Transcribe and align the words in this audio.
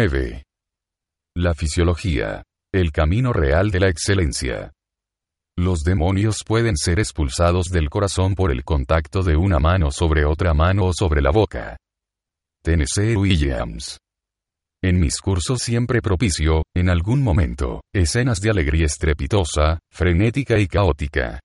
9. 0.00 0.44
La 1.34 1.54
fisiología. 1.54 2.44
El 2.72 2.92
camino 2.92 3.32
real 3.32 3.72
de 3.72 3.80
la 3.80 3.88
excelencia. 3.88 4.72
Los 5.58 5.82
demonios 5.82 6.44
pueden 6.46 6.76
ser 6.76 7.00
expulsados 7.00 7.66
del 7.66 7.90
corazón 7.90 8.36
por 8.36 8.52
el 8.52 8.62
contacto 8.62 9.24
de 9.24 9.34
una 9.34 9.58
mano 9.58 9.90
sobre 9.90 10.24
otra 10.24 10.54
mano 10.54 10.84
o 10.84 10.92
sobre 10.92 11.20
la 11.20 11.32
boca. 11.32 11.76
Tennessee 12.62 13.16
Williams. 13.16 13.98
En 14.84 15.00
mis 15.00 15.18
cursos 15.18 15.62
siempre 15.62 16.00
propicio, 16.00 16.62
en 16.76 16.90
algún 16.90 17.20
momento, 17.20 17.80
escenas 17.92 18.40
de 18.40 18.50
alegría 18.50 18.86
estrepitosa, 18.86 19.80
frenética 19.92 20.60
y 20.60 20.68
caótica. 20.68 21.40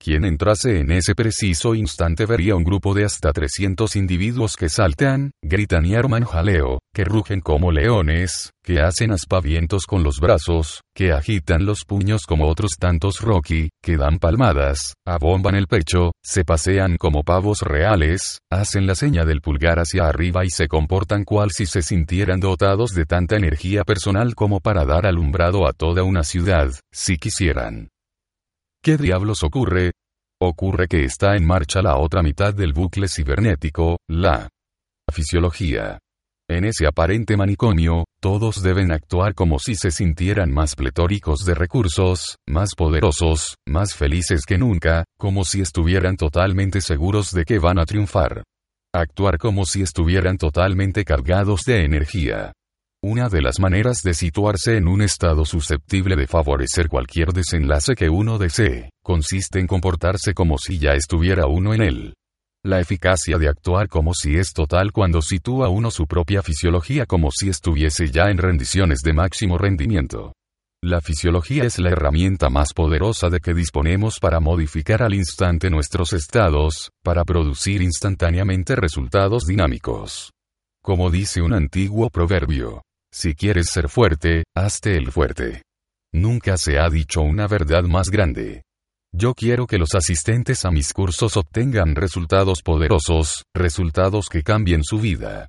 Quien 0.00 0.24
entrase 0.24 0.78
en 0.78 0.92
ese 0.92 1.16
preciso 1.16 1.74
instante 1.74 2.24
vería 2.24 2.54
un 2.54 2.62
grupo 2.62 2.94
de 2.94 3.04
hasta 3.04 3.32
300 3.32 3.96
individuos 3.96 4.54
que 4.56 4.68
saltan, 4.68 5.32
gritan 5.42 5.84
y 5.84 5.96
arman 5.96 6.24
jaleo, 6.24 6.78
que 6.94 7.02
rugen 7.02 7.40
como 7.40 7.72
leones, 7.72 8.52
que 8.62 8.80
hacen 8.80 9.10
aspavientos 9.10 9.86
con 9.86 10.04
los 10.04 10.20
brazos, 10.20 10.82
que 10.94 11.10
agitan 11.10 11.66
los 11.66 11.84
puños 11.84 12.26
como 12.26 12.46
otros 12.46 12.76
tantos 12.78 13.20
Rocky, 13.20 13.70
que 13.82 13.96
dan 13.96 14.20
palmadas, 14.20 14.94
abomban 15.04 15.56
el 15.56 15.66
pecho, 15.66 16.12
se 16.22 16.44
pasean 16.44 16.96
como 16.96 17.24
pavos 17.24 17.62
reales, 17.62 18.38
hacen 18.52 18.86
la 18.86 18.94
seña 18.94 19.24
del 19.24 19.40
pulgar 19.40 19.80
hacia 19.80 20.06
arriba 20.06 20.44
y 20.44 20.50
se 20.50 20.68
comportan 20.68 21.24
cual 21.24 21.50
si 21.50 21.66
se 21.66 21.82
sintieran 21.82 22.38
dotados 22.38 22.92
de 22.92 23.04
tanta 23.04 23.34
energía 23.34 23.82
personal 23.82 24.36
como 24.36 24.60
para 24.60 24.84
dar 24.84 25.06
alumbrado 25.06 25.66
a 25.66 25.72
toda 25.72 26.04
una 26.04 26.22
ciudad, 26.22 26.70
si 26.92 27.16
quisieran. 27.16 27.88
¿Qué 28.82 28.96
diablos 28.96 29.42
ocurre? 29.42 29.92
Ocurre 30.40 30.86
que 30.86 31.04
está 31.04 31.36
en 31.36 31.44
marcha 31.44 31.82
la 31.82 31.96
otra 31.98 32.22
mitad 32.22 32.54
del 32.54 32.72
bucle 32.72 33.08
cibernético, 33.08 33.98
la 34.08 34.48
fisiología. 35.12 35.98
En 36.48 36.64
ese 36.64 36.86
aparente 36.86 37.36
manicomio, 37.36 38.04
todos 38.20 38.62
deben 38.62 38.92
actuar 38.92 39.34
como 39.34 39.58
si 39.58 39.74
se 39.74 39.90
sintieran 39.90 40.50
más 40.50 40.76
pletóricos 40.76 41.44
de 41.44 41.54
recursos, 41.54 42.36
más 42.48 42.70
poderosos, 42.76 43.56
más 43.66 43.94
felices 43.94 44.44
que 44.46 44.56
nunca, 44.56 45.04
como 45.18 45.44
si 45.44 45.60
estuvieran 45.60 46.16
totalmente 46.16 46.80
seguros 46.80 47.32
de 47.32 47.44
que 47.44 47.58
van 47.58 47.78
a 47.78 47.84
triunfar. 47.84 48.44
Actuar 48.94 49.38
como 49.38 49.66
si 49.66 49.82
estuvieran 49.82 50.38
totalmente 50.38 51.04
cargados 51.04 51.64
de 51.64 51.84
energía. 51.84 52.52
Una 53.00 53.28
de 53.28 53.42
las 53.42 53.60
maneras 53.60 54.02
de 54.02 54.12
situarse 54.12 54.76
en 54.76 54.88
un 54.88 55.02
estado 55.02 55.44
susceptible 55.44 56.16
de 56.16 56.26
favorecer 56.26 56.88
cualquier 56.88 57.32
desenlace 57.32 57.94
que 57.94 58.10
uno 58.10 58.38
desee, 58.38 58.90
consiste 59.04 59.60
en 59.60 59.68
comportarse 59.68 60.34
como 60.34 60.58
si 60.58 60.80
ya 60.80 60.94
estuviera 60.94 61.46
uno 61.46 61.74
en 61.74 61.82
él. 61.82 62.14
La 62.64 62.80
eficacia 62.80 63.38
de 63.38 63.48
actuar 63.48 63.86
como 63.86 64.14
si 64.14 64.36
es 64.36 64.52
total 64.52 64.90
cuando 64.90 65.22
sitúa 65.22 65.68
uno 65.68 65.92
su 65.92 66.08
propia 66.08 66.42
fisiología 66.42 67.06
como 67.06 67.30
si 67.30 67.48
estuviese 67.48 68.10
ya 68.10 68.30
en 68.30 68.38
rendiciones 68.38 68.98
de 69.02 69.12
máximo 69.12 69.58
rendimiento. 69.58 70.32
La 70.82 71.00
fisiología 71.00 71.62
es 71.62 71.78
la 71.78 71.90
herramienta 71.90 72.50
más 72.50 72.72
poderosa 72.74 73.30
de 73.30 73.38
que 73.38 73.54
disponemos 73.54 74.18
para 74.18 74.40
modificar 74.40 75.04
al 75.04 75.14
instante 75.14 75.70
nuestros 75.70 76.12
estados, 76.12 76.90
para 77.04 77.24
producir 77.24 77.80
instantáneamente 77.80 78.74
resultados 78.74 79.46
dinámicos. 79.46 80.32
Como 80.82 81.10
dice 81.10 81.42
un 81.42 81.52
antiguo 81.52 82.10
proverbio, 82.10 82.82
si 83.12 83.34
quieres 83.34 83.70
ser 83.70 83.88
fuerte, 83.88 84.44
hazte 84.54 84.96
el 84.96 85.10
fuerte. 85.10 85.62
Nunca 86.12 86.56
se 86.56 86.78
ha 86.78 86.88
dicho 86.88 87.20
una 87.20 87.46
verdad 87.46 87.82
más 87.84 88.10
grande. 88.10 88.62
Yo 89.12 89.34
quiero 89.34 89.66
que 89.66 89.78
los 89.78 89.94
asistentes 89.94 90.64
a 90.64 90.70
mis 90.70 90.92
cursos 90.92 91.36
obtengan 91.36 91.94
resultados 91.94 92.62
poderosos, 92.62 93.44
resultados 93.54 94.28
que 94.28 94.42
cambien 94.42 94.84
su 94.84 94.98
vida. 94.98 95.48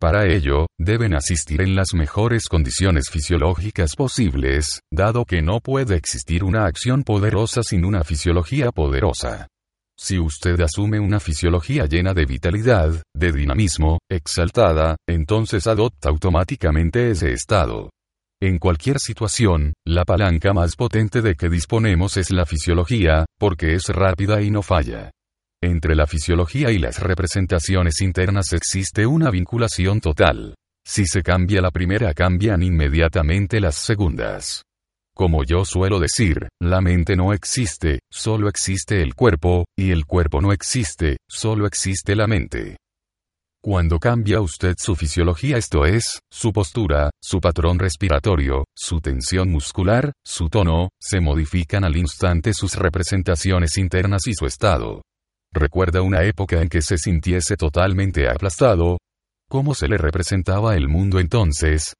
Para 0.00 0.32
ello, 0.32 0.66
deben 0.78 1.14
asistir 1.14 1.60
en 1.60 1.74
las 1.74 1.92
mejores 1.92 2.46
condiciones 2.48 3.10
fisiológicas 3.10 3.96
posibles, 3.96 4.80
dado 4.92 5.24
que 5.24 5.42
no 5.42 5.60
puede 5.60 5.96
existir 5.96 6.44
una 6.44 6.66
acción 6.66 7.02
poderosa 7.02 7.62
sin 7.64 7.84
una 7.84 8.04
fisiología 8.04 8.70
poderosa. 8.70 9.48
Si 10.00 10.18
usted 10.18 10.60
asume 10.60 11.00
una 11.00 11.18
fisiología 11.18 11.86
llena 11.86 12.14
de 12.14 12.24
vitalidad, 12.24 13.02
de 13.14 13.32
dinamismo, 13.32 13.98
exaltada, 14.08 14.96
entonces 15.08 15.66
adopta 15.66 16.08
automáticamente 16.08 17.10
ese 17.10 17.32
estado. 17.32 17.90
En 18.40 18.58
cualquier 18.58 19.00
situación, 19.00 19.72
la 19.84 20.04
palanca 20.04 20.52
más 20.52 20.76
potente 20.76 21.20
de 21.20 21.34
que 21.34 21.48
disponemos 21.48 22.16
es 22.16 22.30
la 22.30 22.46
fisiología, 22.46 23.26
porque 23.36 23.74
es 23.74 23.88
rápida 23.88 24.40
y 24.40 24.52
no 24.52 24.62
falla. 24.62 25.10
Entre 25.60 25.96
la 25.96 26.06
fisiología 26.06 26.70
y 26.70 26.78
las 26.78 27.00
representaciones 27.00 28.00
internas 28.00 28.52
existe 28.52 29.04
una 29.04 29.30
vinculación 29.30 30.00
total. 30.00 30.54
Si 30.86 31.04
se 31.06 31.22
cambia 31.22 31.60
la 31.60 31.72
primera 31.72 32.14
cambian 32.14 32.62
inmediatamente 32.62 33.60
las 33.60 33.74
segundas. 33.74 34.62
Como 35.18 35.42
yo 35.42 35.64
suelo 35.64 35.98
decir, 35.98 36.48
la 36.62 36.80
mente 36.80 37.16
no 37.16 37.32
existe, 37.32 37.98
solo 38.08 38.48
existe 38.48 39.02
el 39.02 39.16
cuerpo, 39.16 39.64
y 39.76 39.90
el 39.90 40.06
cuerpo 40.06 40.40
no 40.40 40.52
existe, 40.52 41.16
solo 41.28 41.66
existe 41.66 42.14
la 42.14 42.28
mente. 42.28 42.76
Cuando 43.60 43.98
cambia 43.98 44.40
usted 44.40 44.76
su 44.78 44.94
fisiología, 44.94 45.56
esto 45.56 45.86
es, 45.86 46.20
su 46.30 46.52
postura, 46.52 47.10
su 47.20 47.40
patrón 47.40 47.80
respiratorio, 47.80 48.64
su 48.76 49.00
tensión 49.00 49.50
muscular, 49.50 50.12
su 50.24 50.48
tono, 50.48 50.90
se 51.00 51.20
modifican 51.20 51.82
al 51.82 51.96
instante 51.96 52.52
sus 52.54 52.76
representaciones 52.76 53.76
internas 53.76 54.24
y 54.28 54.34
su 54.34 54.46
estado. 54.46 55.02
¿Recuerda 55.52 56.00
una 56.00 56.22
época 56.22 56.62
en 56.62 56.68
que 56.68 56.80
se 56.80 56.96
sintiese 56.96 57.56
totalmente 57.56 58.28
aplastado? 58.28 58.98
¿Cómo 59.50 59.74
se 59.74 59.88
le 59.88 59.98
representaba 59.98 60.76
el 60.76 60.86
mundo 60.86 61.18
entonces? 61.18 61.94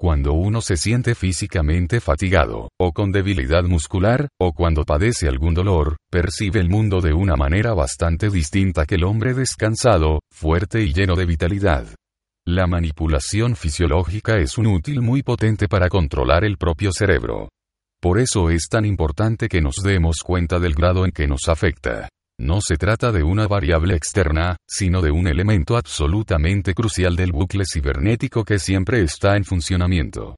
Cuando 0.00 0.32
uno 0.32 0.62
se 0.62 0.78
siente 0.78 1.14
físicamente 1.14 2.00
fatigado, 2.00 2.70
o 2.80 2.92
con 2.92 3.12
debilidad 3.12 3.64
muscular, 3.64 4.28
o 4.40 4.54
cuando 4.54 4.84
padece 4.84 5.28
algún 5.28 5.52
dolor, 5.52 5.98
percibe 6.10 6.58
el 6.58 6.70
mundo 6.70 7.02
de 7.02 7.12
una 7.12 7.36
manera 7.36 7.74
bastante 7.74 8.30
distinta 8.30 8.86
que 8.86 8.94
el 8.94 9.04
hombre 9.04 9.34
descansado, 9.34 10.20
fuerte 10.32 10.80
y 10.80 10.94
lleno 10.94 11.16
de 11.16 11.26
vitalidad. 11.26 11.86
La 12.46 12.66
manipulación 12.66 13.56
fisiológica 13.56 14.38
es 14.38 14.56
un 14.56 14.68
útil 14.68 15.02
muy 15.02 15.22
potente 15.22 15.68
para 15.68 15.90
controlar 15.90 16.44
el 16.44 16.56
propio 16.56 16.92
cerebro. 16.92 17.50
Por 18.00 18.18
eso 18.18 18.48
es 18.48 18.68
tan 18.70 18.86
importante 18.86 19.50
que 19.50 19.60
nos 19.60 19.74
demos 19.84 20.20
cuenta 20.24 20.58
del 20.58 20.72
grado 20.72 21.04
en 21.04 21.10
que 21.10 21.28
nos 21.28 21.46
afecta. 21.46 22.08
No 22.40 22.62
se 22.62 22.78
trata 22.78 23.12
de 23.12 23.22
una 23.22 23.46
variable 23.46 23.94
externa, 23.94 24.56
sino 24.66 25.02
de 25.02 25.10
un 25.10 25.26
elemento 25.26 25.76
absolutamente 25.76 26.72
crucial 26.72 27.14
del 27.14 27.32
bucle 27.32 27.64
cibernético 27.70 28.44
que 28.44 28.58
siempre 28.58 29.02
está 29.02 29.36
en 29.36 29.44
funcionamiento. 29.44 30.36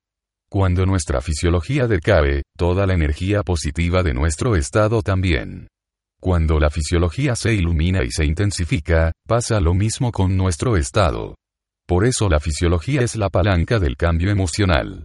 Cuando 0.50 0.84
nuestra 0.84 1.20
fisiología 1.20 1.86
decae, 1.86 2.42
toda 2.58 2.88
la 2.88 2.94
energía 2.94 3.44
positiva 3.44 4.02
de 4.02 4.14
nuestro 4.14 4.56
estado 4.56 5.02
también. 5.02 5.68
Cuando 6.20 6.58
la 6.58 6.70
fisiología 6.70 7.36
se 7.36 7.54
ilumina 7.54 8.02
y 8.02 8.10
se 8.10 8.24
intensifica, 8.24 9.12
pasa 9.24 9.60
lo 9.60 9.72
mismo 9.72 10.10
con 10.10 10.36
nuestro 10.36 10.76
estado. 10.76 11.36
Por 11.86 12.04
eso 12.04 12.28
la 12.28 12.41
fisiología 12.41 13.02
es 13.02 13.14
la 13.14 13.30
palanca 13.30 13.78
del 13.78 13.96
cambio 13.96 14.32
emocional. 14.32 15.04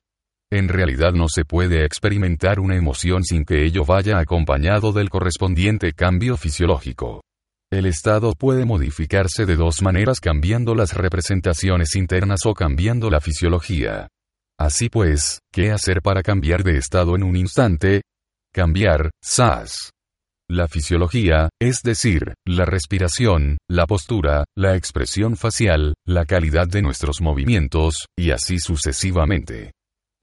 En 0.50 0.69
realidad 0.69 1.12
no 1.12 1.28
se 1.28 1.44
puede 1.44 1.84
experimentar 1.84 2.62
una 2.62 2.78
emoción 2.78 3.24
sin 3.24 3.44
que 3.44 3.66
ello 3.66 3.84
vaya 3.84 4.18
acompañado 4.18 4.94
del 4.94 5.09
correspondiente 5.09 5.91
cambio 5.91 6.38
fisiológico. 6.38 7.22
El 7.69 7.85
estado 7.85 8.31
puede 8.34 8.63
modificarse 8.63 9.46
de 9.46 9.57
dos 9.57 9.81
maneras 9.81 10.22
cambiando 10.22 10.74
las 10.74 10.94
representaciones 10.94 11.96
internas 11.97 12.46
o 12.46 12.53
cambiando 12.53 13.09
la 13.09 13.19
fisiología. 13.19 14.07
Así 14.57 14.88
pues, 14.88 15.40
¿qué 15.52 15.72
hacer 15.72 16.02
para 16.02 16.24
cambiar 16.24 16.63
de 16.63 16.78
estado 16.78 17.18
en 17.18 17.24
un 17.24 17.36
instante? 17.36 18.03
Cambiar, 18.53 19.12
SAS. 19.22 19.91
La 20.50 20.69
fisiología, 20.69 21.50
es 21.62 21.81
decir, 21.84 22.34
la 22.46 22.63
respiración, 22.63 23.57
la 23.69 23.86
postura, 23.86 24.46
la 24.56 24.78
expresión 24.78 25.36
facial, 25.36 25.94
la 26.06 26.24
calidad 26.24 26.68
de 26.68 26.81
nuestros 26.81 27.19
movimientos, 27.19 28.06
y 28.18 28.31
así 28.31 28.59
sucesivamente. 28.59 29.74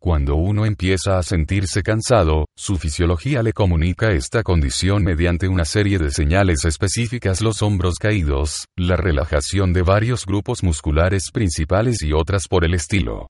Cuando 0.04 0.36
uno 0.36 0.66
empieza 0.66 1.16
a 1.16 1.22
sentirse 1.22 1.82
cansado, 1.82 2.44
su 2.54 2.76
fisiología 2.76 3.42
le 3.42 3.54
comunica 3.54 4.12
esta 4.12 4.42
condición 4.42 5.02
mediante 5.02 5.48
una 5.48 5.64
serie 5.64 5.98
de 5.98 6.10
señales 6.10 6.66
específicas 6.66 7.40
los 7.40 7.62
hombros 7.62 7.94
caídos, 7.98 8.66
la 8.76 8.96
relajación 8.96 9.72
de 9.72 9.80
varios 9.80 10.26
grupos 10.26 10.62
musculares 10.62 11.30
principales 11.32 12.02
y 12.02 12.12
otras 12.12 12.48
por 12.48 12.66
el 12.66 12.74
estilo. 12.74 13.28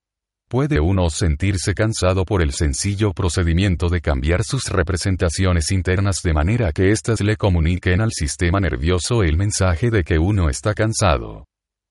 Puede 0.51 0.81
uno 0.81 1.11
sentirse 1.11 1.75
cansado 1.75 2.25
por 2.25 2.43
el 2.43 2.51
sencillo 2.51 3.13
procedimiento 3.13 3.89
de 3.89 4.01
cambiar 4.01 4.43
sus 4.43 4.65
representaciones 4.65 5.71
internas 5.71 6.23
de 6.25 6.33
manera 6.33 6.73
que 6.73 6.91
éstas 6.91 7.21
le 7.21 7.37
comuniquen 7.37 8.01
al 8.01 8.11
sistema 8.11 8.59
nervioso 8.59 9.23
el 9.23 9.37
mensaje 9.37 9.93
de 9.93 10.03
que 10.03 10.19
uno 10.19 10.49
está 10.49 10.75
cansado. 10.75 11.45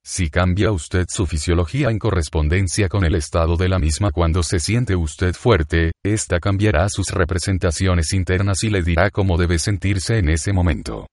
Si 0.06 0.30
cambia 0.30 0.72
usted 0.74 1.06
su 1.08 1.26
fisiología 1.26 1.90
en 1.90 1.98
correspondencia 1.98 2.90
con 2.90 3.06
el 3.06 3.16
estado 3.16 3.56
de 3.56 3.70
la 3.70 3.80
misma 3.80 4.12
cuando 4.12 4.44
se 4.44 4.60
siente 4.60 4.98
usted 4.98 5.34
fuerte, 5.34 5.94
ésta 6.04 6.42
cambiará 6.42 6.90
sus 6.90 7.12
representaciones 7.12 8.12
internas 8.12 8.64
y 8.64 8.70
le 8.70 8.84
dirá 8.84 9.12
cómo 9.12 9.38
debe 9.38 9.60
sentirse 9.60 10.18
en 10.18 10.28
ese 10.28 10.52
momento. 10.52 11.08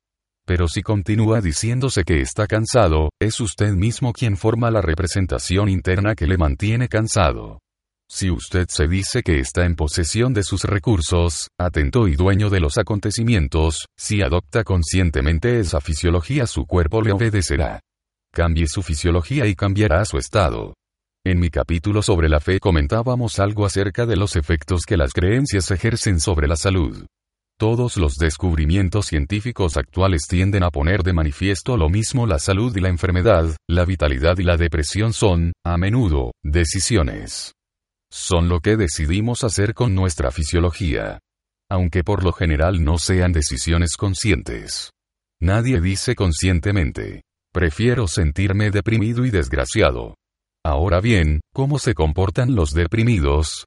Pero 0.45 0.67
si 0.67 0.83
continúa 0.83 1.41
diciéndose 1.41 2.03
que 2.03 2.21
está 2.21 2.49
cansado, 2.49 3.11
es 3.21 3.39
usted 3.39 3.75
mismo 3.75 4.13
quien 4.13 4.37
forma 4.37 4.73
la 4.73 4.83
representación 4.83 5.69
interna 5.69 6.17
que 6.17 6.27
le 6.27 6.37
mantiene 6.37 6.89
cansado. 6.89 7.61
Si 8.09 8.29
usted 8.29 8.67
se 8.69 8.89
dice 8.89 9.23
que 9.23 9.39
está 9.39 9.67
en 9.67 9.77
posesión 9.77 10.35
de 10.35 10.43
sus 10.43 10.65
recursos, 10.65 11.47
atento 11.61 12.09
y 12.09 12.17
dueño 12.17 12.51
de 12.51 12.59
los 12.59 12.77
acontecimientos, 12.77 13.87
si 13.97 14.21
adopta 14.21 14.65
conscientemente 14.65 15.61
esa 15.61 15.81
fisiología 15.81 16.49
su 16.49 16.67
cuerpo 16.67 17.03
le 17.03 17.13
obedecerá. 17.13 17.81
Cambie 18.33 18.67
su 18.69 18.83
fisiología 18.83 19.47
y 19.47 19.57
cambiará 19.57 20.05
su 20.05 20.17
estado. 20.17 20.75
En 21.25 21.41
mi 21.41 21.51
capítulo 21.51 22.01
sobre 22.01 22.29
la 22.29 22.41
fe 22.41 22.61
comentábamos 22.61 23.41
algo 23.41 23.67
acerca 23.67 24.07
de 24.07 24.17
los 24.17 24.37
efectos 24.37 24.83
que 24.87 24.97
las 24.97 25.13
creencias 25.13 25.71
ejercen 25.71 26.21
sobre 26.21 26.47
la 26.47 26.57
salud. 26.57 27.07
Todos 27.59 27.99
los 27.99 28.15
descubrimientos 28.15 29.07
científicos 29.07 29.77
actuales 29.77 30.23
tienden 30.29 30.63
a 30.63 30.71
poner 30.71 31.03
de 31.03 31.13
manifiesto 31.13 31.77
lo 31.77 31.91
mismo 31.91 32.27
la 32.27 32.39
salud 32.39 32.75
y 32.75 32.81
la 32.81 32.89
enfermedad, 32.89 33.55
la 33.69 33.85
vitalidad 33.85 34.39
y 34.39 34.45
la 34.45 34.57
depresión 34.57 35.13
son, 35.13 35.53
a 35.63 35.77
menudo, 35.77 36.33
decisiones. 36.43 37.53
Son 38.11 38.49
lo 38.49 38.61
que 38.61 38.77
decidimos 38.77 39.45
hacer 39.45 39.75
con 39.75 39.95
nuestra 39.95 40.31
fisiología. 40.31 41.19
Aunque 41.69 42.03
por 42.03 42.25
lo 42.25 42.33
general 42.33 42.83
no 42.83 42.97
sean 42.97 43.33
decisiones 43.33 43.97
conscientes. 43.97 44.91
Nadie 45.39 45.81
dice 45.81 46.15
conscientemente, 46.15 47.23
prefiero 47.53 48.07
sentirme 48.07 48.71
deprimido 48.71 49.25
y 49.25 49.31
desgraciado. 49.31 50.15
Ahora 50.65 51.01
bien, 51.01 51.41
¿cómo 51.55 51.79
se 51.79 51.95
comportan 51.95 52.55
los 52.55 52.73
deprimidos? 52.73 53.65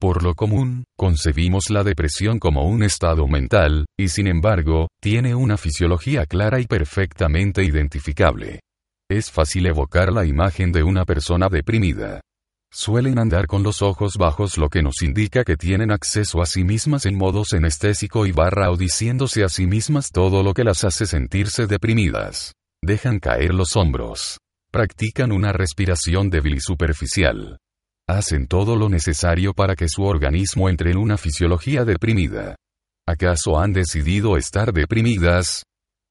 Por 0.00 0.24
lo 0.24 0.34
común, 0.34 0.82
concebimos 0.98 1.70
la 1.70 1.84
depresión 1.84 2.40
como 2.40 2.68
un 2.68 2.82
estado 2.82 3.28
mental, 3.28 3.86
y 3.96 4.08
sin 4.08 4.26
embargo, 4.26 4.88
tiene 5.00 5.36
una 5.36 5.56
fisiología 5.56 6.26
clara 6.26 6.58
y 6.58 6.66
perfectamente 6.66 7.62
identificable. 7.62 8.58
Es 9.08 9.30
fácil 9.30 9.66
evocar 9.66 10.12
la 10.12 10.24
imagen 10.24 10.72
de 10.72 10.82
una 10.82 11.04
persona 11.04 11.48
deprimida. 11.48 12.20
Suelen 12.72 13.18
andar 13.18 13.46
con 13.46 13.62
los 13.62 13.82
ojos 13.82 14.14
bajos 14.16 14.58
lo 14.58 14.70
que 14.70 14.82
nos 14.82 15.02
indica 15.02 15.44
que 15.44 15.56
tienen 15.56 15.92
acceso 15.92 16.42
a 16.42 16.46
sí 16.46 16.64
mismas 16.64 17.06
en 17.06 17.16
modo 17.16 17.44
senestésico 17.44 18.26
y 18.26 18.32
barra 18.32 18.70
o 18.70 18.76
diciéndose 18.76 19.44
a 19.44 19.48
sí 19.48 19.66
mismas 19.66 20.10
todo 20.10 20.42
lo 20.42 20.54
que 20.54 20.64
las 20.64 20.82
hace 20.82 21.06
sentirse 21.06 21.66
deprimidas. 21.66 22.54
Dejan 22.84 23.20
caer 23.20 23.54
los 23.54 23.76
hombros. 23.76 24.38
Practican 24.72 25.30
una 25.30 25.52
respiración 25.52 26.30
débil 26.30 26.56
y 26.56 26.60
superficial. 26.60 27.58
Hacen 28.08 28.48
todo 28.48 28.74
lo 28.74 28.88
necesario 28.88 29.54
para 29.54 29.76
que 29.76 29.88
su 29.88 30.02
organismo 30.02 30.68
entre 30.68 30.90
en 30.90 30.96
una 30.96 31.16
fisiología 31.16 31.84
deprimida. 31.84 32.56
¿Acaso 33.06 33.60
han 33.60 33.72
decidido 33.72 34.36
estar 34.36 34.72
deprimidas? 34.72 35.62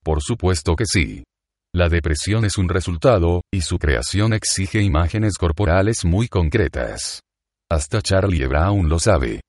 Por 0.01 0.21
supuesto 0.21 0.75
que 0.77 0.85
sí. 0.85 1.23
La 1.73 1.89
depresión 1.89 2.45
es 2.45 2.57
un 2.57 2.69
resultado, 2.69 3.41
y 3.53 3.61
su 3.61 3.77
creación 3.77 4.31
exige 4.33 4.81
imágenes 4.81 5.37
corporales 5.37 6.05
muy 6.05 6.29
concretas. 6.29 7.19
Hasta 7.69 8.01
Charlie 8.01 8.47
Brown 8.47 8.87
lo 8.87 8.99
sabe. 8.99 9.41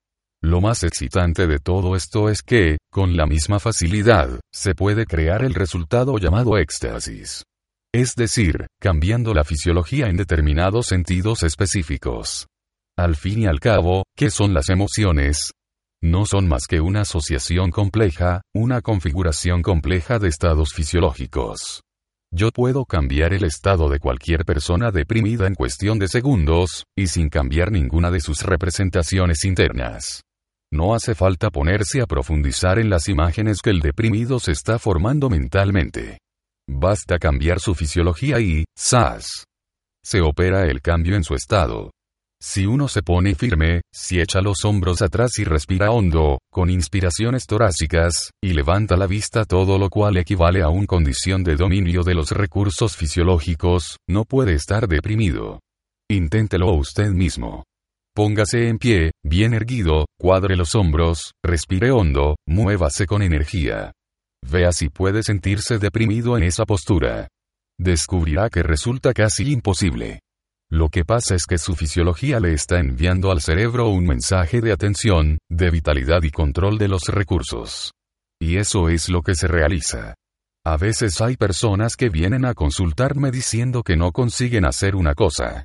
Lo 0.45 0.61
más 0.61 0.83
excitante 0.83 1.47
de 1.47 1.61
todo 1.61 1.95
esto 1.95 2.29
es 2.29 2.43
que, 2.43 2.79
con 2.91 3.17
la 3.17 3.27
misma 3.27 3.61
facilidad, 3.61 4.41
se 4.53 4.75
puede 4.75 5.07
crear 5.07 5.45
el 5.45 5.55
resultado 5.55 6.19
llamado 6.19 6.59
éxtasis. 6.59 7.45
Es 7.95 8.17
decir, 8.17 8.67
cambiando 8.81 9.35
la 9.35 9.45
fisiología 9.45 10.09
en 10.09 10.17
determinados 10.17 10.87
sentidos 10.87 11.45
específicos. 11.45 12.49
Al 12.99 13.15
fin 13.15 13.43
y 13.43 13.47
al 13.47 13.61
cabo, 13.61 14.03
¿qué 14.17 14.31
son 14.31 14.53
las 14.53 14.69
emociones? 14.69 15.53
No 16.03 16.27
son 16.27 16.49
más 16.49 16.67
que 16.69 16.81
una 16.81 17.03
asociación 17.03 17.71
compleja, 17.71 18.43
una 18.53 18.81
configuración 18.81 19.63
compleja 19.63 20.19
de 20.19 20.27
estados 20.27 20.73
fisiológicos. 20.75 21.83
Yo 22.35 22.51
puedo 22.51 22.85
cambiar 22.85 23.33
el 23.33 23.45
estado 23.45 23.89
de 23.89 24.01
cualquier 24.01 24.45
persona 24.45 24.91
deprimida 24.91 25.47
en 25.47 25.55
cuestión 25.55 26.01
de 26.01 26.09
segundos, 26.09 26.85
y 26.99 27.07
sin 27.07 27.29
cambiar 27.29 27.71
ninguna 27.71 28.11
de 28.11 28.21
sus 28.21 28.43
representaciones 28.43 29.45
internas. 29.45 30.23
No 30.73 30.95
hace 30.95 31.15
falta 31.15 31.51
ponerse 31.51 32.01
a 32.01 32.07
profundizar 32.07 32.79
en 32.79 32.89
las 32.89 33.07
imágenes 33.07 33.61
que 33.61 33.69
el 33.69 33.81
deprimido 33.81 34.41
se 34.41 34.53
está 34.53 34.79
formando 34.79 35.29
mentalmente. 35.29 36.19
Basta 36.67 37.19
cambiar 37.19 37.61
su 37.61 37.75
fisiología 37.75 38.41
y, 38.41 38.65
¡zas! 38.79 39.45
Se 40.03 40.23
opera 40.23 40.65
el 40.65 40.81
cambio 40.81 41.15
en 41.15 41.25
su 41.25 41.35
estado. 41.35 41.91
Si 42.41 42.65
uno 42.65 42.89
se 42.89 43.03
pone 43.03 43.35
firme, 43.35 43.83
si 43.93 44.19
echa 44.19 44.41
los 44.41 44.65
hombros 44.65 45.03
atrás 45.03 45.39
y 45.39 45.45
respira 45.45 45.91
hondo, 45.91 46.39
con 46.51 46.71
inspiraciones 46.71 47.47
torácicas, 47.47 48.31
y 48.43 48.55
levanta 48.55 48.97
la 48.97 49.07
vista 49.07 49.45
todo 49.45 49.79
lo 49.79 49.91
cual 49.91 50.17
equivale 50.17 50.63
a 50.63 50.71
una 50.71 50.87
condición 50.87 51.45
de 51.45 51.57
dominio 51.57 52.03
de 52.03 52.15
los 52.15 52.31
recursos 52.31 52.97
fisiológicos, 52.97 53.99
no 54.09 54.25
puede 54.25 54.55
estar 54.55 54.89
deprimido. 54.89 55.61
Inténtelo 56.11 56.73
usted 56.73 57.11
mismo. 57.11 57.65
Póngase 58.15 58.69
en 58.69 58.77
pie, 58.77 59.13
bien 59.25 59.55
erguido, 59.55 60.05
cuadre 60.21 60.55
los 60.55 60.75
hombros, 60.75 61.33
respire 61.43 61.91
hondo, 61.93 62.37
muévase 62.47 63.07
con 63.07 63.23
energía. 63.23 63.93
Vea 64.47 64.73
si 64.73 64.91
puede 64.91 65.23
sentirse 65.23 65.79
deprimido 65.79 66.37
en 66.37 66.43
esa 66.43 66.67
postura. 66.67 67.29
Descubrirá 67.81 68.51
que 68.51 68.63
resulta 68.63 69.15
casi 69.15 69.51
imposible. 69.51 70.21
Lo 70.71 70.91
que 70.91 71.07
pasa 71.07 71.35
es 71.35 71.47
que 71.47 71.57
su 71.57 71.75
fisiología 71.75 72.39
le 72.39 72.53
está 72.53 72.81
enviando 72.81 73.31
al 73.31 73.41
cerebro 73.41 73.89
un 73.89 74.05
mensaje 74.05 74.61
de 74.61 74.73
atención, 74.73 75.39
de 75.51 75.71
vitalidad 75.71 76.23
y 76.23 76.31
control 76.31 76.77
de 76.77 76.89
los 76.89 77.05
recursos. 77.09 77.93
Y 78.39 78.59
eso 78.59 78.91
es 78.91 79.09
lo 79.09 79.23
que 79.23 79.35
se 79.35 79.49
realiza. 79.49 80.15
A 80.67 80.77
veces 80.77 81.21
hay 81.23 81.37
personas 81.37 81.97
que 81.97 82.11
vienen 82.11 82.45
a 82.45 82.53
consultarme 82.53 83.31
diciendo 83.31 83.83
que 83.83 83.97
no 83.97 84.13
consiguen 84.13 84.67
hacer 84.67 84.97
una 84.97 85.15
cosa. 85.15 85.65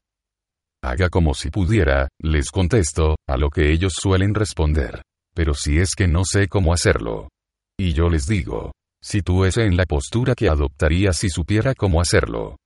Haga 0.83 1.09
como 1.09 1.33
si 1.33 1.49
pudiera, 1.49 2.07
les 2.21 2.49
contesto, 2.51 3.15
a 3.27 3.37
lo 3.37 3.49
que 3.49 3.71
ellos 3.71 3.93
suelen 3.99 4.35
responder. 4.35 5.01
Pero 5.35 5.53
si 5.53 5.79
es 5.79 5.95
que 5.95 6.07
no 6.07 6.23
sé 6.23 6.47
cómo 6.47 6.73
hacerlo. 6.73 7.29
Y 7.79 7.93
yo 7.93 8.09
les 8.09 8.27
digo, 8.27 8.71
si 9.03 9.21
es 9.45 9.57
en 9.57 9.77
la 9.77 9.85
postura 9.85 10.35
que 10.35 10.49
adoptaría 10.49 11.13
si 11.13 11.29
supiera 11.29 11.73
cómo 11.75 12.01
hacerlo. 12.01 12.57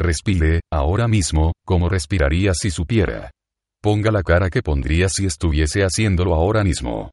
Respire, 0.00 0.60
ahora 0.72 1.08
mismo, 1.08 1.52
como 1.64 1.88
respiraría 1.88 2.54
si 2.54 2.70
supiera. 2.70 3.30
Ponga 3.82 4.10
la 4.10 4.22
cara 4.22 4.48
que 4.50 4.62
pondría 4.62 5.08
si 5.08 5.26
estuviese 5.26 5.82
haciéndolo 5.82 6.34
ahora 6.34 6.64
mismo. 6.64 7.10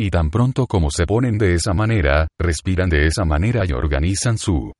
Y 0.00 0.10
tan 0.10 0.30
pronto 0.30 0.66
como 0.66 0.90
se 0.90 1.06
ponen 1.06 1.38
de 1.38 1.54
esa 1.54 1.74
manera, 1.74 2.28
respiran 2.38 2.88
de 2.88 3.06
esa 3.06 3.24
manera 3.24 3.64
y 3.66 3.72
organizan 3.72 4.38
su 4.38 4.72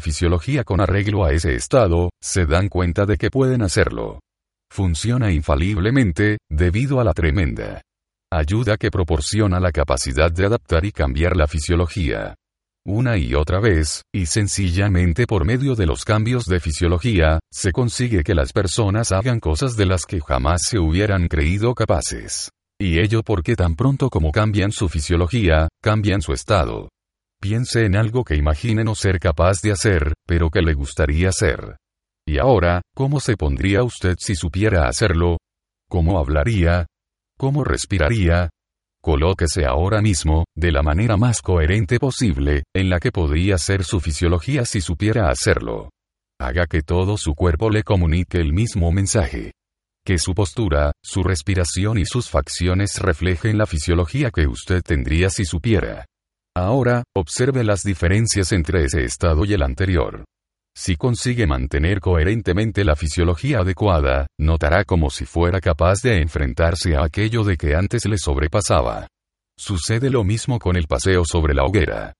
fisiología 0.00 0.64
con 0.64 0.80
arreglo 0.80 1.24
a 1.24 1.32
ese 1.32 1.54
estado, 1.54 2.10
se 2.22 2.46
dan 2.46 2.68
cuenta 2.68 3.06
de 3.06 3.16
que 3.16 3.30
pueden 3.30 3.62
hacerlo. 3.62 4.20
Funciona 4.70 5.30
infaliblemente, 5.30 6.38
debido 6.50 7.00
a 7.00 7.04
la 7.04 7.12
tremenda 7.12 7.82
ayuda 8.30 8.76
que 8.76 8.90
proporciona 8.90 9.58
la 9.58 9.72
capacidad 9.72 10.30
de 10.30 10.44
adaptar 10.44 10.84
y 10.84 10.92
cambiar 10.92 11.34
la 11.34 11.46
fisiología 11.46 12.34
una 12.88 13.18
y 13.18 13.34
otra 13.34 13.60
vez, 13.60 14.00
y 14.14 14.24
sencillamente 14.24 15.26
por 15.26 15.44
medio 15.44 15.74
de 15.74 15.84
los 15.84 16.06
cambios 16.06 16.46
de 16.46 16.58
fisiología, 16.58 17.38
se 17.52 17.70
consigue 17.70 18.24
que 18.24 18.34
las 18.34 18.54
personas 18.54 19.12
hagan 19.12 19.40
cosas 19.40 19.76
de 19.76 19.84
las 19.84 20.06
que 20.06 20.22
jamás 20.22 20.62
se 20.64 20.78
hubieran 20.78 21.28
creído 21.28 21.74
capaces. 21.74 22.50
Y 22.80 22.98
ello 22.98 23.22
porque 23.22 23.56
tan 23.56 23.76
pronto 23.76 24.08
como 24.08 24.32
cambian 24.32 24.72
su 24.72 24.88
fisiología, 24.88 25.68
cambian 25.82 26.22
su 26.22 26.32
estado. 26.32 26.88
Piense 27.38 27.84
en 27.84 27.94
algo 27.94 28.24
que 28.24 28.36
imagine 28.36 28.84
no 28.84 28.94
ser 28.94 29.18
capaz 29.18 29.60
de 29.60 29.72
hacer, 29.72 30.14
pero 30.26 30.48
que 30.48 30.62
le 30.62 30.72
gustaría 30.72 31.28
hacer. 31.28 31.76
Y 32.28 32.36
ahora, 32.38 32.82
¿cómo 32.94 33.20
se 33.20 33.38
pondría 33.38 33.82
usted 33.82 34.16
si 34.18 34.34
supiera 34.34 34.86
hacerlo? 34.86 35.38
¿Cómo 35.88 36.18
hablaría? 36.18 36.84
¿Cómo 37.38 37.64
respiraría? 37.64 38.50
Colóquese 39.02 39.64
ahora 39.64 40.02
mismo, 40.02 40.44
de 40.54 40.70
la 40.70 40.82
manera 40.82 41.16
más 41.16 41.40
coherente 41.40 41.98
posible, 41.98 42.64
en 42.76 42.90
la 42.90 43.00
que 43.00 43.12
podría 43.12 43.56
ser 43.56 43.82
su 43.82 43.98
fisiología 44.00 44.66
si 44.66 44.82
supiera 44.82 45.30
hacerlo. 45.30 45.88
Haga 46.38 46.66
que 46.66 46.82
todo 46.82 47.16
su 47.16 47.34
cuerpo 47.34 47.70
le 47.70 47.82
comunique 47.82 48.36
el 48.36 48.52
mismo 48.52 48.92
mensaje. 48.92 49.52
Que 50.04 50.18
su 50.18 50.34
postura, 50.34 50.92
su 51.02 51.22
respiración 51.22 51.96
y 51.96 52.04
sus 52.04 52.28
facciones 52.28 52.98
reflejen 53.00 53.56
la 53.56 53.64
fisiología 53.64 54.30
que 54.30 54.46
usted 54.46 54.82
tendría 54.82 55.30
si 55.30 55.46
supiera. 55.46 56.04
Ahora, 56.54 57.04
observe 57.16 57.64
las 57.64 57.84
diferencias 57.84 58.52
entre 58.52 58.84
ese 58.84 59.02
estado 59.04 59.46
y 59.46 59.54
el 59.54 59.62
anterior. 59.62 60.26
Si 60.80 60.94
consigue 60.94 61.44
mantener 61.44 61.98
coherentemente 61.98 62.84
la 62.84 62.94
fisiología 62.94 63.58
adecuada, 63.58 64.28
notará 64.38 64.84
como 64.84 65.10
si 65.10 65.24
fuera 65.24 65.60
capaz 65.60 66.02
de 66.02 66.22
enfrentarse 66.22 66.94
a 66.94 67.02
aquello 67.02 67.42
de 67.42 67.56
que 67.56 67.74
antes 67.74 68.06
le 68.06 68.16
sobrepasaba. 68.16 69.08
Sucede 69.58 70.08
lo 70.08 70.22
mismo 70.22 70.60
con 70.60 70.76
el 70.76 70.86
paseo 70.86 71.24
sobre 71.24 71.52
la 71.52 71.64
hoguera. 71.64 72.14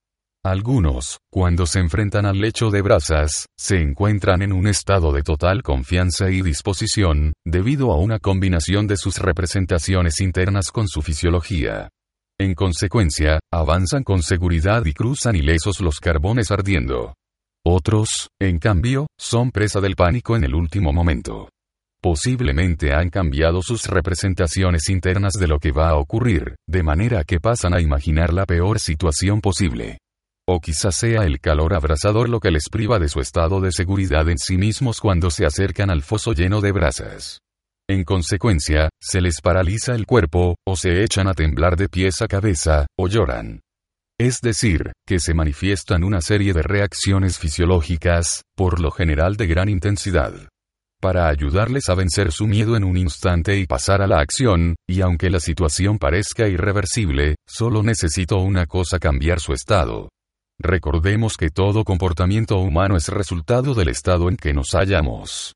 Algunos, 0.44 1.18
cuando 1.30 1.66
se 1.66 1.78
enfrentan 1.78 2.26
al 2.26 2.40
lecho 2.40 2.70
de 2.70 2.82
brasas, 2.82 3.46
se 3.56 3.80
encuentran 3.80 4.42
en 4.42 4.52
un 4.52 4.66
estado 4.66 5.12
de 5.12 5.22
total 5.22 5.62
confianza 5.62 6.28
y 6.28 6.42
disposición, 6.42 7.34
debido 7.46 7.92
a 7.92 7.98
una 7.98 8.18
combinación 8.18 8.88
de 8.88 8.96
sus 8.96 9.18
representaciones 9.18 10.20
internas 10.20 10.72
con 10.72 10.88
su 10.88 11.00
fisiología. 11.00 11.90
En 12.40 12.54
consecuencia, 12.54 13.38
avanzan 13.52 14.02
con 14.02 14.20
seguridad 14.24 14.84
y 14.84 14.94
cruzan 14.94 15.36
ilesos 15.36 15.80
los 15.80 16.00
carbones 16.00 16.50
ardiendo. 16.50 17.14
Otros, 17.66 18.28
en 18.40 18.58
cambio, 18.58 19.06
son 19.18 19.50
presa 19.50 19.80
del 19.80 19.94
pánico 19.94 20.36
en 20.36 20.44
el 20.44 20.54
último 20.54 20.92
momento. 20.92 21.48
Posiblemente 22.00 22.94
han 22.94 23.10
cambiado 23.10 23.60
sus 23.60 23.86
representaciones 23.86 24.88
internas 24.88 25.32
de 25.32 25.48
lo 25.48 25.58
que 25.58 25.72
va 25.72 25.90
a 25.90 25.96
ocurrir, 25.96 26.54
de 26.68 26.82
manera 26.84 27.24
que 27.24 27.40
pasan 27.40 27.74
a 27.74 27.80
imaginar 27.80 28.32
la 28.32 28.46
peor 28.46 28.78
situación 28.78 29.40
posible. 29.40 29.98
O 30.48 30.60
quizás 30.60 30.94
sea 30.94 31.24
el 31.24 31.40
calor 31.40 31.74
abrasador 31.74 32.28
lo 32.28 32.40
que 32.40 32.52
les 32.52 32.68
priva 32.70 32.98
de 32.98 33.08
su 33.08 33.20
estado 33.20 33.60
de 33.60 33.72
seguridad 33.72 34.28
en 34.28 34.38
sí 34.38 34.56
mismos 34.56 35.00
cuando 35.00 35.30
se 35.30 35.44
acercan 35.44 35.90
al 35.90 36.02
foso 36.02 36.32
lleno 36.32 36.60
de 36.60 36.72
brasas. 36.72 37.40
En 37.90 38.04
consecuencia, 38.04 38.90
se 39.00 39.20
les 39.20 39.40
paraliza 39.40 39.94
el 39.94 40.06
cuerpo, 40.06 40.56
o 40.66 40.76
se 40.76 41.02
echan 41.02 41.26
a 41.26 41.34
temblar 41.34 41.76
de 41.76 41.88
pies 41.88 42.22
a 42.22 42.28
cabeza, 42.28 42.86
o 42.98 43.08
lloran. 43.08 43.60
Es 44.20 44.40
decir, 44.40 44.92
que 45.06 45.20
se 45.20 45.32
manifiestan 45.32 46.02
una 46.02 46.20
serie 46.20 46.52
de 46.52 46.62
reacciones 46.62 47.38
fisiológicas, 47.38 48.42
por 48.56 48.80
lo 48.80 48.90
general 48.90 49.36
de 49.36 49.46
gran 49.46 49.68
intensidad 49.68 50.48
para 51.00 51.28
ayudarles 51.28 51.88
a 51.88 51.94
vencer 51.94 52.32
su 52.32 52.46
miedo 52.46 52.76
en 52.76 52.84
un 52.84 52.96
instante 52.96 53.56
y 53.58 53.66
pasar 53.66 54.02
a 54.02 54.06
la 54.06 54.18
acción, 54.18 54.74
y 54.88 55.00
aunque 55.00 55.30
la 55.30 55.40
situación 55.40 55.98
parezca 55.98 56.48
irreversible, 56.48 57.36
solo 57.46 57.82
necesito 57.82 58.38
una 58.38 58.66
cosa 58.66 58.98
cambiar 58.98 59.40
su 59.40 59.52
estado. 59.52 60.08
Recordemos 60.58 61.36
que 61.36 61.50
todo 61.50 61.84
comportamiento 61.84 62.58
humano 62.58 62.96
es 62.96 63.08
resultado 63.08 63.74
del 63.74 63.88
estado 63.88 64.28
en 64.28 64.36
que 64.36 64.52
nos 64.52 64.72
hallamos. 64.72 65.54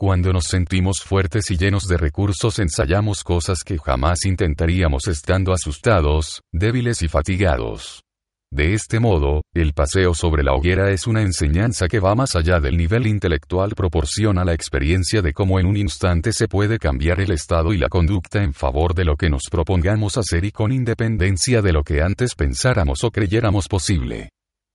Cuando 0.00 0.32
nos 0.32 0.44
sentimos 0.44 1.02
fuertes 1.04 1.50
y 1.50 1.58
llenos 1.58 1.86
de 1.86 1.98
recursos 1.98 2.58
ensayamos 2.58 3.22
cosas 3.22 3.58
que 3.62 3.76
jamás 3.76 4.24
intentaríamos 4.24 5.06
estando 5.08 5.52
asustados, 5.52 6.40
débiles 6.50 7.02
y 7.02 7.08
fatigados. 7.08 8.02
De 8.50 8.72
este 8.72 8.98
modo, 8.98 9.42
el 9.52 9.74
paseo 9.74 10.14
sobre 10.14 10.42
la 10.42 10.54
hoguera 10.54 10.90
es 10.90 11.06
una 11.06 11.20
enseñanza 11.20 11.86
que 11.86 12.00
va 12.00 12.14
más 12.14 12.34
allá 12.34 12.60
del 12.60 12.78
nivel 12.78 13.06
intelectual, 13.06 13.74
proporciona 13.76 14.42
la 14.42 14.54
experiencia 14.54 15.20
de 15.20 15.34
cómo 15.34 15.60
en 15.60 15.66
un 15.66 15.76
instante 15.76 16.32
se 16.32 16.48
puede 16.48 16.78
cambiar 16.78 17.20
el 17.20 17.32
estado 17.32 17.74
y 17.74 17.76
la 17.76 17.90
conducta 17.90 18.42
en 18.42 18.54
favor 18.54 18.94
de 18.94 19.04
lo 19.04 19.16
que 19.16 19.28
nos 19.28 19.50
propongamos 19.50 20.16
hacer 20.16 20.46
y 20.46 20.50
con 20.50 20.72
independencia 20.72 21.60
de 21.60 21.74
lo 21.74 21.82
que 21.82 22.00
antes 22.00 22.34
pensáramos 22.36 23.04
o 23.04 23.10
creyéramos 23.10 23.68
posible. 23.68 24.30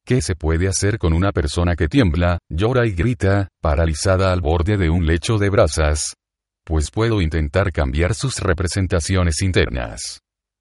¿Qué 0.07 0.21
se 0.21 0.35
puede 0.35 0.67
hacer 0.67 0.99
con 0.99 1.13
una 1.13 1.31
persona 1.31 1.75
que 1.75 1.87
tiembla, 1.87 2.37
llora 2.47 2.85
y 2.85 2.91
grita, 2.91 3.47
paralizada 3.59 4.31
al 4.31 4.39
borde 4.39 4.77
de 4.77 4.87
un 4.87 5.07
lecho 5.07 5.39
de 5.39 5.49
brasas? 5.49 6.13
Pues 6.63 6.91
puedo 6.91 7.21
intentar 7.21 7.71
cambiar 7.71 8.13
sus 8.13 8.37
representaciones 8.37 9.41
internas. 9.41 10.19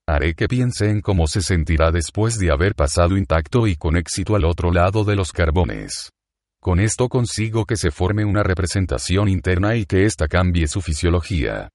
Haré 0.08 0.32
que 0.32 0.48
piense 0.48 0.88
en 0.88 1.02
cómo 1.02 1.26
se 1.26 1.42
sentirá 1.42 1.90
después 1.90 2.38
de 2.38 2.52
haber 2.52 2.74
pasado 2.74 3.18
intacto 3.18 3.66
y 3.66 3.76
con 3.76 3.98
éxito 3.98 4.34
al 4.34 4.46
otro 4.46 4.72
lado 4.72 5.04
de 5.04 5.14
los 5.14 5.30
carbones. 5.30 6.10
Con 6.58 6.80
esto 6.80 7.10
consigo 7.10 7.66
que 7.66 7.76
se 7.76 7.90
forme 7.90 8.24
una 8.24 8.42
representación 8.42 9.28
interna 9.28 9.76
y 9.76 9.84
que 9.84 10.06
ésta 10.06 10.26
cambie 10.26 10.68
su 10.68 10.80
fisiología. 10.80 11.68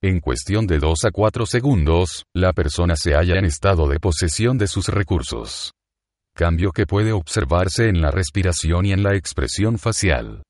En 0.00 0.20
cuestión 0.20 0.68
de 0.68 0.78
2 0.78 1.06
a 1.06 1.10
4 1.10 1.44
segundos, 1.46 2.22
la 2.32 2.52
persona 2.52 2.94
se 2.94 3.14
halla 3.14 3.36
en 3.36 3.46
estado 3.46 3.88
de 3.88 3.98
posesión 3.98 4.58
de 4.58 4.68
sus 4.68 4.88
recursos. 4.88 5.72
Cambio 6.36 6.70
que 6.70 6.84
puede 6.84 7.12
observarse 7.12 7.88
en 7.88 8.02
la 8.02 8.10
respiración 8.10 8.84
y 8.84 8.92
en 8.92 9.02
la 9.02 9.16
expresión 9.16 9.78
facial. 9.78 10.42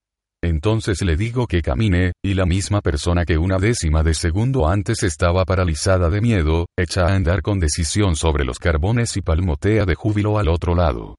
Entonces 0.43 1.01
le 1.03 1.17
digo 1.17 1.47
que 1.47 1.63
camine, 1.63 2.11
y 2.25 2.35
la 2.35 2.45
misma 2.45 2.81
persona 2.81 3.25
que 3.25 3.39
una 3.39 3.59
décima 3.59 4.03
de 4.03 4.15
segundo 4.15 4.69
antes 4.69 5.05
estaba 5.05 5.45
paralizada 5.45 6.11
de 6.11 6.21
miedo, 6.21 6.67
echa 6.77 7.07
a 7.07 7.15
andar 7.15 7.41
con 7.41 7.61
decisión 7.61 8.17
sobre 8.17 8.45
los 8.45 8.59
carbones 8.59 9.17
y 9.17 9.23
palmotea 9.23 9.85
de 9.85 9.95
júbilo 9.95 10.41
al 10.41 10.49
otro 10.49 10.75
lado. 10.75 11.15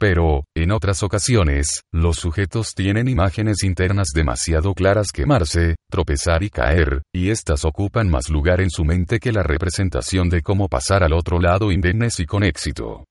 Pero, 0.00 0.42
en 0.56 0.72
otras 0.72 1.04
ocasiones, 1.04 1.82
los 1.92 2.16
sujetos 2.16 2.74
tienen 2.74 3.06
imágenes 3.08 3.62
internas 3.62 4.08
demasiado 4.12 4.74
claras 4.74 5.12
quemarse, 5.12 5.76
tropezar 5.88 6.42
y 6.42 6.50
caer, 6.50 7.02
y 7.14 7.30
éstas 7.30 7.64
ocupan 7.64 8.10
más 8.10 8.30
lugar 8.30 8.60
en 8.60 8.70
su 8.70 8.84
mente 8.84 9.20
que 9.20 9.30
la 9.30 9.44
representación 9.44 10.28
de 10.28 10.42
cómo 10.42 10.68
pasar 10.68 11.04
al 11.04 11.12
otro 11.12 11.40
lado 11.40 11.70
indemnes 11.70 12.18
y 12.18 12.26
con 12.26 12.42
éxito. 12.42 13.04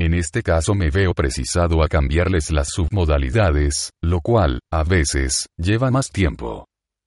En 0.00 0.14
este 0.14 0.42
caso 0.42 0.74
me 0.74 0.88
veo 0.88 1.12
precisado 1.12 1.82
a 1.82 1.88
cambiarles 1.88 2.50
las 2.50 2.68
submodalidades, 2.70 3.90
lo 4.02 4.22
cual, 4.22 4.60
a 4.72 4.82
veces, 4.82 5.46
lleva 5.58 5.90
más 5.90 6.08
tiempo. 6.08 6.64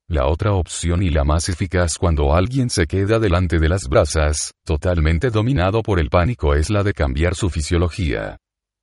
La 0.07 0.27
otra 0.27 0.53
opción 0.53 1.01
y 1.01 1.09
la 1.09 1.23
más 1.23 1.49
eficaz 1.49 1.97
cuando 1.97 2.35
alguien 2.35 2.69
se 2.69 2.85
queda 2.85 3.17
delante 3.17 3.57
de 3.57 3.67
las 3.67 3.89
brasas, 3.89 4.51
totalmente 4.63 5.31
dominado 5.31 5.81
por 5.81 5.99
el 5.99 6.09
pánico, 6.09 6.53
es 6.53 6.69
la 6.69 6.83
de 6.83 6.93
cambiar 6.93 7.33
su 7.33 7.49
fisiología. 7.49 8.37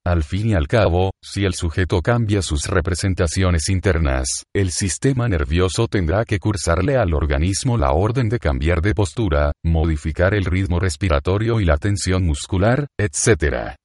Al 0.04 0.24
fin 0.24 0.48
y 0.48 0.54
al 0.54 0.66
cabo, 0.66 1.12
si 1.22 1.44
el 1.44 1.54
sujeto 1.54 2.02
cambia 2.02 2.42
sus 2.42 2.66
representaciones 2.66 3.68
internas, 3.68 4.42
el 4.52 4.72
sistema 4.72 5.28
nervioso 5.28 5.86
tendrá 5.86 6.24
que 6.24 6.40
cursarle 6.40 6.96
al 6.96 7.14
organismo 7.14 7.78
la 7.78 7.92
orden 7.92 8.28
de 8.28 8.40
cambiar 8.40 8.80
de 8.80 8.92
postura, 8.92 9.52
modificar 9.62 10.34
el 10.34 10.46
ritmo 10.46 10.80
respiratorio 10.80 11.60
y 11.60 11.64
la 11.64 11.76
tensión 11.76 12.24
muscular, 12.24 12.88
etc. 12.98 13.76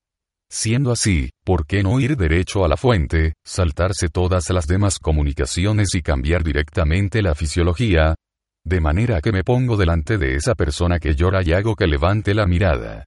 Siendo 0.50 0.92
así, 0.92 1.32
¿por 1.44 1.66
qué 1.66 1.84
no 1.84 2.00
ir 2.00 2.16
derecho 2.16 2.64
a 2.64 2.68
la 2.68 2.78
fuente, 2.78 3.34
saltarse 3.46 4.10
todas 4.10 4.50
las 4.52 4.68
demás 4.68 5.00
comunicaciones 5.00 5.96
y 5.96 6.02
cambiar 6.02 6.44
directamente 6.44 7.22
la 7.22 7.36
fisiología? 7.36 8.16
De 8.64 8.80
manera 8.80 9.22
que 9.22 9.32
me 9.32 9.44
pongo 9.44 9.78
delante 9.78 10.18
de 10.18 10.36
esa 10.36 10.56
persona 10.56 11.00
que 11.00 11.16
llora 11.16 11.42
y 11.44 11.54
hago 11.54 11.76
que 11.76 11.88
levante 11.88 12.34
la 12.34 12.48
mirada. 12.48 13.06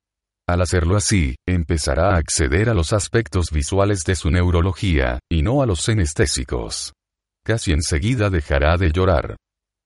Al 0.49 0.63
hacerlo 0.63 0.97
así, 0.97 1.37
empezará 1.47 2.15
a 2.15 2.17
acceder 2.17 2.71
a 2.71 2.75
los 2.75 2.93
aspectos 2.93 3.51
visuales 3.53 4.03
de 4.05 4.15
su 4.15 4.31
neurología, 4.31 5.19
y 5.31 5.43
no 5.43 5.63
a 5.63 5.67
los 5.67 5.81
senestésicos. 5.81 6.93
Casi 7.45 7.73
enseguida 7.73 8.31
dejará 8.31 8.77
de 8.77 8.91
llorar. 8.91 9.37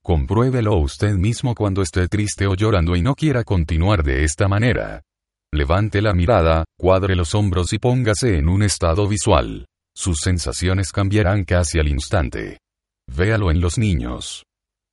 Compruébelo 0.04 0.76
usted 0.76 1.14
mismo 1.14 1.54
cuando 1.54 1.82
esté 1.82 2.06
triste 2.09 2.47
o 2.47 2.54
llorando 2.54 2.97
y 2.97 3.02
no 3.02 3.14
quiera 3.14 3.44
continuar 3.44 4.02
de 4.02 4.25
esta 4.25 4.49
manera. 4.49 5.02
Levante 5.54 6.00
la 6.00 6.14
mirada, 6.14 6.64
cuadre 6.78 7.14
los 7.14 7.35
hombros 7.35 7.75
y 7.75 7.78
póngase 7.78 8.38
en 8.38 8.49
un 8.49 8.62
estado 8.62 9.06
visual. 9.06 9.66
Sus 9.94 10.16
sensaciones 10.23 10.92
cambiarán 10.92 11.44
casi 11.44 11.78
al 11.78 11.88
instante. 11.88 12.59
Véalo 13.14 13.50
en 13.50 13.61
los 13.61 13.76
niños. 13.76 14.44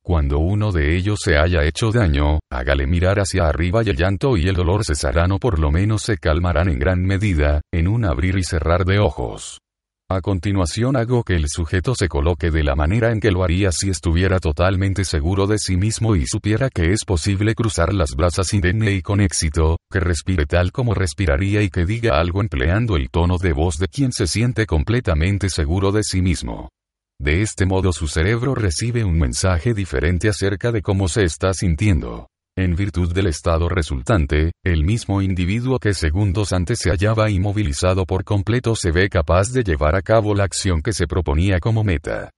Cuando 0.04 0.38
uno 0.38 0.70
de 0.70 0.96
ellos 0.96 1.20
se 1.22 1.38
haya 1.38 1.64
hecho 1.64 1.90
daño, 1.90 2.40
hágale 2.52 2.86
mirar 2.86 3.20
hacia 3.20 3.48
arriba 3.48 3.82
y 3.82 3.88
el 3.88 3.96
llanto 3.96 4.36
y 4.36 4.48
el 4.48 4.54
dolor 4.54 4.84
cesarán 4.84 5.32
o 5.32 5.38
por 5.38 5.58
lo 5.58 5.70
menos 5.70 6.02
se 6.02 6.18
calmarán 6.18 6.68
en 6.68 6.78
gran 6.78 7.02
medida, 7.04 7.62
en 7.72 7.88
un 7.88 8.04
abrir 8.04 8.36
y 8.36 8.42
cerrar 8.42 8.84
de 8.84 8.98
ojos. 8.98 9.60
A 10.12 10.22
continuación 10.22 10.96
hago 10.96 11.22
que 11.22 11.36
el 11.36 11.44
sujeto 11.46 11.94
se 11.94 12.08
coloque 12.08 12.50
de 12.50 12.64
la 12.64 12.74
manera 12.74 13.12
en 13.12 13.20
que 13.20 13.30
lo 13.30 13.44
haría 13.44 13.70
si 13.70 13.90
estuviera 13.90 14.40
totalmente 14.40 15.04
seguro 15.04 15.46
de 15.46 15.56
sí 15.56 15.76
mismo 15.76 16.16
y 16.16 16.26
supiera 16.26 16.68
que 16.68 16.92
es 16.92 17.04
posible 17.04 17.54
cruzar 17.54 17.94
las 17.94 18.16
brasas 18.16 18.52
indemne 18.52 18.90
y 18.90 19.02
con 19.02 19.20
éxito, 19.20 19.76
que 19.88 20.00
respire 20.00 20.46
tal 20.46 20.72
como 20.72 20.94
respiraría 20.94 21.62
y 21.62 21.70
que 21.70 21.86
diga 21.86 22.18
algo 22.18 22.40
empleando 22.40 22.96
el 22.96 23.08
tono 23.08 23.38
de 23.38 23.52
voz 23.52 23.76
de 23.78 23.86
quien 23.86 24.10
se 24.10 24.26
siente 24.26 24.66
completamente 24.66 25.48
seguro 25.48 25.92
de 25.92 26.02
sí 26.02 26.22
mismo. 26.22 26.70
De 27.20 27.42
este 27.42 27.64
modo 27.64 27.92
su 27.92 28.08
cerebro 28.08 28.56
recibe 28.56 29.04
un 29.04 29.16
mensaje 29.16 29.74
diferente 29.74 30.28
acerca 30.28 30.72
de 30.72 30.82
cómo 30.82 31.06
se 31.06 31.22
está 31.22 31.54
sintiendo. 31.54 32.26
En 32.60 32.76
virtud 32.76 33.14
del 33.14 33.28
estado 33.28 33.70
resultante, 33.70 34.52
el 34.62 34.84
mismo 34.84 35.22
individuo 35.22 35.78
que 35.78 35.94
segundos 35.94 36.52
antes 36.52 36.78
se 36.78 36.90
hallaba 36.90 37.30
inmovilizado 37.30 38.04
por 38.04 38.22
completo 38.22 38.76
se 38.76 38.90
ve 38.90 39.08
capaz 39.08 39.50
de 39.50 39.62
llevar 39.62 39.96
a 39.96 40.02
cabo 40.02 40.34
la 40.34 40.44
acción 40.44 40.82
que 40.82 40.92
se 40.92 41.06
proponía 41.06 41.58
como 41.58 41.84
meta. 41.84 42.28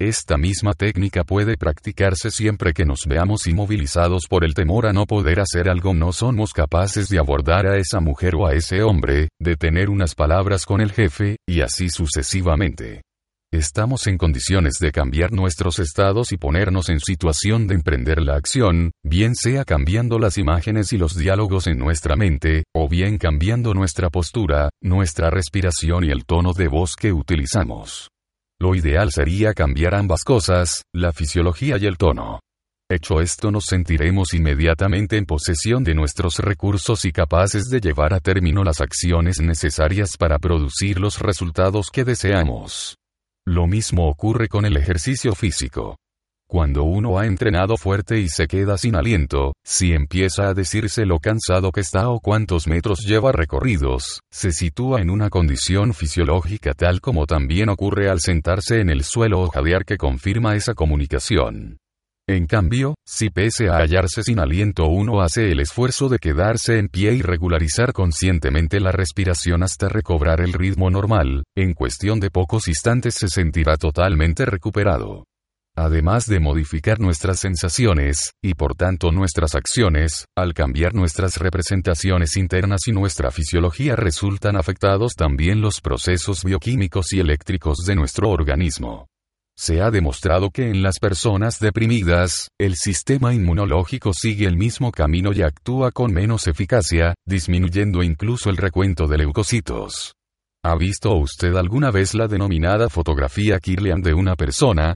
Esta 0.00 0.36
misma 0.36 0.72
técnica 0.72 1.22
puede 1.22 1.56
practicarse 1.56 2.32
siempre 2.32 2.72
que 2.72 2.84
nos 2.84 3.06
veamos 3.06 3.46
inmovilizados 3.46 4.26
por 4.28 4.44
el 4.44 4.52
temor 4.52 4.84
a 4.84 4.92
no 4.92 5.06
poder 5.06 5.38
hacer 5.38 5.68
algo, 5.68 5.94
no 5.94 6.10
somos 6.10 6.52
capaces 6.52 7.08
de 7.08 7.20
abordar 7.20 7.68
a 7.68 7.76
esa 7.76 8.00
mujer 8.00 8.34
o 8.34 8.48
a 8.48 8.54
ese 8.54 8.82
hombre, 8.82 9.28
de 9.40 9.54
tener 9.54 9.90
unas 9.90 10.16
palabras 10.16 10.66
con 10.66 10.80
el 10.80 10.90
jefe, 10.90 11.36
y 11.48 11.60
así 11.60 11.88
sucesivamente. 11.88 13.02
Estamos 13.50 14.06
en 14.08 14.18
condiciones 14.18 14.74
de 14.78 14.92
cambiar 14.92 15.32
nuestros 15.32 15.78
estados 15.78 16.32
y 16.32 16.36
ponernos 16.36 16.90
en 16.90 17.00
situación 17.00 17.66
de 17.66 17.76
emprender 17.76 18.20
la 18.20 18.36
acción, 18.36 18.92
bien 19.02 19.34
sea 19.34 19.64
cambiando 19.64 20.18
las 20.18 20.36
imágenes 20.36 20.92
y 20.92 20.98
los 20.98 21.16
diálogos 21.16 21.66
en 21.66 21.78
nuestra 21.78 22.14
mente, 22.14 22.64
o 22.74 22.90
bien 22.90 23.16
cambiando 23.16 23.72
nuestra 23.72 24.10
postura, 24.10 24.68
nuestra 24.82 25.30
respiración 25.30 26.04
y 26.04 26.10
el 26.10 26.26
tono 26.26 26.52
de 26.52 26.68
voz 26.68 26.94
que 26.94 27.10
utilizamos. 27.14 28.10
Lo 28.60 28.74
ideal 28.74 29.12
sería 29.12 29.54
cambiar 29.54 29.94
ambas 29.94 30.24
cosas, 30.24 30.82
la 30.92 31.12
fisiología 31.12 31.78
y 31.78 31.86
el 31.86 31.96
tono. 31.96 32.40
Hecho 32.90 33.22
esto 33.22 33.50
nos 33.50 33.64
sentiremos 33.64 34.34
inmediatamente 34.34 35.16
en 35.16 35.24
posesión 35.24 35.84
de 35.84 35.94
nuestros 35.94 36.38
recursos 36.40 37.06
y 37.06 37.12
capaces 37.12 37.70
de 37.70 37.80
llevar 37.80 38.12
a 38.12 38.20
término 38.20 38.62
las 38.62 38.82
acciones 38.82 39.40
necesarias 39.40 40.18
para 40.18 40.38
producir 40.38 41.00
los 41.00 41.18
resultados 41.18 41.88
que 41.90 42.04
deseamos. 42.04 42.98
Lo 43.50 43.66
mismo 43.66 44.10
ocurre 44.10 44.46
con 44.46 44.66
el 44.66 44.76
ejercicio 44.76 45.34
físico. 45.34 45.96
Cuando 46.46 46.82
uno 46.82 47.18
ha 47.18 47.24
entrenado 47.24 47.78
fuerte 47.78 48.20
y 48.20 48.28
se 48.28 48.46
queda 48.46 48.76
sin 48.76 48.94
aliento, 48.94 49.54
si 49.64 49.94
empieza 49.94 50.48
a 50.48 50.54
decirse 50.54 51.06
lo 51.06 51.18
cansado 51.18 51.72
que 51.72 51.80
está 51.80 52.10
o 52.10 52.20
cuántos 52.20 52.66
metros 52.68 53.06
lleva 53.06 53.32
recorridos, 53.32 54.20
se 54.30 54.52
sitúa 54.52 55.00
en 55.00 55.08
una 55.08 55.30
condición 55.30 55.94
fisiológica 55.94 56.74
tal 56.74 57.00
como 57.00 57.24
también 57.24 57.70
ocurre 57.70 58.10
al 58.10 58.20
sentarse 58.20 58.82
en 58.82 58.90
el 58.90 59.02
suelo 59.02 59.40
o 59.40 59.48
jadear 59.48 59.86
que 59.86 59.96
confirma 59.96 60.54
esa 60.54 60.74
comunicación. 60.74 61.78
En 62.28 62.46
cambio, 62.46 62.94
si 63.06 63.30
pese 63.30 63.70
a 63.70 63.78
hallarse 63.78 64.22
sin 64.22 64.38
aliento 64.38 64.86
uno 64.86 65.22
hace 65.22 65.50
el 65.50 65.60
esfuerzo 65.60 66.10
de 66.10 66.18
quedarse 66.18 66.78
en 66.78 66.88
pie 66.88 67.14
y 67.14 67.22
regularizar 67.22 67.94
conscientemente 67.94 68.80
la 68.80 68.92
respiración 68.92 69.62
hasta 69.62 69.88
recobrar 69.88 70.42
el 70.42 70.52
ritmo 70.52 70.90
normal, 70.90 71.44
en 71.56 71.72
cuestión 71.72 72.20
de 72.20 72.30
pocos 72.30 72.68
instantes 72.68 73.14
se 73.14 73.28
sentirá 73.28 73.78
totalmente 73.78 74.44
recuperado 74.44 75.24
además 75.78 76.26
de 76.26 76.40
modificar 76.40 76.98
nuestras 76.98 77.38
sensaciones, 77.38 78.32
y 78.42 78.54
por 78.54 78.74
tanto 78.74 79.12
nuestras 79.12 79.54
acciones, 79.54 80.26
al 80.36 80.52
cambiar 80.52 80.92
nuestras 80.92 81.36
representaciones 81.36 82.36
internas 82.36 82.88
y 82.88 82.92
nuestra 82.92 83.30
fisiología 83.30 83.94
resultan 83.94 84.56
afectados 84.56 85.14
también 85.14 85.60
los 85.60 85.80
procesos 85.80 86.42
bioquímicos 86.42 87.12
y 87.12 87.20
eléctricos 87.20 87.78
de 87.86 87.94
nuestro 87.94 88.28
organismo. 88.30 89.06
Se 89.60 89.82
ha 89.82 89.90
demostrado 89.90 90.50
que 90.50 90.70
en 90.70 90.84
las 90.84 91.00
personas 91.00 91.58
deprimidas, 91.58 92.48
el 92.60 92.76
sistema 92.76 93.34
inmunológico 93.34 94.12
sigue 94.14 94.46
el 94.46 94.56
mismo 94.56 94.92
camino 94.92 95.32
y 95.32 95.42
actúa 95.42 95.90
con 95.90 96.12
menos 96.12 96.46
eficacia, 96.46 97.14
disminuyendo 97.26 98.04
incluso 98.04 98.50
el 98.50 98.56
recuento 98.56 99.08
de 99.08 99.18
leucocitos. 99.18 100.14
¿Ha 100.64 100.76
visto 100.76 101.12
usted 101.16 101.56
alguna 101.56 101.90
vez 101.90 102.14
la 102.14 102.28
denominada 102.28 102.88
fotografía 102.88 103.58
Kirlian 103.58 104.00
de 104.00 104.14
una 104.14 104.36
persona, 104.36 104.94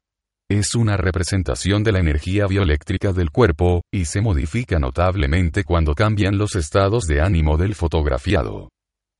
es 0.49 0.76
una 0.76 0.97
representación 0.97 1.83
de 1.83 1.90
la 1.90 1.99
energía 1.99 2.47
bioeléctrica 2.47 3.12
del 3.12 3.31
cuerpo, 3.33 3.83
y 3.92 4.04
se 4.04 4.21
modifica 4.21 4.78
notablemente 4.78 5.64
cuando 5.64 5.97
cambian 5.97 6.38
los 6.38 6.54
estados 6.54 7.07
de 7.07 7.21
ánimo 7.21 7.57
del 7.57 7.75
fotografiado. 7.75 8.69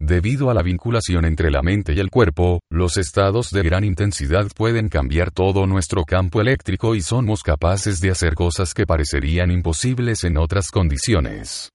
Debido 0.05 0.51
a 0.51 0.55
la 0.55 0.63
vinculación 0.63 1.25
entre 1.25 1.53
la 1.53 1.63
mente 1.63 1.93
y 1.93 2.01
el 2.01 2.11
cuerpo, 2.11 2.59
los 2.73 2.97
estados 2.97 3.53
de 3.53 3.63
gran 3.63 3.85
intensidad 3.85 4.49
pueden 4.53 4.89
cambiar 4.89 5.31
todo 5.31 5.65
nuestro 5.65 6.03
campo 6.03 6.41
eléctrico 6.41 6.97
y 6.97 7.03
somos 7.03 7.45
capaces 7.45 8.01
de 8.01 8.11
hacer 8.11 8.35
cosas 8.35 8.75
que 8.75 8.85
parecerían 8.85 9.53
imposibles 9.53 10.25
en 10.25 10.39
otras 10.39 10.73
condiciones. 10.73 11.71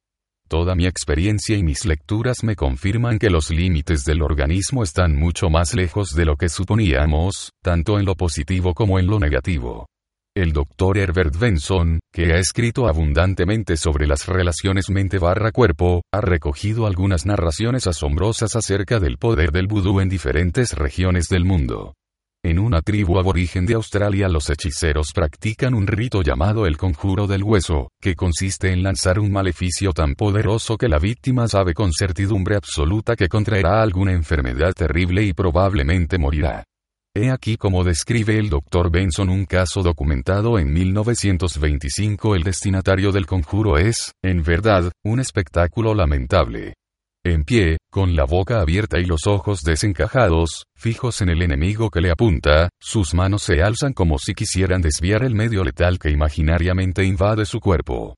Toda 0.50 0.75
mi 0.75 0.88
experiencia 0.88 1.55
y 1.55 1.63
mis 1.63 1.86
lecturas 1.86 2.43
me 2.43 2.57
confirman 2.57 3.17
que 3.17 3.29
los 3.29 3.50
límites 3.50 4.03
del 4.03 4.22
organismo 4.22 4.84
están 4.84 5.15
mucho 5.15 5.50
más 5.50 5.74
lejos 5.74 6.10
de 6.10 6.25
lo 6.25 6.36
que 6.36 6.50
suponíamos, 6.50 7.53
tanto 7.63 7.98
en 7.98 8.03
lo 8.03 8.15
positivo 8.15 8.74
como 8.74 9.00
en 9.00 9.07
lo 9.07 9.19
negativo. 9.19 9.88
El 10.38 10.53
doctor 10.53 11.00
Herbert 11.00 11.36
Benson, 11.36 12.00
que 12.13 12.32
ha 12.32 12.38
escrito 12.38 12.88
abundantemente 12.88 13.75
sobre 13.75 14.06
las 14.06 14.27
relaciones 14.27 14.88
mente-cuerpo, 14.88 16.03
ha 16.13 16.22
recogido 16.22 16.86
algunas 16.86 17.25
narraciones 17.25 17.88
asombrosas 17.88 18.56
acerca 18.56 19.00
del 19.00 19.17
poder 19.17 19.51
del 19.51 19.65
vudú 19.65 20.00
en 20.00 20.10
diferentes 20.10 20.74
regiones 20.74 21.25
del 21.29 21.44
mundo. 21.44 21.96
En 22.46 22.60
una 22.60 22.84
tribu 22.84 23.17
aborigen 23.17 23.65
de 23.65 23.74
Australia 23.74 24.29
los 24.29 24.51
hechiceros 24.51 25.08
practican 25.12 25.74
un 25.74 25.88
rito 25.88 26.22
llamado 26.22 26.67
el 26.67 26.77
conjuro 26.77 27.25
del 27.25 27.41
hueso, 27.41 27.89
que 28.00 28.13
consiste 28.13 28.72
en 28.72 28.84
lanzar 28.84 29.17
un 29.17 29.32
maleficio 29.32 29.91
tan 29.91 30.13
poderoso 30.13 30.77
que 30.77 30.88
la 30.88 31.00
víctima 31.00 31.48
sabe 31.48 31.74
con 31.74 31.91
certidumbre 31.91 32.58
absoluta 32.58 33.15
que 33.15 33.27
contraerá 33.27 33.82
alguna 33.82 34.13
enfermedad 34.13 34.74
terrible 34.74 35.24
y 35.24 35.34
probablemente 35.34 36.20
morirá. 36.20 36.63
He 37.19 37.31
aquí 37.31 37.57
como 37.57 37.83
describe 37.83 38.38
el 38.38 38.47
Dr. 38.47 38.91
Benson 38.91 39.29
un 39.29 39.45
caso 39.45 39.81
documentado 39.81 40.59
en 40.59 40.71
1925. 40.71 42.36
El 42.36 42.43
destinatario 42.43 43.12
del 43.12 43.25
conjuro 43.25 43.79
es, 43.79 44.12
en 44.24 44.43
verdad, 44.43 44.91
un 45.03 45.19
espectáculo 45.19 45.95
lamentable. 45.95 46.75
En 47.25 47.43
pie, 47.43 47.77
con 47.91 48.15
la 48.15 48.25
boca 48.25 48.62
abierta 48.62 49.00
y 49.00 49.05
los 49.05 49.25
ojos 49.25 49.63
desencajados, 49.63 50.65
fijos 50.75 51.21
en 51.21 51.29
el 51.29 51.41
enemigo 51.41 51.89
que 51.89 52.01
le 52.01 52.12
apunta, 52.12 52.69
sus 52.79 53.15
manos 53.15 53.41
se 53.41 53.63
alzan 53.63 53.93
como 53.93 54.19
si 54.19 54.36
quisieran 54.36 54.83
desviar 54.83 55.24
el 55.24 55.33
medio 55.33 55.63
letal 55.63 55.97
que 55.97 56.12
imaginariamente 56.12 57.03
invade 57.03 57.45
su 57.45 57.59
cuerpo. 57.59 58.13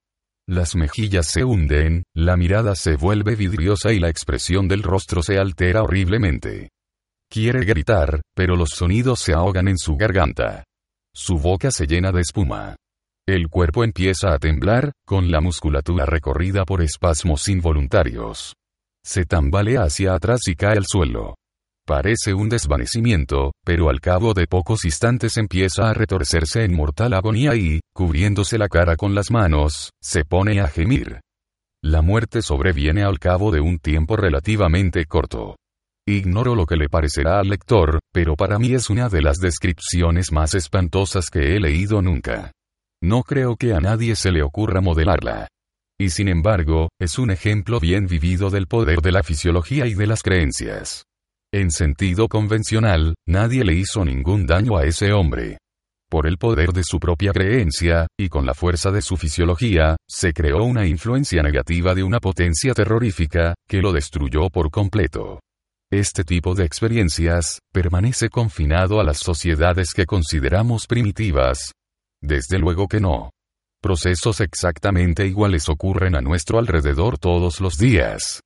Las 0.45 0.75
mejillas 0.75 1.27
se 1.27 1.45
hunden, 1.45 2.03
la 2.13 2.35
mirada 2.35 2.75
se 2.75 2.97
vuelve 2.97 3.37
vidriosa 3.37 3.93
y 3.93 3.99
la 3.99 4.09
expresión 4.09 4.67
del 4.67 4.83
rostro 4.83 5.23
se 5.23 5.38
altera 5.38 5.83
horriblemente. 5.83 6.67
Quiere 7.31 7.63
gritar, 7.63 8.21
pero 8.35 8.55
los 8.55 8.69
sonidos 8.69 9.19
se 9.19 9.33
ahogan 9.33 9.67
en 9.67 9.77
su 9.77 9.95
garganta. 9.95 10.63
Su 11.13 11.37
boca 11.37 11.69
se 11.69 11.85
llena 11.85 12.11
de 12.11 12.21
espuma. 12.21 12.75
El 13.27 13.49
cuerpo 13.49 13.83
empieza 13.83 14.33
a 14.33 14.39
temblar, 14.39 14.93
con 15.05 15.29
la 15.29 15.39
musculatura 15.39 16.07
recorrida 16.07 16.65
por 16.65 16.81
espasmos 16.81 17.47
involuntarios. 17.47 18.55
Se 19.05 19.25
tambalea 19.25 19.83
hacia 19.83 20.15
atrás 20.15 20.41
y 20.47 20.55
cae 20.55 20.77
al 20.77 20.85
suelo. 20.87 21.35
Parece 21.85 22.33
un 22.33 22.49
desvanecimiento, 22.49 23.51
pero 23.63 23.89
al 23.89 23.99
cabo 23.99 24.33
de 24.33 24.47
pocos 24.47 24.83
instantes 24.83 25.37
empieza 25.37 25.87
a 25.87 25.93
retorcerse 25.93 26.63
en 26.63 26.75
mortal 26.75 27.13
agonía 27.13 27.55
y, 27.55 27.79
cubriéndose 27.93 28.57
la 28.57 28.69
cara 28.69 28.95
con 28.95 29.13
las 29.13 29.29
manos, 29.29 29.91
se 30.01 30.25
pone 30.25 30.61
a 30.61 30.67
gemir. 30.67 31.19
La 31.83 32.01
muerte 32.01 32.41
sobreviene 32.41 33.03
al 33.03 33.19
cabo 33.19 33.51
de 33.51 33.61
un 33.61 33.77
tiempo 33.77 34.15
relativamente 34.15 35.05
corto. 35.05 35.57
Ignoro 36.12 36.56
lo 36.56 36.65
que 36.65 36.76
le 36.76 36.89
parecerá 36.89 37.39
al 37.39 37.50
lector, 37.50 38.00
pero 38.12 38.36
para 38.36 38.58
mí 38.58 38.74
es 38.74 38.89
una 38.89 39.10
de 39.10 39.22
las 39.22 39.38
descripciones 39.38 40.32
más 40.32 40.56
espantosas 40.56 41.30
que 41.30 41.56
he 41.56 41.60
leído 41.60 42.02
nunca. 42.02 42.52
No 43.00 43.22
creo 43.22 43.58
que 43.58 43.76
a 43.76 43.80
nadie 43.80 44.15
se 44.15 44.32
le 44.32 44.41
ocurra 44.41 44.82
modelarla. 44.82 45.48
Y 46.00 46.10
sin 46.10 46.28
embargo, 46.28 46.89
es 47.00 47.19
un 47.19 47.30
ejemplo 47.30 47.80
bien 47.80 48.08
vivido 48.08 48.50
del 48.50 48.65
poder 48.65 49.02
de 49.02 49.12
la 49.12 49.22
fisiología 49.22 49.86
y 49.86 49.93
de 49.93 50.08
las 50.08 50.24
creencias. 50.24 51.04
En 51.54 51.69
sentido 51.69 52.28
convencional, 52.28 53.13
nadie 53.28 53.63
le 53.63 53.76
hizo 53.76 54.04
ningún 54.04 54.48
daño 54.48 54.78
a 54.78 54.86
ese 54.86 55.13
hombre. 55.13 55.60
Por 56.10 56.26
el 56.26 56.39
poder 56.39 56.74
de 56.74 56.84
su 56.84 57.00
propia 57.00 57.34
creencia, 57.34 58.08
y 58.19 58.30
con 58.30 58.48
la 58.48 58.56
fuerza 58.56 58.89
de 58.89 59.04
su 59.04 59.15
fisiología, 59.15 59.95
se 60.08 60.34
creó 60.34 60.63
una 60.63 60.88
influencia 60.88 61.43
negativa 61.43 61.93
de 61.93 62.02
una 62.02 62.19
potencia 62.19 62.74
terrorífica, 62.74 63.54
que 63.67 63.80
lo 63.80 63.91
destruyó 63.91 64.50
por 64.50 64.72
completo. 64.72 65.39
Este 65.91 66.23
tipo 66.23 66.54
de 66.54 66.65
experiencias, 66.65 67.62
permanece 67.73 68.30
confinado 68.30 68.99
a 68.99 69.04
las 69.04 69.17
sociedades 69.17 69.93
que 69.95 70.06
consideramos 70.06 70.86
primitivas. 70.86 71.71
Desde 72.21 72.60
luego 72.60 72.88
que 72.88 72.99
no. 72.99 73.32
Procesos 73.82 74.39
exactamente 74.39 75.25
iguales 75.25 75.67
ocurren 75.67 76.15
a 76.15 76.21
nuestro 76.21 76.60
alrededor 76.60 77.17
todos 77.17 77.60
los 77.60 77.80
días. 77.80 78.41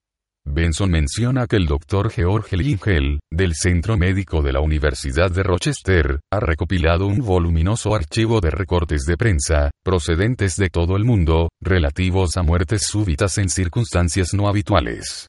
Benson 0.45 0.89
menciona 0.89 1.45
que 1.45 1.57
el 1.57 1.65
doctor 1.65 2.11
George 2.11 2.55
Lingel, 2.55 3.19
del 3.29 3.55
Centro 3.55 3.97
Médico 3.97 4.41
de 4.41 4.53
la 4.53 4.61
Universidad 4.61 5.29
de 5.29 5.43
Rochester, 5.43 6.21
ha 6.31 6.39
recopilado 6.39 7.07
un 7.07 7.19
voluminoso 7.19 7.93
archivo 7.93 8.39
de 8.39 8.51
recortes 8.51 9.03
de 9.03 9.17
prensa, 9.17 9.69
procedentes 9.83 10.55
de 10.55 10.69
todo 10.69 10.95
el 10.95 11.03
mundo, 11.03 11.49
relativos 11.59 12.37
a 12.37 12.43
muertes 12.43 12.83
súbitas 12.83 13.37
en 13.37 13.49
circunstancias 13.49 14.33
no 14.33 14.47
habituales. 14.47 15.27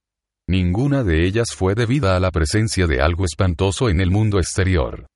Ninguna 0.48 1.04
de 1.04 1.26
ellas 1.26 1.48
fue 1.56 1.74
debida 1.74 2.16
a 2.16 2.20
la 2.20 2.30
presencia 2.30 2.86
de 2.86 3.00
algo 3.00 3.24
espantoso 3.24 3.88
en 3.88 4.00
el 4.00 4.10
mundo 4.10 4.38
exterior. 4.38 5.06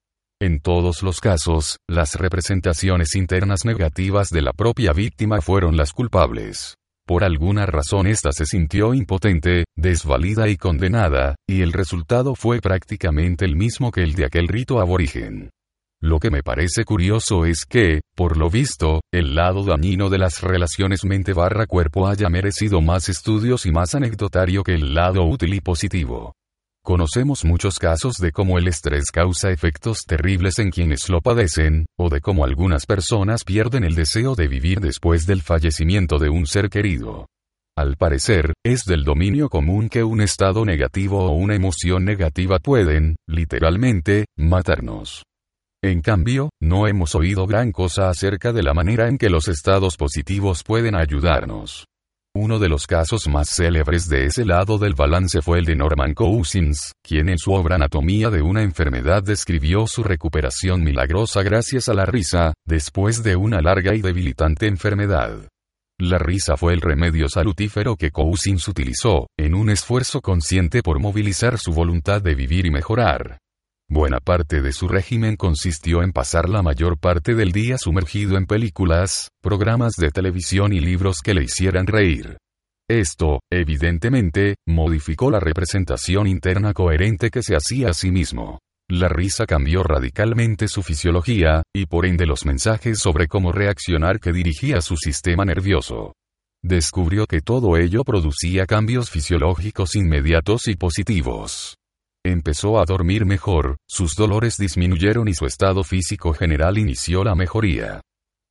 En 0.41 0.61
todos 0.61 1.03
los 1.03 1.21
casos, 1.21 1.77
las 1.87 2.14
representaciones 2.14 3.14
internas 3.14 3.64
negativas 3.67 4.31
de 4.31 4.41
la 4.41 4.53
propia 4.53 4.93
víctima 4.93 5.41
fueron 5.43 5.77
las 5.77 5.93
culpables. 5.93 6.77
Por 7.07 7.25
alguna 7.25 7.67
razón 7.67 8.07
ésta 8.07 8.33
se 8.33 8.47
sintió 8.47 8.95
impotente, 8.95 9.64
desvalida 9.77 10.49
y 10.49 10.57
condenada, 10.57 11.35
y 11.47 11.61
el 11.62 11.73
resultado 11.73 12.35
fue 12.35 12.61
prácticamente 12.61 13.45
el 13.45 13.57
mismo 13.57 13.91
que 13.91 14.03
el 14.03 14.14
de 14.14 14.27
aquel 14.27 14.49
rito 14.49 14.81
aborigen. 14.81 15.51
Lo 16.01 16.21
que 16.21 16.31
me 16.31 16.45
parece 16.45 16.85
curioso 16.85 17.45
es 17.45 17.65
que, 17.69 18.03
por 18.15 18.37
lo 18.37 18.51
visto, 18.51 19.01
el 19.13 19.35
lado 19.35 19.65
dañino 19.65 20.11
de 20.11 20.19
las 20.19 20.43
relaciones 20.43 21.05
mente-cuerpo 21.05 22.07
haya 22.07 22.29
merecido 22.29 22.81
más 22.81 23.09
estudios 23.09 23.67
y 23.67 23.73
más 23.73 23.97
anecdotario 23.97 24.63
que 24.63 24.75
el 24.75 24.95
lado 24.95 25.25
útil 25.25 25.55
y 25.55 25.61
positivo. 25.61 26.35
Conocemos 26.85 27.45
muchos 27.45 27.81
casos 27.81 28.15
de 28.19 28.31
cómo 28.31 28.59
el 28.59 28.69
estrés 28.69 29.11
causa 29.13 29.51
efectos 29.51 30.05
terribles 30.07 30.61
en 30.61 30.71
quienes 30.71 31.09
lo 31.09 31.21
padecen, 31.21 31.87
o 31.99 32.09
de 32.09 32.21
cómo 32.21 32.45
algunas 32.45 32.87
personas 32.87 33.43
pierden 33.43 33.83
el 33.83 33.97
deseo 33.97 34.37
de 34.37 34.47
vivir 34.47 34.79
después 34.79 35.27
del 35.27 35.43
fallecimiento 35.43 36.19
de 36.19 36.31
un 36.31 36.47
ser 36.47 36.71
querido. 36.71 37.27
Al 37.77 37.97
parecer, 37.97 38.53
es 38.65 38.85
del 38.85 39.03
dominio 39.03 39.49
común 39.49 39.89
que 39.89 40.05
un 40.05 40.21
estado 40.21 40.65
negativo 40.65 41.25
o 41.25 41.33
una 41.33 41.57
emoción 41.57 42.05
negativa 42.05 42.61
pueden, 42.61 43.17
literalmente, 43.27 44.27
matarnos. 44.37 45.25
En 45.83 46.01
cambio, 46.01 46.51
no 46.61 46.88
hemos 46.88 47.14
oído 47.14 47.47
gran 47.47 47.71
cosa 47.71 48.09
acerca 48.09 48.53
de 48.53 48.64
la 48.64 48.75
manera 48.75 49.07
en 49.07 49.17
que 49.17 49.31
los 49.31 49.47
estados 49.47 49.97
positivos 49.97 50.64
pueden 50.64 50.97
ayudarnos. 50.97 51.85
Uno 52.35 52.59
de 52.59 52.69
los 52.69 52.88
casos 52.88 53.29
más 53.29 53.49
célebres 53.55 54.09
de 54.09 54.27
ese 54.27 54.45
lado 54.45 54.79
del 54.79 54.95
balance 54.95 55.41
fue 55.41 55.61
el 55.61 55.64
de 55.64 55.77
Norman 55.77 56.14
Cousins, 56.14 56.93
quien 57.01 57.29
en 57.29 57.38
su 57.38 57.53
obra 57.53 57.77
Anatomía 57.77 58.29
de 58.29 58.43
una 58.43 58.62
enfermedad 58.62 59.23
describió 59.23 59.87
su 59.87 60.03
recuperación 60.03 60.83
milagrosa 60.83 61.45
gracias 61.45 61.88
a 61.88 61.95
la 61.95 62.07
risa, 62.07 62.55
después 62.67 63.23
de 63.23 63.37
una 63.37 63.61
larga 63.61 63.95
y 63.95 64.03
debilitante 64.03 64.67
enfermedad. 64.67 65.49
La 66.01 66.19
risa 66.19 66.57
fue 66.57 66.75
el 66.75 66.81
remedio 66.81 67.29
salutífero 67.29 67.95
que 67.95 68.11
Cousins 68.11 68.67
utilizó, 68.67 69.29
en 69.38 69.55
un 69.55 69.71
esfuerzo 69.71 70.21
consciente 70.21 70.83
por 70.83 70.99
movilizar 70.99 71.57
su 71.59 71.73
voluntad 71.73 72.21
de 72.21 72.35
vivir 72.35 72.67
y 72.67 72.71
mejorar. 72.71 73.38
Buena 73.90 74.20
parte 74.20 74.61
de 74.61 74.72
su 74.72 74.87
régimen 74.87 75.37
consistió 75.37 76.03
en 76.03 76.12
pasar 76.12 76.51
la 76.51 76.62
mayor 76.62 76.98
parte 76.98 77.35
del 77.35 77.53
día 77.53 77.79
sumergido 77.79 78.37
en 78.37 78.44
películas, 78.44 79.31
programas 79.40 79.94
de 79.94 80.11
televisión 80.11 80.74
y 80.74 80.81
libros 80.81 81.22
que 81.22 81.33
le 81.33 81.44
hicieran 81.44 81.87
reír. 81.87 82.37
Esto, 82.87 83.40
evidentemente, 83.51 84.57
modificó 84.66 85.31
la 85.31 85.40
representación 85.40 86.27
interna 86.27 86.74
coherente 86.74 87.31
que 87.31 87.42
se 87.42 87.57
hacía 87.57 87.88
a 87.88 87.94
sí 87.94 88.11
mismo. 88.11 88.59
La 88.90 89.09
risa 89.09 89.46
cambió 89.46 89.83
radicalmente 89.83 90.68
su 90.68 90.83
fisiología, 90.83 91.62
y 91.74 91.87
por 91.87 92.05
ende 92.05 92.27
los 92.27 92.44
mensajes 92.44 92.98
sobre 92.98 93.27
cómo 93.27 93.53
reaccionar 93.53 94.20
que 94.20 94.33
dirigía 94.33 94.83
su 94.83 94.96
sistema 94.96 95.46
nervioso. 95.46 96.12
Descubrió 96.62 97.27
que 97.27 97.40
todo 97.40 97.79
ello 97.79 98.05
producía 98.05 98.66
cambios 98.66 99.11
fisiológicos 99.11 99.94
inmediatos 99.94 100.68
y 100.68 100.77
positivos. 100.77 101.79
Empezó 102.29 102.79
a 102.79 102.85
dormir 102.85 103.25
mejor, 103.25 103.79
sus 103.88 104.14
dolores 104.14 104.59
disminuyeron 104.59 105.29
y 105.29 105.33
su 105.33 105.47
estado 105.47 105.83
físico 105.83 106.35
general 106.35 106.77
inició 106.77 107.25
la 107.25 107.35
mejoría. 107.35 108.03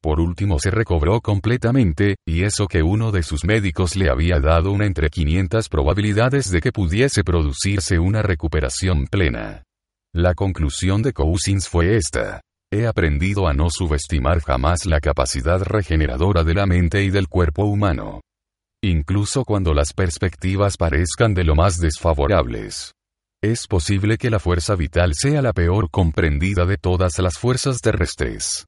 Por 0.01 0.19
último 0.19 0.57
se 0.57 0.71
recobró 0.71 1.21
completamente, 1.21 2.15
y 2.27 2.41
eso 2.41 2.65
que 2.65 2.81
uno 2.81 3.11
de 3.11 3.21
sus 3.21 3.45
médicos 3.45 3.95
le 3.95 4.09
había 4.09 4.39
dado 4.39 4.71
una 4.71 4.87
entre 4.87 5.11
500 5.11 5.69
probabilidades 5.69 6.49
de 6.49 6.59
que 6.59 6.71
pudiese 6.71 7.23
producirse 7.23 7.99
una 7.99 8.23
recuperación 8.23 9.05
plena. 9.05 9.61
La 10.11 10.33
conclusión 10.33 11.03
de 11.03 11.13
Cousins 11.13 11.69
fue 11.69 11.97
esta. 11.97 12.41
He 12.73 12.87
aprendido 12.87 13.47
a 13.47 13.53
no 13.53 13.69
subestimar 13.69 14.41
jamás 14.41 14.87
la 14.87 14.99
capacidad 14.99 15.61
regeneradora 15.61 16.43
de 16.43 16.55
la 16.55 16.65
mente 16.65 17.03
y 17.03 17.11
del 17.11 17.27
cuerpo 17.27 17.65
humano. 17.65 18.21
Incluso 18.83 19.45
cuando 19.45 19.75
las 19.75 19.93
perspectivas 19.93 20.77
parezcan 20.77 21.35
de 21.35 21.43
lo 21.43 21.53
más 21.53 21.79
desfavorables. 21.79 22.95
Es 23.43 23.67
posible 23.67 24.17
que 24.17 24.31
la 24.31 24.39
fuerza 24.39 24.75
vital 24.75 25.13
sea 25.13 25.43
la 25.43 25.53
peor 25.53 25.91
comprendida 25.91 26.65
de 26.65 26.77
todas 26.77 27.19
las 27.19 27.37
fuerzas 27.37 27.81
terrestres. 27.81 28.65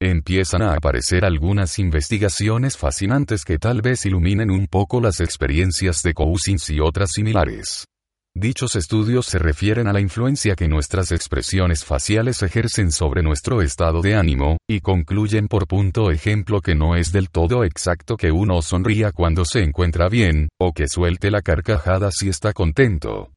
Empiezan 0.00 0.62
a 0.62 0.74
aparecer 0.74 1.24
algunas 1.24 1.80
investigaciones 1.80 2.76
fascinantes 2.76 3.44
que 3.44 3.58
tal 3.58 3.82
vez 3.82 4.06
iluminen 4.06 4.52
un 4.52 4.68
poco 4.68 5.00
las 5.00 5.18
experiencias 5.18 6.04
de 6.04 6.14
Cousins 6.14 6.70
y 6.70 6.78
otras 6.78 7.10
similares. 7.12 7.86
Dichos 8.32 8.76
estudios 8.76 9.26
se 9.26 9.40
refieren 9.40 9.88
a 9.88 9.92
la 9.92 10.00
influencia 10.00 10.54
que 10.54 10.68
nuestras 10.68 11.10
expresiones 11.10 11.84
faciales 11.84 12.44
ejercen 12.44 12.92
sobre 12.92 13.24
nuestro 13.24 13.60
estado 13.60 14.02
de 14.02 14.14
ánimo, 14.14 14.56
y 14.70 14.80
concluyen 14.80 15.48
por 15.48 15.66
punto 15.66 16.12
ejemplo 16.12 16.60
que 16.60 16.76
no 16.76 16.94
es 16.94 17.10
del 17.10 17.28
todo 17.28 17.64
exacto 17.64 18.16
que 18.16 18.30
uno 18.30 18.62
sonría 18.62 19.10
cuando 19.10 19.44
se 19.44 19.64
encuentra 19.64 20.08
bien, 20.08 20.48
o 20.60 20.72
que 20.72 20.86
suelte 20.86 21.32
la 21.32 21.42
carcajada 21.42 22.10
si 22.12 22.28
está 22.28 22.52
contento. 22.52 23.32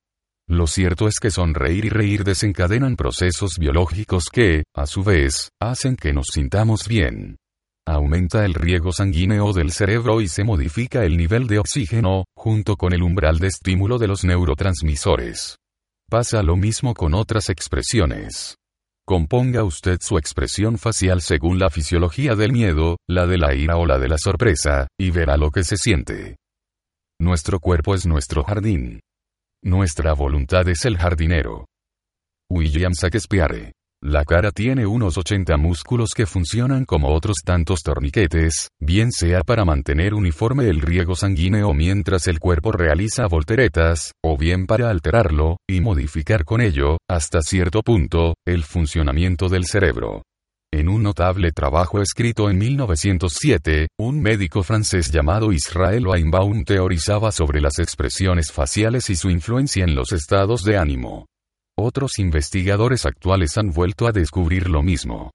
Lo 0.48 0.68
cierto 0.68 1.08
es 1.08 1.20
que 1.20 1.32
sonreír 1.32 1.86
y 1.86 1.90
reír 1.90 2.24
desencadenan 2.24 2.96
procesos 2.96 3.58
biológicos 3.58 4.26
que, 4.32 4.64
a 4.76 4.86
su 4.86 5.04
vez, 5.04 5.50
hacen 5.60 5.96
que 5.96 6.14
nos 6.14 6.28
sintamos 6.32 6.88
bien. 6.88 7.38
Aumenta 7.88 8.46
el 8.46 8.54
riego 8.54 8.92
sanguíneo 8.92 9.54
del 9.54 9.72
cerebro 9.72 10.22
y 10.22 10.28
se 10.28 10.44
modifica 10.44 11.04
el 11.04 11.18
nivel 11.18 11.48
de 11.48 11.60
oxígeno, 11.60 12.26
junto 12.36 12.78
con 12.78 12.94
el 12.94 13.02
umbral 13.02 13.40
de 13.40 13.48
estímulo 13.48 13.98
de 13.98 14.08
los 14.08 14.24
neurotransmisores. 14.24 15.58
Pasa 16.10 16.44
lo 16.44 16.56
mismo 16.56 16.94
con 16.94 17.16
otras 17.16 17.50
expresiones. 17.50 18.56
Componga 19.08 19.64
usted 19.64 20.00
su 20.02 20.18
expresión 20.18 20.78
facial 20.78 21.22
según 21.22 21.60
la 21.60 21.70
fisiología 21.70 22.36
del 22.36 22.52
miedo, 22.52 22.98
la 23.08 23.28
de 23.28 23.38
la 23.38 23.54
ira 23.56 23.78
o 23.78 23.86
la 23.86 24.00
de 24.00 24.10
la 24.10 24.18
sorpresa, 24.18 24.88
y 25.00 25.12
verá 25.12 25.38
lo 25.38 25.50
que 25.52 25.64
se 25.64 25.78
siente. 25.78 26.38
Nuestro 27.20 27.60
cuerpo 27.60 27.96
es 27.96 28.06
nuestro 28.06 28.44
jardín. 28.44 29.00
Nuestra 29.66 30.14
voluntad 30.14 30.70
es 30.70 30.86
el 30.86 30.96
jardinero. 30.96 31.66
William 32.52 32.92
Shakespeare. 32.92 33.72
La 34.04 34.24
cara 34.24 34.52
tiene 34.52 34.86
unos 34.86 35.18
80 35.18 35.58
músculos 35.58 36.12
que 36.16 36.28
funcionan 36.28 36.86
como 36.86 37.12
otros 37.12 37.38
tantos 37.44 37.82
torniquetes, 37.82 38.70
bien 38.80 39.12
sea 39.12 39.42
para 39.42 39.66
mantener 39.66 40.14
uniforme 40.14 40.70
el 40.70 40.82
riego 40.82 41.16
sanguíneo 41.16 41.74
mientras 41.74 42.28
el 42.28 42.38
cuerpo 42.38 42.74
realiza 42.74 43.26
volteretas, 43.26 44.12
o 44.24 44.38
bien 44.38 44.68
para 44.68 44.92
alterarlo, 44.92 45.58
y 45.68 45.82
modificar 45.82 46.46
con 46.46 46.62
ello, 46.62 47.00
hasta 47.10 47.42
cierto 47.42 47.82
punto, 47.82 48.36
el 48.46 48.66
funcionamiento 48.66 49.50
del 49.50 49.66
cerebro. 49.66 50.22
En 50.74 50.90
un 50.90 51.04
notable 51.04 51.52
trabajo 51.52 52.02
escrito 52.02 52.50
en 52.50 52.58
1907, 52.58 53.88
un 53.98 54.22
médico 54.22 54.62
francés 54.62 55.12
llamado 55.12 55.54
Israel 55.54 56.06
Weinbaum 56.08 56.64
teorizaba 56.64 57.32
sobre 57.32 57.62
las 57.62 57.80
expresiones 57.80 58.52
faciales 58.52 59.10
y 59.10 59.16
su 59.16 59.30
influencia 59.30 59.84
en 59.84 59.96
los 59.96 60.12
estados 60.12 60.64
de 60.64 60.78
ánimo. 60.78 61.28
Otros 61.78 62.20
investigadores 62.20 63.06
actuales 63.06 63.58
han 63.58 63.72
vuelto 63.72 64.08
a 64.08 64.12
descubrir 64.12 64.70
lo 64.70 64.82
mismo. 64.84 65.32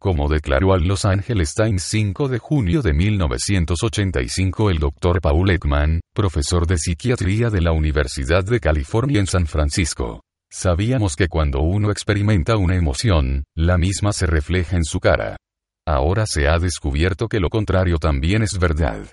Como 0.00 0.28
declaró 0.28 0.72
al 0.72 0.82
Los 0.82 1.04
Angeles 1.04 1.54
Times 1.54 1.84
5 1.84 2.28
de 2.28 2.38
junio 2.38 2.82
de 2.82 2.92
1985 2.92 4.70
el 4.70 4.78
Dr. 4.78 5.20
Paul 5.20 5.48
Ekman, 5.50 6.00
profesor 6.12 6.66
de 6.66 6.76
psiquiatría 6.76 7.50
de 7.50 7.60
la 7.60 7.72
Universidad 7.72 8.42
de 8.44 8.58
California 8.58 9.20
en 9.20 9.26
San 9.26 9.46
Francisco. 9.46 10.22
Sabíamos 10.54 11.16
que 11.16 11.28
cuando 11.28 11.62
uno 11.62 11.90
experimenta 11.90 12.58
una 12.58 12.76
emoción, 12.76 13.44
la 13.56 13.78
misma 13.78 14.12
se 14.12 14.26
refleja 14.26 14.76
en 14.76 14.84
su 14.84 15.00
cara. 15.00 15.38
Ahora 15.86 16.26
se 16.26 16.46
ha 16.46 16.58
descubierto 16.58 17.26
que 17.26 17.40
lo 17.40 17.48
contrario 17.48 17.96
también 17.96 18.42
es 18.42 18.58
verdad. 18.58 19.06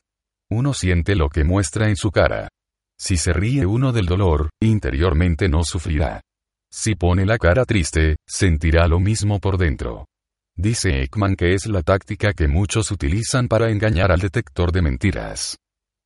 Uno 0.51 0.73
siente 0.73 1.15
lo 1.15 1.29
que 1.29 1.45
muestra 1.45 1.87
en 1.87 1.95
su 1.95 2.11
cara. 2.11 2.49
Si 2.99 3.15
se 3.15 3.31
ríe 3.31 3.65
uno 3.65 3.93
del 3.93 4.05
dolor, 4.05 4.49
interiormente 4.61 5.47
no 5.47 5.63
sufrirá. 5.63 6.19
Si 6.69 6.95
pone 6.95 7.25
la 7.25 7.37
cara 7.37 7.63
triste, 7.63 8.17
sentirá 8.27 8.89
lo 8.89 8.99
mismo 8.99 9.39
por 9.39 9.57
dentro. 9.57 10.07
Dice 10.57 11.03
Ekman 11.03 11.37
que 11.37 11.53
es 11.53 11.67
la 11.67 11.83
táctica 11.83 12.33
que 12.33 12.49
muchos 12.49 12.91
utilizan 12.91 13.47
para 13.47 13.71
engañar 13.71 14.11
al 14.11 14.19
detector 14.19 14.73
de 14.73 14.81
mentiras. 14.81 15.57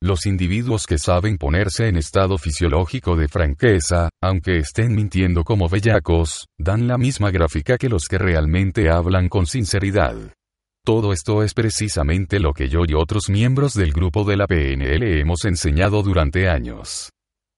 Los 0.02 0.26
individuos 0.26 0.86
que 0.86 0.98
saben 0.98 1.38
ponerse 1.38 1.88
en 1.88 1.96
estado 1.96 2.36
fisiológico 2.36 3.16
de 3.16 3.28
franqueza, 3.28 4.10
aunque 4.22 4.58
estén 4.58 4.94
mintiendo 4.94 5.44
como 5.44 5.68
bellacos, 5.68 6.46
dan 6.58 6.86
la 6.86 6.98
misma 6.98 7.30
gráfica 7.30 7.78
que 7.78 7.88
los 7.88 8.04
que 8.06 8.18
realmente 8.18 8.90
hablan 8.90 9.28
con 9.28 9.46
sinceridad. 9.46 10.14
Todo 10.84 11.14
esto 11.14 11.42
es 11.42 11.54
precisamente 11.54 12.38
lo 12.38 12.52
que 12.52 12.68
yo 12.68 12.80
y 12.86 12.92
otros 12.92 13.30
miembros 13.30 13.72
del 13.72 13.92
grupo 13.92 14.24
de 14.24 14.36
la 14.36 14.46
PNL 14.46 15.18
hemos 15.18 15.46
enseñado 15.46 16.02
durante 16.02 16.48
años. 16.48 17.10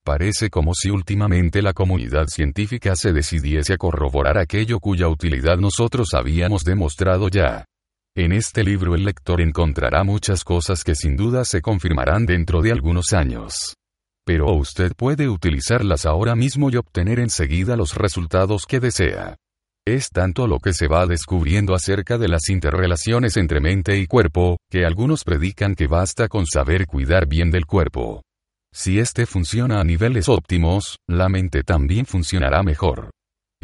Parece 0.04 0.50
como 0.50 0.72
si 0.72 0.90
últimamente 0.90 1.60
la 1.60 1.72
comunidad 1.72 2.26
científica 2.28 2.94
se 2.94 3.12
decidiese 3.12 3.72
a 3.72 3.76
corroborar 3.76 4.38
aquello 4.38 4.78
cuya 4.78 5.08
utilidad 5.08 5.58
nosotros 5.58 6.14
habíamos 6.14 6.62
demostrado 6.62 7.28
ya. 7.28 7.64
En 8.18 8.32
este 8.32 8.64
libro 8.64 8.94
el 8.94 9.04
lector 9.04 9.42
encontrará 9.42 10.02
muchas 10.02 10.42
cosas 10.42 10.84
que 10.84 10.94
sin 10.94 11.16
duda 11.16 11.44
se 11.44 11.60
confirmarán 11.60 12.24
dentro 12.24 12.62
de 12.62 12.72
algunos 12.72 13.12
años. 13.12 13.74
Pero 14.24 14.54
usted 14.54 14.92
puede 14.96 15.28
utilizarlas 15.28 16.06
ahora 16.06 16.34
mismo 16.34 16.70
y 16.70 16.76
obtener 16.76 17.18
enseguida 17.20 17.76
los 17.76 17.94
resultados 17.94 18.64
que 18.66 18.80
desea. 18.80 19.36
Es 19.86 20.08
tanto 20.08 20.46
lo 20.46 20.60
que 20.60 20.72
se 20.72 20.88
va 20.88 21.06
descubriendo 21.06 21.74
acerca 21.74 22.16
de 22.16 22.28
las 22.28 22.48
interrelaciones 22.48 23.36
entre 23.36 23.60
mente 23.60 23.98
y 23.98 24.06
cuerpo, 24.06 24.56
que 24.70 24.86
algunos 24.86 25.22
predican 25.22 25.74
que 25.74 25.86
basta 25.86 26.26
con 26.28 26.46
saber 26.46 26.86
cuidar 26.86 27.26
bien 27.28 27.50
del 27.50 27.66
cuerpo. 27.66 28.22
Si 28.72 28.98
este 28.98 29.26
funciona 29.26 29.78
a 29.78 29.84
niveles 29.84 30.30
óptimos, 30.30 30.96
la 31.06 31.28
mente 31.28 31.64
también 31.64 32.06
funcionará 32.06 32.62
mejor. 32.62 33.10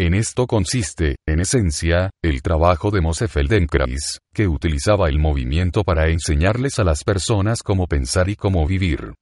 En 0.05 0.15
esto 0.15 0.49
consiste, 0.49 1.15
en 1.29 1.39
esencia, 1.39 2.11
el 2.25 2.43
trabajo 2.43 2.91
de 2.91 3.01
Mose 3.01 3.29
Feldenkrais, 3.29 4.19
que 4.35 4.49
utilizaba 4.49 5.09
el 5.09 5.21
movimiento 5.21 5.85
para 5.85 6.09
enseñarles 6.09 6.81
a 6.81 6.83
las 6.83 7.05
personas 7.05 7.63
cómo 7.63 7.87
pensar 7.87 8.29
y 8.29 8.35
cómo 8.35 8.67
vivir. 8.67 9.15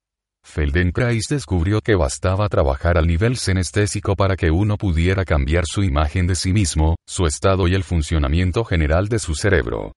Feldenkrais 0.42 1.26
descubrió 1.28 1.82
que 1.82 1.96
bastaba 1.96 2.48
trabajar 2.48 2.96
al 2.96 3.06
nivel 3.06 3.36
senestésico 3.36 4.16
para 4.16 4.36
que 4.36 4.50
uno 4.50 4.78
pudiera 4.78 5.26
cambiar 5.26 5.64
su 5.66 5.82
imagen 5.82 6.26
de 6.26 6.34
sí 6.34 6.54
mismo, 6.54 6.96
su 7.06 7.26
estado 7.26 7.68
y 7.68 7.74
el 7.74 7.84
funcionamiento 7.84 8.64
general 8.64 9.08
de 9.08 9.18
su 9.18 9.34
cerebro. 9.34 9.92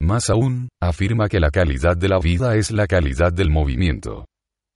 Más 0.00 0.30
aún, 0.30 0.68
afirma 0.80 1.28
que 1.28 1.40
la 1.40 1.50
calidad 1.50 1.96
de 1.96 2.10
la 2.10 2.20
vida 2.20 2.54
es 2.54 2.70
la 2.70 2.86
calidad 2.86 3.32
del 3.32 3.50
movimiento. 3.50 4.24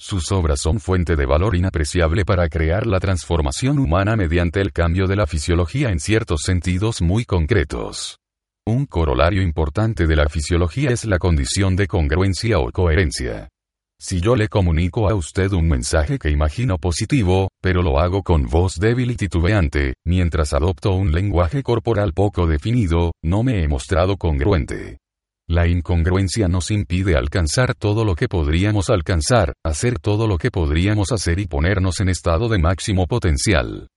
Sus 0.05 0.33
obras 0.33 0.61
son 0.61 0.81
fuente 0.81 1.15
de 1.15 1.27
valor 1.27 1.55
inapreciable 1.55 2.25
para 2.25 2.49
crear 2.49 2.88
la 2.88 2.99
transformación 2.99 3.79
humana 3.79 4.17
mediante 4.17 4.61
el 4.61 4.73
cambio 4.73 5.07
de 5.07 5.15
la 5.15 5.29
fisiología 5.29 5.91
en 5.91 6.01
ciertos 6.01 6.41
sentidos 6.43 7.01
muy 7.01 7.25
concretos. 7.25 8.19
Un 8.67 8.87
corolario 8.87 9.43
importante 9.43 10.09
de 10.09 10.17
la 10.17 10.29
fisiología 10.29 10.91
es 10.91 11.05
la 11.05 11.21
condición 11.21 11.77
de 11.77 11.87
congruencia 11.87 12.59
o 12.59 12.73
coherencia. 12.73 13.49
Si 13.97 14.21
yo 14.21 14.35
le 14.35 14.49
comunico 14.49 15.09
a 15.09 15.15
usted 15.15 15.53
un 15.53 15.69
mensaje 15.69 16.19
que 16.19 16.31
imagino 16.31 16.79
positivo, 16.79 17.47
pero 17.62 17.81
lo 17.81 18.01
hago 18.01 18.25
con 18.25 18.49
voz 18.49 18.81
débil 18.81 19.12
y 19.12 19.15
titubeante, 19.15 19.95
mientras 20.05 20.53
adopto 20.53 20.95
un 20.95 21.12
lenguaje 21.12 21.62
corporal 21.62 22.12
poco 22.12 22.49
definido, 22.49 23.12
no 23.23 23.45
me 23.45 23.62
he 23.62 23.69
mostrado 23.69 24.17
congruente. 24.17 24.99
La 25.53 25.69
incongruencia 25.69 26.49
nos 26.49 26.71
impide 26.71 27.15
alcanzar 27.15 27.75
todo 27.75 28.07
lo 28.07 28.15
que 28.15 28.27
podríamos 28.27 28.88
alcanzar, 28.88 29.53
hacer 29.62 29.99
todo 29.99 30.27
lo 30.27 30.38
que 30.38 30.51
podríamos 30.51 31.12
hacer 31.12 31.38
y 31.41 31.47
ponernos 31.47 32.01
en 32.01 32.09
estado 32.09 32.49
de 32.49 32.59
máximo 32.59 33.07
potencial. 33.07 33.88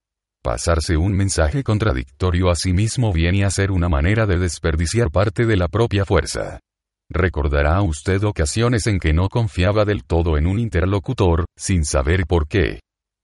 Pasarse 0.44 0.98
un 0.98 1.14
mensaje 1.14 1.62
contradictorio 1.62 2.50
a 2.50 2.56
sí 2.56 2.74
mismo 2.74 3.10
viene 3.10 3.46
a 3.46 3.50
ser 3.50 3.70
una 3.70 3.88
manera 3.88 4.26
de 4.26 4.36
desperdiciar 4.36 5.10
parte 5.10 5.46
de 5.46 5.56
la 5.56 5.68
propia 5.68 6.04
fuerza. 6.04 6.60
Recordará 7.08 7.80
usted 7.80 8.22
ocasiones 8.24 8.86
en 8.86 8.98
que 8.98 9.14
no 9.14 9.30
confiaba 9.30 9.86
del 9.86 10.04
todo 10.04 10.36
en 10.36 10.46
un 10.46 10.58
interlocutor, 10.58 11.46
sin 11.56 11.86
saber 11.86 12.26
por 12.26 12.48
qué. 12.48 12.80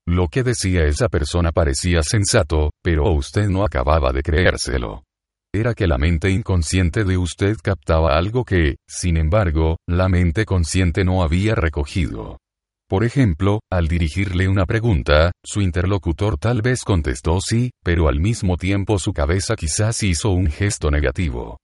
Lo 0.08 0.28
que 0.28 0.42
decía 0.42 0.86
esa 0.86 1.10
persona 1.10 1.52
parecía 1.52 2.02
sensato, 2.02 2.70
pero 2.82 3.12
usted 3.12 3.50
no 3.50 3.62
acababa 3.62 4.10
de 4.10 4.22
creérselo. 4.22 5.02
Era 5.54 5.74
que 5.74 5.86
la 5.86 5.98
mente 5.98 6.30
inconsciente 6.30 7.04
de 7.04 7.18
usted 7.18 7.58
captaba 7.62 8.16
algo 8.16 8.42
que, 8.42 8.76
sin 8.88 9.18
embargo, 9.18 9.76
la 9.86 10.08
mente 10.08 10.46
consciente 10.46 11.04
no 11.04 11.22
había 11.22 11.54
recogido. 11.54 12.38
Por 12.88 13.04
ejemplo, 13.04 13.60
al 13.70 13.86
dirigirle 13.86 14.48
una 14.48 14.64
pregunta, 14.64 15.30
su 15.44 15.60
interlocutor 15.60 16.38
tal 16.38 16.62
vez 16.62 16.84
contestó 16.84 17.38
sí, 17.40 17.70
pero 17.84 18.08
al 18.08 18.18
mismo 18.18 18.56
tiempo 18.56 18.98
su 18.98 19.12
cabeza 19.12 19.54
quizás 19.54 20.02
hizo 20.02 20.30
un 20.30 20.50
gesto 20.50 20.90
negativo. 20.90 21.58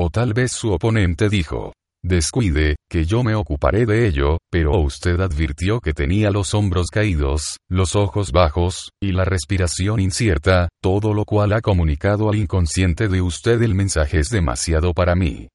O 0.00 0.08
tal 0.08 0.32
vez 0.32 0.52
su 0.52 0.72
oponente 0.72 1.28
dijo, 1.28 1.74
descuide, 2.04 2.76
que 2.88 3.06
yo 3.06 3.24
me 3.24 3.34
ocuparé 3.34 3.86
de 3.86 4.06
ello, 4.06 4.38
pero 4.50 4.78
usted 4.78 5.18
advirtió 5.20 5.80
que 5.80 5.94
tenía 5.94 6.30
los 6.30 6.54
hombros 6.54 6.88
caídos, 6.92 7.56
los 7.68 7.96
ojos 7.96 8.30
bajos, 8.30 8.90
y 9.02 9.12
la 9.12 9.24
respiración 9.24 9.98
incierta, 9.98 10.68
todo 10.82 11.14
lo 11.14 11.24
cual 11.24 11.54
ha 11.54 11.60
comunicado 11.60 12.28
al 12.28 12.36
inconsciente 12.36 13.08
de 13.08 13.22
usted 13.22 13.60
el 13.62 13.74
mensaje 13.74 14.20
es 14.20 14.28
demasiado 14.28 14.92
para 14.92 15.14
mí. 15.14 15.48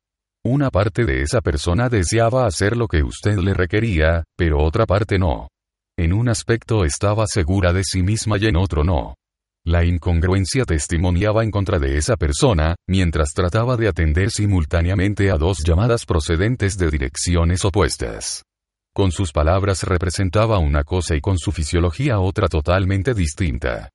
Una 0.44 0.70
parte 0.70 1.06
de 1.06 1.22
esa 1.22 1.42
persona 1.42 1.90
deseaba 1.90 2.46
hacer 2.46 2.76
lo 2.76 2.88
que 2.88 3.04
usted 3.04 3.38
le 3.38 3.54
requería, 3.54 4.24
pero 4.36 4.64
otra 4.64 4.86
parte 4.86 5.20
no. 5.20 5.50
En 5.98 6.14
un 6.14 6.30
aspecto 6.30 6.86
estaba 6.86 7.28
segura 7.28 7.74
de 7.74 7.84
sí 7.84 8.02
misma 8.02 8.38
y 8.40 8.46
en 8.46 8.56
otro 8.56 8.84
no. 8.84 9.16
La 9.70 9.86
incongruencia 9.86 10.66
testimoniaba 10.66 11.44
en 11.44 11.52
contra 11.52 11.78
de 11.78 11.96
esa 11.96 12.18
persona, 12.18 12.76
mientras 12.88 13.34
trataba 13.36 13.78
de 13.78 13.88
atender 13.88 14.32
simultáneamente 14.32 15.30
a 15.30 15.38
dos 15.38 15.60
llamadas 15.64 16.08
procedentes 16.08 16.76
de 16.76 16.90
direcciones 16.90 17.64
opuestas. 17.64 18.42
Con 18.96 19.12
sus 19.12 19.32
palabras 19.32 19.84
representaba 19.84 20.58
una 20.58 20.84
cosa 20.84 21.16
y 21.16 21.22
con 21.22 21.38
su 21.38 21.52
fisiología 21.52 22.20
otra 22.20 22.48
totalmente 22.48 23.14
distinta. 23.14 23.90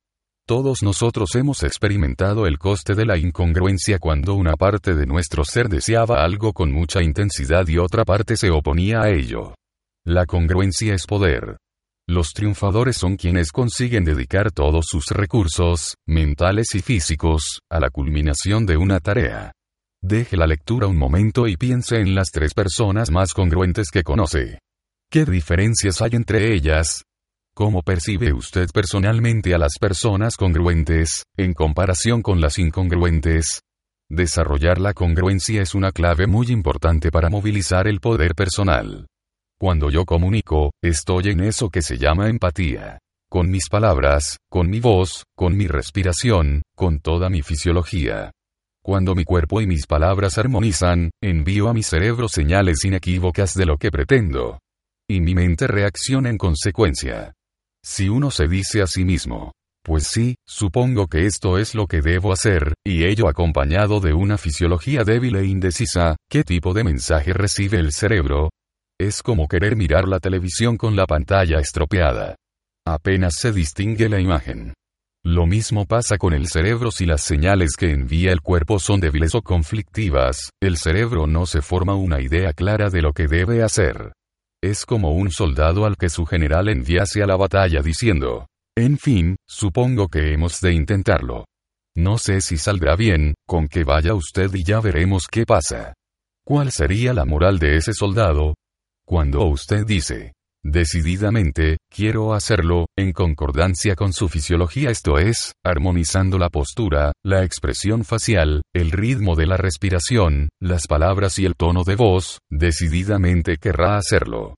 Todos 0.47 0.81
nosotros 0.81 1.35
hemos 1.35 1.61
experimentado 1.63 2.47
el 2.47 2.57
coste 2.57 2.95
de 2.95 3.05
la 3.05 3.17
incongruencia 3.17 3.99
cuando 3.99 4.35
una 4.35 4.53
parte 4.53 4.95
de 4.95 5.05
nuestro 5.05 5.43
ser 5.43 5.67
deseaba 5.67 6.23
algo 6.23 6.53
con 6.53 6.71
mucha 6.71 7.03
intensidad 7.03 7.67
y 7.67 7.79
otra 7.79 8.05
parte 8.05 8.37
se 8.37 8.49
oponía 8.49 9.01
a 9.01 9.09
ello. 9.09 9.55
La 10.05 10.25
congruencia 10.25 10.93
es 10.93 11.05
poder. 11.05 11.57
Los 12.07 12.33
triunfadores 12.33 12.97
son 12.97 13.15
quienes 13.15 13.51
consiguen 13.51 14.05
dedicar 14.05 14.51
todos 14.51 14.85
sus 14.87 15.07
recursos, 15.07 15.95
mentales 16.05 16.75
y 16.75 16.81
físicos, 16.81 17.61
a 17.67 17.79
la 17.79 17.89
culminación 17.89 18.67
de 18.67 18.77
una 18.77 18.99
tarea. 18.99 19.53
Deje 20.03 20.37
la 20.37 20.45
lectura 20.45 20.85
un 20.85 20.97
momento 20.97 21.47
y 21.47 21.57
piense 21.57 21.99
en 21.99 22.13
las 22.13 22.29
tres 22.29 22.53
personas 22.53 23.09
más 23.09 23.33
congruentes 23.33 23.89
que 23.89 24.03
conoce. 24.03 24.59
¿Qué 25.09 25.25
diferencias 25.25 25.99
hay 26.03 26.11
entre 26.13 26.53
ellas? 26.53 27.05
¿Cómo 27.55 27.81
percibe 27.81 28.33
usted 28.33 28.69
personalmente 28.71 29.55
a 29.55 29.57
las 29.57 29.79
personas 29.79 30.37
congruentes, 30.37 31.23
en 31.37 31.53
comparación 31.53 32.21
con 32.21 32.39
las 32.39 32.59
incongruentes? 32.59 33.61
Desarrollar 34.11 34.79
la 34.79 34.93
congruencia 34.93 35.63
es 35.63 35.73
una 35.73 35.91
clave 35.91 36.27
muy 36.27 36.47
importante 36.51 37.09
para 37.09 37.31
movilizar 37.31 37.87
el 37.87 37.99
poder 37.99 38.35
personal. 38.35 39.07
Cuando 39.57 39.89
yo 39.89 40.03
comunico, 40.03 40.73
estoy 40.83 41.29
en 41.29 41.39
eso 41.39 41.69
que 41.69 41.81
se 41.81 41.97
llama 41.97 42.29
empatía. 42.29 42.99
Con 43.29 43.49
mis 43.49 43.69
palabras, 43.69 44.37
con 44.49 44.69
mi 44.69 44.81
voz, 44.81 45.23
con 45.35 45.55
mi 45.55 45.67
respiración, 45.67 46.61
con 46.75 46.99
toda 46.99 47.29
mi 47.29 47.41
fisiología. 47.41 48.31
Cuando 48.83 49.15
mi 49.15 49.23
cuerpo 49.23 49.61
y 49.61 49.67
mis 49.67 49.87
palabras 49.87 50.37
armonizan, 50.37 51.09
envío 51.23 51.69
a 51.69 51.73
mi 51.73 51.83
cerebro 51.83 52.27
señales 52.27 52.83
inequívocas 52.83 53.53
de 53.53 53.65
lo 53.65 53.77
que 53.77 53.91
pretendo. 53.91 54.59
Y 55.09 55.21
mi 55.21 55.35
mente 55.35 55.67
reacciona 55.67 56.29
en 56.29 56.37
consecuencia. 56.37 57.33
Si 57.81 58.09
uno 58.09 58.31
se 58.31 58.47
dice 58.47 58.81
a 58.81 58.87
sí 58.87 59.05
mismo, 59.05 59.53
pues 59.83 60.07
sí, 60.07 60.35
supongo 60.45 61.07
que 61.07 61.25
esto 61.25 61.57
es 61.57 61.75
lo 61.75 61.87
que 61.87 62.01
debo 62.01 62.33
hacer, 62.33 62.73
y 62.85 63.05
ello 63.05 63.29
acompañado 63.29 64.01
de 64.01 64.13
una 64.13 64.37
fisiología 64.37 65.03
débil 65.03 65.37
e 65.37 65.45
indecisa, 65.45 66.17
¿qué 66.29 66.43
tipo 66.43 66.73
de 66.73 66.83
mensaje 66.83 67.33
recibe 67.33 67.79
el 67.79 67.91
cerebro? 67.91 68.49
Es 68.99 69.21
como 69.21 69.49
querer 69.49 69.75
mirar 69.75 70.07
la 70.07 70.19
televisión 70.19 70.77
con 70.77 70.95
la 70.95 71.05
pantalla 71.05 71.59
estropeada. 71.59 72.37
Apenas 72.87 73.35
se 73.35 73.51
distingue 73.51 74.07
la 74.07 74.21
imagen. 74.21 74.73
Lo 75.25 75.45
mismo 75.45 75.85
pasa 75.85 76.17
con 76.17 76.33
el 76.33 76.47
cerebro 76.47 76.91
si 76.91 77.05
las 77.05 77.21
señales 77.21 77.75
que 77.77 77.91
envía 77.91 78.31
el 78.31 78.39
cuerpo 78.39 78.79
son 78.79 79.01
débiles 79.01 79.35
o 79.35 79.41
conflictivas, 79.41 80.51
el 80.61 80.77
cerebro 80.77 81.27
no 81.27 81.45
se 81.45 81.61
forma 81.61 81.95
una 81.95 82.21
idea 82.21 82.53
clara 82.53 82.89
de 82.89 83.01
lo 83.01 83.11
que 83.11 83.27
debe 83.27 83.63
hacer. 83.63 84.13
Es 84.63 84.85
como 84.85 85.11
un 85.11 85.29
soldado 85.29 85.85
al 85.85 85.97
que 85.97 86.07
su 86.07 86.25
general 86.25 86.69
enviase 86.69 87.21
a 87.21 87.27
la 87.27 87.35
batalla 87.35 87.81
diciendo, 87.81 88.47
en 88.77 88.97
fin, 88.97 89.35
supongo 89.45 90.07
que 90.07 90.31
hemos 90.31 90.61
de 90.61 90.73
intentarlo. 90.73 91.45
No 91.97 92.17
sé 92.17 92.39
si 92.39 92.57
saldrá 92.57 92.95
bien, 92.95 93.33
con 93.45 93.67
que 93.67 93.83
vaya 93.83 94.13
usted 94.13 94.53
y 94.53 94.63
ya 94.63 94.79
veremos 94.79 95.27
qué 95.29 95.45
pasa. 95.45 95.95
¿Cuál 96.45 96.71
sería 96.71 97.13
la 97.13 97.25
moral 97.25 97.59
de 97.59 97.75
ese 97.75 97.93
soldado? 97.93 98.53
Cuando 99.07 99.45
usted 99.45 99.85
dice, 99.85 100.33
decididamente, 100.63 101.77
quiero 101.91 102.33
hacerlo, 102.33 102.87
en 102.97 103.11
concordancia 103.11 103.95
con 103.95 104.13
su 104.13 104.29
fisiología, 104.29 104.89
esto 104.89 105.19
es, 105.19 105.53
armonizando 105.63 106.39
la 106.39 106.49
postura, 106.49 107.11
la 107.23 107.43
expresión 107.43 108.03
facial, 108.03 108.63
el 108.73 108.91
ritmo 108.91 109.35
de 109.35 109.45
la 109.45 109.57
respiración, 109.57 110.49
las 110.59 110.87
palabras 110.87 111.37
y 111.37 111.45
el 111.45 111.55
tono 111.55 111.83
de 111.83 111.95
voz, 111.95 112.39
decididamente 112.49 113.57
querrá 113.57 113.97
hacerlo. 113.97 114.55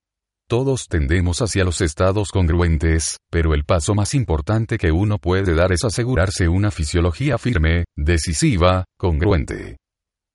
Todos 0.49 0.85
tendemos 0.87 1.41
hacia 1.41 1.65
los 1.65 1.81
estados 1.81 2.29
congruentes, 2.29 3.17
pero 3.29 3.53
el 3.53 3.65
paso 3.65 3.95
más 3.95 4.13
importante 4.13 4.77
que 4.77 4.93
uno 4.93 5.17
puede 5.17 5.53
dar 5.55 5.73
es 5.73 5.83
asegurarse 5.83 6.47
una 6.47 6.71
fisiología 6.71 7.37
firme, 7.37 7.83
decisiva, 7.97 8.85
congruente. 8.97 9.75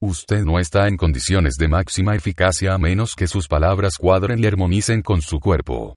Usted 0.05 0.45
no 0.45 0.59
está 0.59 0.89
en 0.89 0.97
condiciones 0.97 1.55
de 1.55 1.69
máxima 1.69 2.17
eficacia 2.17 2.75
a 2.75 2.79
menos 2.79 3.15
que 3.15 3.29
sus 3.29 3.47
palabras 3.47 3.95
cuadren 3.97 4.43
y 4.43 4.47
armonicen 4.47 5.01
con 5.01 5.23
su 5.23 5.39
cuerpo. 5.39 5.95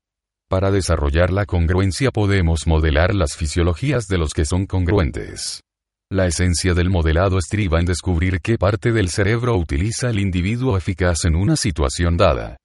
Para 0.47 0.69
desarrollar 0.69 1.31
la 1.31 1.47
congruencia 1.47 2.11
podemos 2.11 2.67
modelar 2.67 3.15
las 3.15 3.35
fisiologías 3.35 4.05
de 4.05 4.19
los 4.19 4.33
que 4.33 4.45
son 4.45 4.67
congruentes. 4.67 5.63
La 6.11 6.27
esencia 6.27 6.75
del 6.75 6.91
modelado 6.91 7.39
estriba 7.39 7.79
en 7.79 7.87
descubrir 7.87 8.41
qué 8.41 8.59
parte 8.59 8.91
del 8.91 9.09
cerebro 9.09 9.57
utiliza 9.57 10.11
el 10.11 10.19
individuo 10.19 10.77
eficaz 10.77 11.25
en 11.25 11.35
una 11.35 11.55
situación 11.55 12.15
dada. 12.15 12.57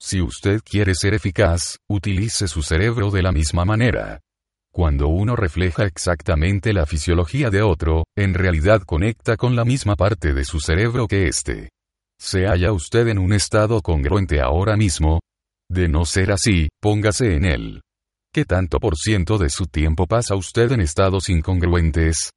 Si 0.00 0.20
usted 0.20 0.62
quiere 0.64 0.96
ser 0.96 1.14
eficaz, 1.14 1.78
utilice 1.88 2.48
su 2.48 2.62
cerebro 2.62 3.12
de 3.12 3.22
la 3.22 3.30
misma 3.30 3.64
manera. 3.64 4.18
Cuando 4.78 5.08
uno 5.08 5.34
refleja 5.34 5.86
exactamente 5.86 6.72
la 6.72 6.86
fisiología 6.86 7.50
de 7.50 7.62
otro, 7.62 8.04
en 8.16 8.32
realidad 8.32 8.82
conecta 8.82 9.36
con 9.36 9.56
la 9.56 9.64
misma 9.64 9.96
parte 9.96 10.32
de 10.32 10.44
su 10.44 10.60
cerebro 10.60 11.08
que 11.08 11.26
éste. 11.26 11.70
¿Se 12.16 12.46
halla 12.46 12.70
usted 12.70 13.08
en 13.08 13.18
un 13.18 13.32
estado 13.32 13.82
congruente 13.82 14.40
ahora 14.40 14.76
mismo? 14.76 15.18
De 15.68 15.88
no 15.88 16.04
ser 16.04 16.30
así, 16.30 16.68
póngase 16.80 17.34
en 17.34 17.44
él. 17.44 17.80
¿Qué 18.32 18.44
tanto 18.44 18.78
por 18.78 18.96
ciento 18.96 19.36
de 19.36 19.50
su 19.50 19.66
tiempo 19.66 20.06
pasa 20.06 20.36
usted 20.36 20.70
en 20.70 20.80
estados 20.80 21.28
incongruentes? 21.28 22.30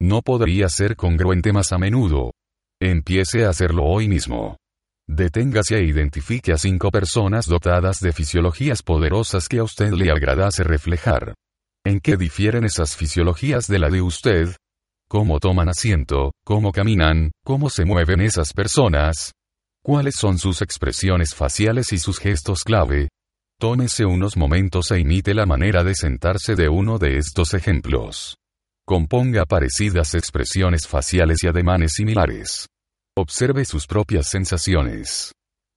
No 0.00 0.22
podría 0.22 0.68
ser 0.68 0.94
congruente 0.94 1.52
más 1.52 1.72
a 1.72 1.78
menudo. 1.78 2.30
Empiece 2.80 3.44
a 3.44 3.48
hacerlo 3.48 3.82
hoy 3.82 4.06
mismo. 4.06 4.56
Deténgase 5.08 5.78
e 5.78 5.82
identifique 5.82 6.52
a 6.52 6.58
cinco 6.58 6.92
personas 6.92 7.48
dotadas 7.48 7.98
de 7.98 8.12
fisiologías 8.12 8.84
poderosas 8.84 9.48
que 9.48 9.58
a 9.58 9.64
usted 9.64 9.90
le 9.90 10.12
agradase 10.12 10.62
reflejar. 10.62 11.34
¿En 11.88 12.00
qué 12.00 12.18
difieren 12.18 12.64
esas 12.64 12.96
fisiologías 12.96 13.66
de 13.66 13.78
la 13.78 13.88
de 13.88 14.02
usted? 14.02 14.54
¿Cómo 15.08 15.40
toman 15.40 15.70
asiento? 15.70 16.32
¿Cómo 16.44 16.70
caminan? 16.70 17.30
¿Cómo 17.42 17.70
se 17.70 17.86
mueven 17.86 18.20
esas 18.20 18.52
personas? 18.52 19.32
¿Cuáles 19.82 20.16
son 20.16 20.36
sus 20.36 20.60
expresiones 20.60 21.34
faciales 21.34 21.94
y 21.94 21.98
sus 21.98 22.18
gestos 22.18 22.62
clave? 22.62 23.08
Tómese 23.58 24.04
unos 24.04 24.36
momentos 24.36 24.90
e 24.90 25.00
imite 25.00 25.32
la 25.32 25.46
manera 25.46 25.82
de 25.82 25.94
sentarse 25.94 26.56
de 26.56 26.68
uno 26.68 26.98
de 26.98 27.16
estos 27.16 27.54
ejemplos. 27.54 28.36
Componga 28.86 29.46
parecidas 29.46 30.14
expresiones 30.14 30.86
faciales 30.86 31.38
y 31.42 31.46
ademanes 31.46 31.92
similares. 31.94 32.66
Observe 33.16 33.64
sus 33.64 33.86
propias 33.86 34.28
sensaciones. 34.28 35.32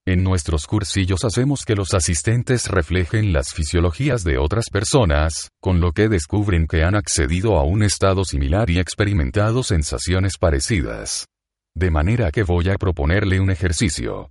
En 0.07 0.23
nuestros 0.23 0.65
cursillos 0.65 1.23
hacemos 1.23 1.63
que 1.63 1.75
los 1.75 1.93
asistentes 1.93 2.67
reflejen 2.67 3.33
las 3.33 3.53
fisiologías 3.53 4.23
de 4.23 4.39
otras 4.39 4.65
personas, 4.71 5.49
con 5.61 5.79
lo 5.79 5.91
que 5.91 6.09
descubren 6.09 6.65
que 6.65 6.83
han 6.83 6.95
accedido 6.95 7.59
a 7.59 7.63
un 7.63 7.83
estado 7.83 8.25
similar 8.25 8.71
y 8.71 8.79
experimentado 8.79 9.61
sensaciones 9.61 10.39
parecidas. 10.39 11.27
De 11.75 11.91
manera 11.91 12.31
que 12.31 12.41
voy 12.41 12.69
a 12.69 12.75
proponerle 12.77 13.39
un 13.39 13.51
ejercicio. 13.51 14.29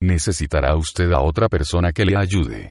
Necesitará 0.00 0.74
usted 0.74 1.12
a 1.12 1.20
otra 1.20 1.48
persona 1.48 1.92
que 1.92 2.04
le 2.04 2.16
ayude. 2.16 2.70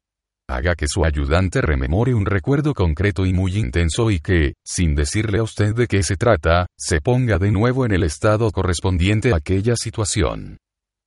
Haga 0.50 0.76
que 0.76 0.90
su 0.90 1.06
ayudante 1.06 1.62
rememore 1.62 2.14
un 2.14 2.26
recuerdo 2.26 2.74
concreto 2.74 3.26
y 3.26 3.32
muy 3.32 3.56
intenso 3.56 4.12
y 4.12 4.20
que, 4.20 4.56
sin 4.66 4.96
decirle 4.96 5.40
a 5.40 5.44
usted 5.44 5.74
de 5.74 5.88
qué 5.88 6.04
se 6.04 6.18
trata, 6.18 6.66
se 6.78 7.00
ponga 7.00 7.38
de 7.38 7.52
nuevo 7.52 7.86
en 7.86 7.94
el 7.94 8.04
estado 8.04 8.52
correspondiente 8.52 9.32
a 9.32 9.38
aquella 9.38 9.78
situación. 9.78 10.58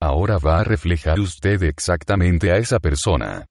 Ahora 0.05 0.37
va 0.37 0.59
a 0.59 0.63
reflejar 0.63 1.19
usted 1.19 1.63
exactamente 1.63 2.51
a 2.51 2.57
esa 2.57 2.77
persona. 2.77 3.47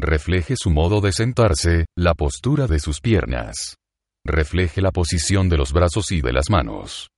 Refleje 0.00 0.54
su 0.56 0.70
modo 0.70 1.02
de 1.02 1.12
sentarse, 1.12 1.84
la 1.94 2.14
postura 2.14 2.66
de 2.66 2.78
sus 2.78 3.02
piernas. 3.02 3.76
Refleje 4.24 4.80
la 4.80 4.90
posición 4.90 5.50
de 5.50 5.58
los 5.58 5.74
brazos 5.74 6.10
y 6.10 6.22
de 6.22 6.32
las 6.32 6.48
manos. 6.48 7.10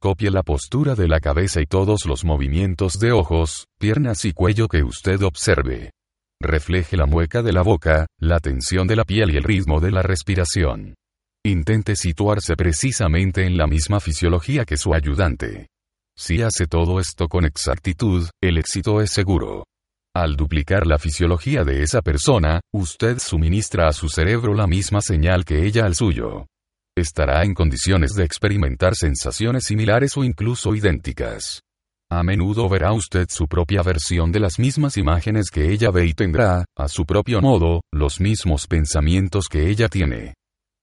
Copie 0.00 0.30
la 0.30 0.42
postura 0.42 0.94
de 0.94 1.08
la 1.08 1.20
cabeza 1.20 1.60
y 1.60 1.66
todos 1.66 2.06
los 2.06 2.24
movimientos 2.24 2.98
de 2.98 3.12
ojos, 3.12 3.66
piernas 3.78 4.24
y 4.24 4.32
cuello 4.32 4.66
que 4.66 4.82
usted 4.82 5.20
observe. 5.24 5.90
Refleje 6.40 6.96
la 6.96 7.04
mueca 7.04 7.42
de 7.42 7.52
la 7.52 7.60
boca, 7.60 8.06
la 8.18 8.40
tensión 8.40 8.86
de 8.86 8.96
la 8.96 9.04
piel 9.04 9.30
y 9.30 9.36
el 9.36 9.44
ritmo 9.44 9.78
de 9.78 9.90
la 9.90 10.00
respiración. 10.00 10.94
Intente 11.44 11.96
situarse 11.96 12.56
precisamente 12.56 13.44
en 13.44 13.58
la 13.58 13.66
misma 13.66 14.00
fisiología 14.00 14.64
que 14.64 14.78
su 14.78 14.94
ayudante. 14.94 15.66
Si 16.20 16.42
hace 16.42 16.66
todo 16.66 16.98
esto 16.98 17.28
con 17.28 17.44
exactitud, 17.44 18.28
el 18.42 18.58
éxito 18.58 19.00
es 19.00 19.12
seguro. 19.12 19.66
Al 20.16 20.34
duplicar 20.34 20.84
la 20.84 20.98
fisiología 20.98 21.62
de 21.62 21.84
esa 21.84 22.02
persona, 22.02 22.60
usted 22.74 23.18
suministra 23.20 23.86
a 23.86 23.92
su 23.92 24.08
cerebro 24.08 24.52
la 24.52 24.66
misma 24.66 25.00
señal 25.00 25.44
que 25.44 25.64
ella 25.64 25.84
al 25.84 25.94
suyo. 25.94 26.46
Estará 26.96 27.44
en 27.44 27.54
condiciones 27.54 28.14
de 28.14 28.24
experimentar 28.24 28.96
sensaciones 28.96 29.66
similares 29.66 30.16
o 30.16 30.24
incluso 30.24 30.74
idénticas. 30.74 31.60
A 32.10 32.24
menudo 32.24 32.68
verá 32.68 32.92
usted 32.92 33.26
su 33.30 33.46
propia 33.46 33.82
versión 33.82 34.32
de 34.32 34.40
las 34.40 34.58
mismas 34.58 34.96
imágenes 34.96 35.50
que 35.50 35.70
ella 35.70 35.92
ve 35.92 36.06
y 36.06 36.14
tendrá, 36.14 36.64
a 36.76 36.88
su 36.88 37.06
propio 37.06 37.40
modo, 37.40 37.82
los 37.92 38.20
mismos 38.20 38.66
pensamientos 38.66 39.46
que 39.48 39.70
ella 39.70 39.88
tiene. 39.88 40.34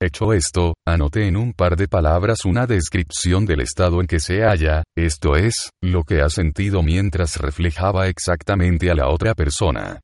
Hecho 0.06 0.34
esto, 0.34 0.76
anote 0.86 1.28
en 1.28 1.36
un 1.36 1.54
par 1.54 1.76
de 1.76 1.88
palabras 1.88 2.46
una 2.46 2.68
descripción 2.68 3.48
del 3.48 3.62
estado 3.62 4.02
en 4.02 4.06
que 4.06 4.20
se 4.20 4.44
halla, 4.44 4.84
esto 4.96 5.36
es, 5.36 5.72
lo 5.82 6.04
que 6.04 6.22
ha 6.22 6.30
sentido 6.30 6.84
mientras 6.84 7.38
reflejaba 7.38 8.08
exactamente 8.08 8.92
a 8.92 8.94
la 8.94 9.10
otra 9.10 9.34
persona. 9.34 10.02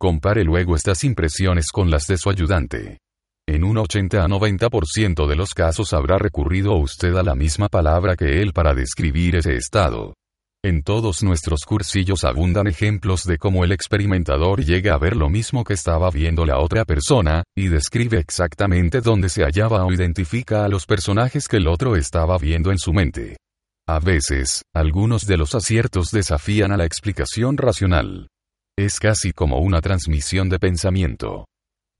Compare 0.00 0.42
luego 0.42 0.74
estas 0.74 1.04
impresiones 1.04 1.66
con 1.70 1.90
las 1.90 2.06
de 2.06 2.16
su 2.16 2.30
ayudante. 2.30 3.00
En 3.46 3.62
un 3.62 3.76
80 3.76 4.24
a 4.24 4.26
90% 4.26 5.26
de 5.26 5.36
los 5.36 5.52
casos 5.52 5.92
habrá 5.92 6.16
recurrido 6.16 6.74
usted 6.76 7.14
a 7.16 7.22
la 7.22 7.34
misma 7.34 7.68
palabra 7.68 8.16
que 8.16 8.40
él 8.40 8.54
para 8.54 8.72
describir 8.72 9.36
ese 9.36 9.56
estado. 9.56 10.14
En 10.64 10.84
todos 10.84 11.24
nuestros 11.24 11.64
cursillos 11.66 12.22
abundan 12.22 12.68
ejemplos 12.68 13.24
de 13.24 13.36
cómo 13.36 13.64
el 13.64 13.72
experimentador 13.72 14.64
llega 14.64 14.94
a 14.94 14.98
ver 14.98 15.16
lo 15.16 15.28
mismo 15.28 15.64
que 15.64 15.74
estaba 15.74 16.08
viendo 16.08 16.46
la 16.46 16.60
otra 16.60 16.84
persona, 16.84 17.42
y 17.56 17.66
describe 17.66 18.18
exactamente 18.18 19.00
dónde 19.00 19.28
se 19.28 19.42
hallaba 19.42 19.84
o 19.84 19.92
identifica 19.92 20.64
a 20.64 20.68
los 20.68 20.86
personajes 20.86 21.48
que 21.48 21.56
el 21.56 21.66
otro 21.66 21.96
estaba 21.96 22.38
viendo 22.38 22.70
en 22.70 22.78
su 22.78 22.92
mente. 22.92 23.38
A 23.88 23.98
veces, 23.98 24.62
algunos 24.72 25.26
de 25.26 25.36
los 25.36 25.56
aciertos 25.56 26.12
desafían 26.12 26.70
a 26.70 26.76
la 26.76 26.84
explicación 26.84 27.56
racional. 27.56 28.28
Es 28.78 29.00
casi 29.00 29.32
como 29.32 29.58
una 29.58 29.80
transmisión 29.80 30.48
de 30.48 30.60
pensamiento. 30.60 31.44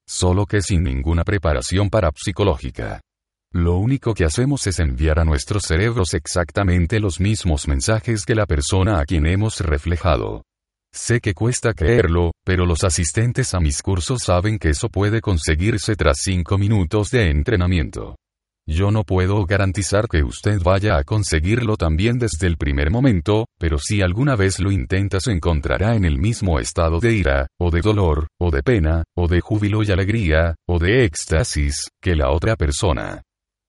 Solo 0.09 0.47
que 0.47 0.63
sin 0.63 0.85
ninguna 0.85 1.25
preparación 1.25 1.91
parapsicológica. 1.91 3.01
Lo 3.55 3.77
único 3.77 4.15
que 4.15 4.25
hacemos 4.25 4.67
es 4.67 4.79
enviar 4.79 5.21
a 5.21 5.27
nuestros 5.27 5.65
cerebros 5.65 6.15
exactamente 6.15 7.01
los 7.01 7.21
mismos 7.21 7.69
mensajes 7.69 8.25
que 8.25 8.35
la 8.35 8.47
persona 8.47 8.99
a 8.99 9.05
quien 9.05 9.27
hemos 9.27 9.61
reflejado. 9.61 10.43
Sé 10.91 11.21
que 11.21 11.35
cuesta 11.35 11.75
creerlo, 11.75 12.33
pero 12.47 12.65
los 12.65 12.83
asistentes 12.83 13.53
a 13.53 13.61
mis 13.61 13.83
cursos 13.83 14.23
saben 14.23 14.59
que 14.59 14.71
eso 14.71 14.89
puede 14.89 15.21
conseguirse 15.21 15.97
tras 15.97 16.21
cinco 16.23 16.57
minutos 16.57 17.11
de 17.11 17.29
entrenamiento. 17.29 18.17
Yo 18.67 18.91
no 18.91 19.05
puedo 19.05 19.45
garantizar 19.45 20.09
que 20.09 20.23
usted 20.23 20.59
vaya 20.63 20.97
a 20.97 21.05
conseguirlo 21.05 21.77
también 21.77 22.19
desde 22.19 22.47
el 22.47 22.57
primer 22.57 22.91
momento, 22.91 23.47
pero 23.59 23.77
si 23.77 24.01
alguna 24.01 24.35
vez 24.35 24.61
lo 24.61 24.71
intenta 24.71 25.21
se 25.21 25.33
encontrará 25.33 25.95
en 25.95 26.07
el 26.07 26.19
mismo 26.19 26.59
estado 26.59 27.01
de 27.01 27.13
ira, 27.13 27.49
o 27.61 27.71
de 27.71 27.83
dolor, 27.83 28.29
o 28.41 28.51
de 28.51 28.63
pena, 28.63 29.05
o 29.15 29.29
de 29.29 29.41
júbilo 29.43 29.83
y 29.83 29.91
alegría, 29.91 30.55
o 30.67 30.79
de 30.79 31.05
éxtasis, 31.05 31.89
que 32.01 32.17
la 32.17 32.31
otra 32.31 32.57
persona. 32.57 33.21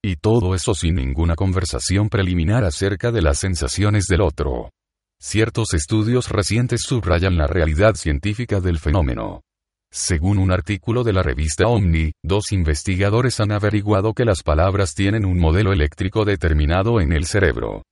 Y 0.05 0.17
todo 0.17 0.53
eso 0.53 0.73
sin 0.73 0.95
ninguna 0.95 1.35
conversación 1.35 2.09
preliminar 2.09 2.65
acerca 2.65 3.11
de 3.11 3.21
las 3.21 3.39
sensaciones 3.39 4.05
del 4.07 4.21
otro. 4.21 4.69
Ciertos 5.17 5.73
estudios 5.73 6.27
recientes 6.27 6.81
subrayan 6.81 7.37
la 7.37 7.47
realidad 7.47 7.95
científica 7.95 8.59
del 8.59 8.79
fenómeno. 8.79 9.43
Según 9.89 10.39
un 10.39 10.51
artículo 10.51 11.05
de 11.05 11.13
la 11.13 11.23
revista 11.23 11.67
Omni, 11.67 12.11
dos 12.21 12.51
investigadores 12.51 13.39
han 13.39 13.53
averiguado 13.53 14.13
que 14.13 14.25
las 14.25 14.43
palabras 14.43 14.93
tienen 14.93 15.23
un 15.23 15.39
modelo 15.39 15.71
eléctrico 15.71 16.25
determinado 16.25 16.99
en 16.99 17.13
el 17.13 17.25
cerebro. 17.25 17.83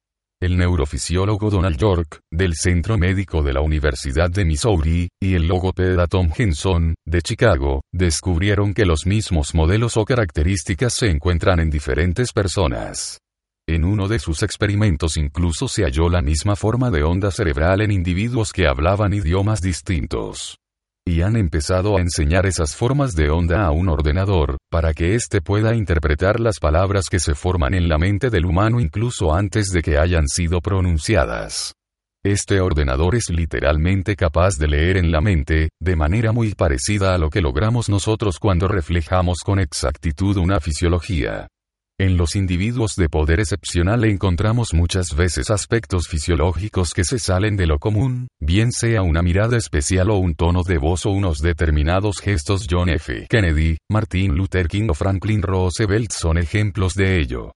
El 0.41 0.57
neurofisiólogo 0.57 1.51
Donald 1.51 1.77
York, 1.77 2.21
del 2.31 2.55
Centro 2.55 2.97
Médico 2.97 3.43
de 3.43 3.53
la 3.53 3.61
Universidad 3.61 4.31
de 4.31 4.43
Missouri, 4.43 5.07
y 5.21 5.35
el 5.35 5.45
logopeda 5.45 6.07
Tom 6.07 6.31
Henson, 6.35 6.95
de 7.05 7.21
Chicago, 7.21 7.81
descubrieron 7.93 8.73
que 8.73 8.87
los 8.87 9.05
mismos 9.05 9.53
modelos 9.53 9.97
o 9.97 10.03
características 10.03 10.95
se 10.95 11.11
encuentran 11.11 11.59
en 11.59 11.69
diferentes 11.69 12.33
personas. 12.33 13.19
En 13.69 13.85
uno 13.85 14.07
de 14.07 14.17
sus 14.17 14.41
experimentos 14.41 15.15
incluso 15.15 15.67
se 15.67 15.83
halló 15.83 16.09
la 16.09 16.23
misma 16.23 16.55
forma 16.55 16.89
de 16.89 17.03
onda 17.03 17.29
cerebral 17.29 17.81
en 17.81 17.91
individuos 17.91 18.51
que 18.51 18.67
hablaban 18.67 19.13
idiomas 19.13 19.61
distintos 19.61 20.57
y 21.05 21.21
han 21.21 21.35
empezado 21.35 21.97
a 21.97 22.01
enseñar 22.01 22.45
esas 22.45 22.75
formas 22.75 23.15
de 23.15 23.29
onda 23.29 23.65
a 23.65 23.71
un 23.71 23.89
ordenador, 23.89 24.57
para 24.69 24.93
que 24.93 25.15
éste 25.15 25.41
pueda 25.41 25.75
interpretar 25.75 26.39
las 26.39 26.59
palabras 26.59 27.05
que 27.09 27.19
se 27.19 27.35
forman 27.35 27.73
en 27.73 27.89
la 27.89 27.97
mente 27.97 28.29
del 28.29 28.45
humano 28.45 28.79
incluso 28.79 29.33
antes 29.33 29.67
de 29.67 29.81
que 29.81 29.97
hayan 29.97 30.27
sido 30.27 30.61
pronunciadas. 30.61 31.73
Este 32.23 32.61
ordenador 32.61 33.15
es 33.15 33.31
literalmente 33.31 34.15
capaz 34.15 34.57
de 34.59 34.67
leer 34.67 34.97
en 34.97 35.11
la 35.11 35.21
mente, 35.21 35.69
de 35.81 35.95
manera 35.95 36.31
muy 36.31 36.53
parecida 36.53 37.15
a 37.15 37.17
lo 37.17 37.31
que 37.31 37.41
logramos 37.41 37.89
nosotros 37.89 38.37
cuando 38.37 38.67
reflejamos 38.67 39.39
con 39.43 39.59
exactitud 39.59 40.37
una 40.37 40.59
fisiología. 40.59 41.47
En 41.99 42.17
los 42.17 42.35
individuos 42.35 42.95
de 42.95 43.09
poder 43.09 43.39
excepcional 43.39 44.03
encontramos 44.05 44.73
muchas 44.73 45.15
veces 45.15 45.51
aspectos 45.51 46.07
fisiológicos 46.07 46.93
que 46.93 47.03
se 47.03 47.19
salen 47.19 47.55
de 47.55 47.67
lo 47.67 47.77
común, 47.77 48.27
bien 48.39 48.71
sea 48.71 49.03
una 49.03 49.21
mirada 49.21 49.57
especial 49.57 50.09
o 50.09 50.17
un 50.17 50.33
tono 50.33 50.63
de 50.63 50.79
voz 50.79 51.05
o 51.05 51.11
unos 51.11 51.39
determinados 51.39 52.19
gestos. 52.19 52.65
John 52.69 52.89
F. 52.89 53.27
Kennedy, 53.29 53.77
Martin 53.89 54.35
Luther 54.35 54.67
King 54.67 54.87
o 54.89 54.93
Franklin 54.95 55.43
Roosevelt 55.43 56.11
son 56.11 56.37
ejemplos 56.37 56.95
de 56.95 57.19
ello. 57.19 57.51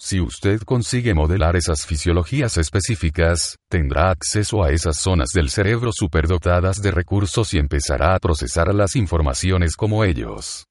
Si 0.00 0.20
usted 0.20 0.60
consigue 0.60 1.12
modelar 1.12 1.56
esas 1.56 1.84
fisiologías 1.84 2.56
específicas, 2.56 3.56
tendrá 3.68 4.10
acceso 4.10 4.62
a 4.62 4.70
esas 4.70 4.96
zonas 4.96 5.30
del 5.34 5.50
cerebro 5.50 5.90
superdotadas 5.92 6.80
de 6.80 6.92
recursos 6.92 7.52
y 7.52 7.58
empezará 7.58 8.14
a 8.14 8.20
procesar 8.20 8.72
las 8.72 8.94
informaciones 8.94 9.74
como 9.74 10.04
ellos 10.04 10.68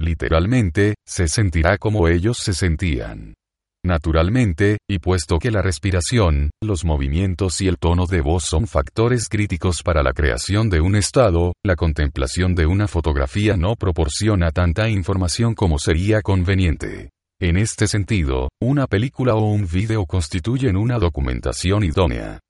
literalmente, 0.00 0.94
se 1.06 1.28
sentirá 1.28 1.78
como 1.78 2.08
ellos 2.08 2.38
se 2.38 2.54
sentían. 2.54 3.34
Naturalmente, 3.82 4.76
y 4.88 4.98
puesto 4.98 5.38
que 5.38 5.50
la 5.50 5.62
respiración, 5.62 6.50
los 6.62 6.84
movimientos 6.84 7.62
y 7.62 7.68
el 7.68 7.78
tono 7.78 8.06
de 8.06 8.20
voz 8.20 8.44
son 8.44 8.66
factores 8.66 9.28
críticos 9.28 9.82
para 9.82 10.02
la 10.02 10.12
creación 10.12 10.68
de 10.68 10.80
un 10.80 10.96
estado, 10.96 11.54
la 11.64 11.76
contemplación 11.76 12.54
de 12.54 12.66
una 12.66 12.88
fotografía 12.88 13.56
no 13.56 13.76
proporciona 13.76 14.50
tanta 14.50 14.90
información 14.90 15.54
como 15.54 15.78
sería 15.78 16.20
conveniente. 16.20 17.10
En 17.40 17.56
este 17.56 17.86
sentido, 17.86 18.50
una 18.60 18.86
película 18.86 19.34
o 19.34 19.50
un 19.50 19.66
video 19.66 20.04
constituyen 20.04 20.76
una 20.76 20.98
documentación 20.98 21.82
idónea. 21.84 22.40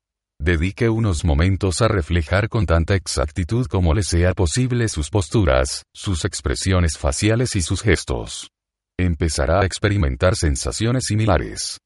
Dedique 0.43 0.89
unos 0.89 1.23
momentos 1.23 1.83
a 1.83 1.89
reflejar 1.89 2.49
con 2.49 2.65
tanta 2.65 2.95
exactitud 2.95 3.67
como 3.67 3.93
le 3.93 4.03
sea 4.03 4.33
posible 4.33 4.89
sus 4.89 5.11
posturas, 5.11 5.85
sus 5.95 6.25
expresiones 6.25 6.97
faciales 6.97 7.57
y 7.57 7.61
sus 7.61 7.83
gestos. 7.83 8.49
Empezará 8.99 9.61
a 9.61 9.67
experimentar 9.67 10.37
sensaciones 10.37 11.05
similares. 11.09 11.77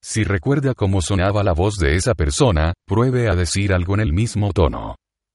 Si 0.00 0.22
recuerda 0.22 0.74
cómo 0.74 1.02
sonaba 1.02 1.42
la 1.42 1.54
voz 1.54 1.74
de 1.74 1.96
esa 1.96 2.14
persona, 2.14 2.72
pruebe 2.86 3.28
a 3.28 3.34
decir 3.34 3.72
algo 3.72 3.94
en 3.94 4.00
el 4.00 4.12
mismo 4.12 4.52
tono. 4.52 4.94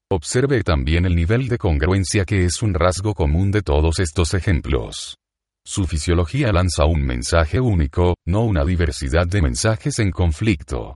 Observe 0.10 0.64
también 0.64 1.06
el 1.06 1.18
nivel 1.18 1.50
de 1.50 1.58
congruencia 1.58 2.24
que 2.24 2.46
es 2.46 2.62
un 2.62 2.74
rasgo 2.74 3.14
común 3.14 3.52
de 3.52 3.62
todos 3.62 4.00
estos 4.00 4.34
ejemplos. 4.34 5.18
Su 5.66 5.86
fisiología 5.86 6.54
lanza 6.54 6.86
un 6.86 7.06
mensaje 7.06 7.60
único, 7.60 8.16
no 8.26 8.46
una 8.46 8.64
diversidad 8.64 9.28
de 9.28 9.42
mensajes 9.42 10.00
en 10.00 10.12
conflicto. 10.12 10.96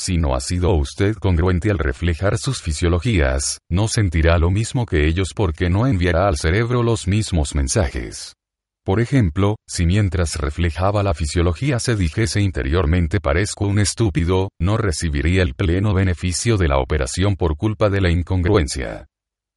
Si 0.00 0.16
no 0.16 0.36
ha 0.36 0.40
sido 0.40 0.74
usted 0.74 1.16
congruente 1.16 1.72
al 1.72 1.78
reflejar 1.78 2.38
sus 2.38 2.62
fisiologías, 2.62 3.58
no 3.68 3.88
sentirá 3.88 4.38
lo 4.38 4.48
mismo 4.48 4.86
que 4.86 5.08
ellos 5.08 5.32
porque 5.34 5.70
no 5.70 5.88
enviará 5.88 6.28
al 6.28 6.36
cerebro 6.36 6.84
los 6.84 7.08
mismos 7.08 7.56
mensajes. 7.56 8.36
Por 8.84 9.00
ejemplo, 9.00 9.56
si 9.66 9.86
mientras 9.86 10.36
reflejaba 10.36 11.02
la 11.02 11.14
fisiología 11.14 11.80
se 11.80 11.96
dijese 11.96 12.40
interiormente 12.40 13.20
parezco 13.20 13.66
un 13.66 13.80
estúpido, 13.80 14.50
no 14.60 14.76
recibiría 14.76 15.42
el 15.42 15.54
pleno 15.54 15.92
beneficio 15.94 16.56
de 16.56 16.68
la 16.68 16.78
operación 16.78 17.34
por 17.34 17.56
culpa 17.56 17.90
de 17.90 18.00
la 18.00 18.12
incongruencia. 18.12 19.06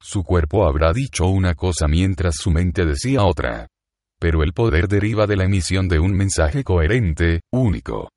Su 0.00 0.24
cuerpo 0.24 0.66
habrá 0.66 0.92
dicho 0.92 1.26
una 1.26 1.54
cosa 1.54 1.86
mientras 1.86 2.34
su 2.34 2.50
mente 2.50 2.84
decía 2.84 3.22
otra. 3.22 3.68
Pero 4.20 4.42
el 4.42 4.52
poder 4.52 4.88
deriva 4.88 5.28
de 5.28 5.36
la 5.36 5.44
emisión 5.44 5.86
de 5.86 6.00
un 6.00 6.12
mensaje 6.12 6.64
coherente, 6.64 7.42
único. 7.52 8.08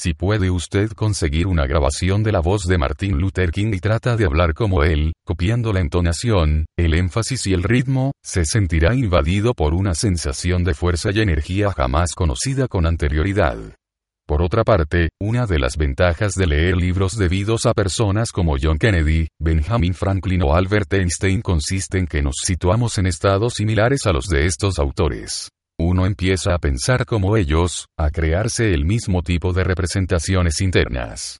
Si 0.00 0.14
puede 0.14 0.48
usted 0.48 0.92
conseguir 0.92 1.48
una 1.48 1.66
grabación 1.66 2.22
de 2.22 2.30
la 2.30 2.38
voz 2.38 2.68
de 2.68 2.78
Martin 2.78 3.18
Luther 3.18 3.50
King 3.50 3.72
y 3.74 3.80
trata 3.80 4.16
de 4.16 4.26
hablar 4.26 4.54
como 4.54 4.84
él, 4.84 5.12
copiando 5.26 5.72
la 5.72 5.80
entonación, 5.80 6.66
el 6.78 6.94
énfasis 6.94 7.48
y 7.48 7.52
el 7.52 7.64
ritmo, 7.64 8.12
se 8.22 8.44
sentirá 8.44 8.94
invadido 8.94 9.54
por 9.54 9.74
una 9.74 9.94
sensación 9.94 10.62
de 10.62 10.74
fuerza 10.74 11.10
y 11.12 11.18
energía 11.18 11.72
jamás 11.72 12.14
conocida 12.14 12.68
con 12.68 12.86
anterioridad. 12.86 13.58
Por 14.24 14.40
otra 14.40 14.62
parte, 14.62 15.08
una 15.20 15.46
de 15.46 15.58
las 15.58 15.76
ventajas 15.76 16.34
de 16.34 16.46
leer 16.46 16.76
libros 16.76 17.18
debidos 17.18 17.66
a 17.66 17.74
personas 17.74 18.30
como 18.30 18.54
John 18.62 18.78
Kennedy, 18.78 19.26
Benjamin 19.40 19.94
Franklin 19.94 20.44
o 20.44 20.54
Albert 20.54 20.92
Einstein 20.92 21.42
consiste 21.42 21.98
en 21.98 22.06
que 22.06 22.22
nos 22.22 22.36
situamos 22.44 22.98
en 22.98 23.06
estados 23.06 23.54
similares 23.54 24.06
a 24.06 24.12
los 24.12 24.28
de 24.28 24.46
estos 24.46 24.78
autores 24.78 25.50
uno 25.80 26.06
empieza 26.06 26.54
a 26.54 26.58
pensar 26.58 27.06
como 27.06 27.36
ellos, 27.36 27.86
a 27.96 28.10
crearse 28.10 28.74
el 28.74 28.84
mismo 28.84 29.22
tipo 29.22 29.52
de 29.52 29.62
representaciones 29.62 30.60
internas. 30.60 31.38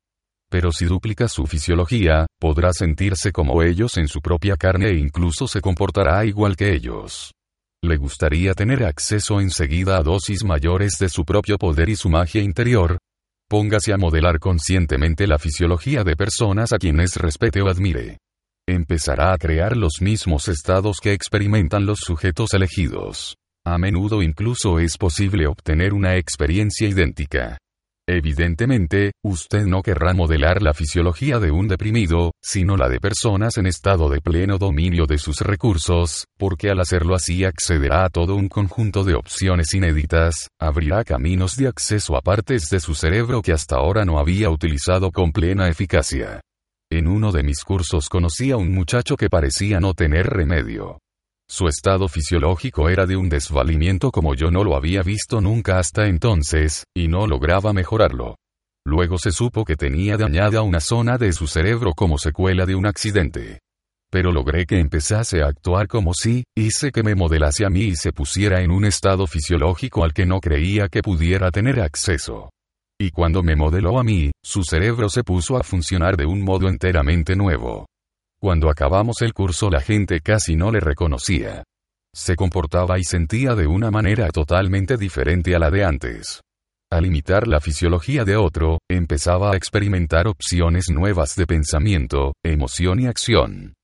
Pero 0.49 0.71
si 0.71 0.87
duplica 0.87 1.29
su 1.29 1.47
fisiología, 1.47 2.27
podrá 2.41 2.73
sentirse 2.73 3.33
como 3.33 3.63
ellos 3.63 3.97
en 3.99 4.09
su 4.09 4.21
propia 4.21 4.57
carne 4.57 4.91
e 4.91 4.99
incluso 4.99 5.49
se 5.49 5.61
comportará 5.61 6.25
igual 6.25 6.57
que 6.57 6.73
ellos. 6.73 7.33
Le 7.83 7.97
gustaría 7.97 8.55
tener 8.55 8.85
acceso 8.85 9.41
enseguida 9.41 9.99
a 9.99 10.03
dosis 10.03 10.45
mayores 10.45 10.99
de 10.99 11.09
su 11.09 11.25
propio 11.25 11.59
poder 11.59 11.89
y 11.89 11.97
su 11.97 12.09
magia 12.09 12.43
interior. 12.43 12.99
Póngase 13.49 13.93
a 13.93 13.99
modelar 13.99 14.39
conscientemente 14.39 15.27
la 15.27 15.39
fisiología 15.39 16.05
de 16.05 16.17
personas 16.17 16.73
a 16.73 16.79
quienes 16.79 17.17
respete 17.17 17.61
o 17.61 17.69
admire. 17.69 18.19
Empezará 18.69 19.33
a 19.33 19.39
crear 19.39 19.77
los 19.77 20.01
mismos 20.01 20.49
estados 20.49 20.99
que 21.01 21.13
experimentan 21.13 21.87
los 21.87 21.99
sujetos 22.01 22.53
elegidos. 22.53 23.37
A 23.71 23.77
menudo 23.77 24.23
incluso 24.23 24.79
es 24.79 24.97
posible 24.97 25.47
obtener 25.47 25.93
una 25.93 26.17
experiencia 26.17 26.89
idéntica. 26.89 27.59
Evidentemente, 28.09 29.13
usted 29.23 29.67
no 29.67 29.83
querrá 29.83 30.15
modelar 30.15 30.63
la 30.63 30.73
fisiología 30.73 31.39
de 31.39 31.51
un 31.51 31.69
deprimido, 31.69 32.33
sino 32.43 32.79
la 32.79 32.89
de 32.89 32.99
personas 32.99 33.59
en 33.59 33.67
estado 33.67 34.09
de 34.09 34.23
pleno 34.23 34.57
dominio 34.57 35.05
de 35.05 35.19
sus 35.19 35.43
recursos, 35.43 36.25
porque 36.39 36.71
al 36.71 36.81
hacerlo 36.81 37.15
así 37.15 37.45
accederá 37.45 38.07
a 38.07 38.09
todo 38.09 38.37
un 38.37 38.49
conjunto 38.49 39.05
de 39.05 39.15
opciones 39.15 39.75
inéditas, 39.75 40.49
abrirá 40.59 41.05
caminos 41.05 41.55
de 41.59 41.69
acceso 41.69 42.17
a 42.17 42.23
partes 42.23 42.71
de 42.71 42.81
su 42.81 42.95
cerebro 42.95 43.43
que 43.43 43.53
hasta 43.53 43.77
ahora 43.77 44.07
no 44.07 44.19
había 44.19 44.49
utilizado 44.49 45.11
con 45.11 45.31
plena 45.31 45.69
eficacia. 45.69 46.41
En 46.91 47.07
uno 47.07 47.33
de 47.33 47.43
mis 47.43 47.63
cursos 47.65 48.09
conocí 48.09 48.51
a 48.51 48.57
un 48.57 48.73
muchacho 48.73 49.19
que 49.19 49.29
parecía 49.29 49.79
no 49.79 49.93
tener 49.93 50.27
remedio. 50.27 51.01
Su 51.51 51.67
estado 51.67 52.09
fisiológico 52.09 52.91
era 52.91 53.07
de 53.07 53.17
un 53.17 53.31
desvalimiento 53.31 54.11
como 54.11 54.35
yo 54.35 54.51
no 54.51 54.65
lo 54.65 54.77
había 54.77 55.03
visto 55.03 55.41
nunca 55.41 55.79
hasta 55.79 56.07
entonces, 56.07 56.85
y 56.95 57.09
no 57.09 57.27
lograba 57.27 57.73
mejorarlo. 57.73 58.37
Luego 58.87 59.19
se 59.19 59.33
supo 59.33 59.65
que 59.65 59.75
tenía 59.75 60.19
dañada 60.19 60.61
una 60.61 60.81
zona 60.81 61.17
de 61.17 61.33
su 61.33 61.47
cerebro 61.47 61.95
como 61.95 62.19
secuela 62.19 62.67
de 62.67 62.75
un 62.75 62.87
accidente. 62.87 63.61
Pero 64.11 64.31
logré 64.31 64.67
que 64.67 64.79
empezase 64.79 65.43
a 65.43 65.47
actuar 65.47 65.89
como 65.89 66.13
si, 66.15 66.45
hice 66.55 66.91
que 66.93 67.03
me 67.03 67.15
modelase 67.15 67.65
a 67.65 67.71
mí 67.71 67.83
y 67.83 67.97
se 67.97 68.13
pusiera 68.13 68.63
en 68.63 68.71
un 68.71 68.85
estado 68.85 69.27
fisiológico 69.27 70.05
al 70.05 70.13
que 70.13 70.27
no 70.27 70.41
creía 70.41 70.89
que 70.89 71.03
pudiera 71.03 71.51
tener 71.51 71.81
acceso. 71.81 72.51
Y 73.01 73.11
cuando 73.11 73.43
me 73.43 73.57
modeló 73.57 73.99
a 73.99 74.05
mí, 74.05 74.31
su 74.43 74.65
cerebro 74.65 75.09
se 75.09 75.25
puso 75.25 75.57
a 75.57 75.63
funcionar 75.63 76.17
de 76.17 76.27
un 76.27 76.43
modo 76.43 76.69
enteramente 76.69 77.37
nuevo. 77.37 77.87
Cuando 78.41 78.71
acabamos 78.71 79.21
el 79.23 79.33
curso 79.33 79.69
la 79.69 79.81
gente 79.81 80.21
casi 80.21 80.55
no 80.55 80.71
le 80.71 80.79
reconocía. 80.79 81.65
Se 82.15 82.37
comportaba 82.37 82.99
y 82.99 83.05
sentía 83.05 83.57
de 83.57 83.67
una 83.67 83.91
manera 83.91 84.29
totalmente 84.31 84.97
diferente 84.97 85.57
a 85.57 85.59
la 85.59 85.71
de 85.71 85.85
antes. 85.85 86.41
Al 86.91 87.05
imitar 87.05 87.49
la 87.49 87.61
fisiología 87.61 88.25
de 88.25 88.37
otro, 88.37 88.79
empezaba 88.89 89.53
a 89.53 89.57
experimentar 89.57 90.29
opciones 90.29 90.89
nuevas 90.89 91.35
de 91.35 91.47
pensamiento, 91.47 92.33
emoción 92.45 93.01
y 93.01 93.07
acción. 93.07 93.75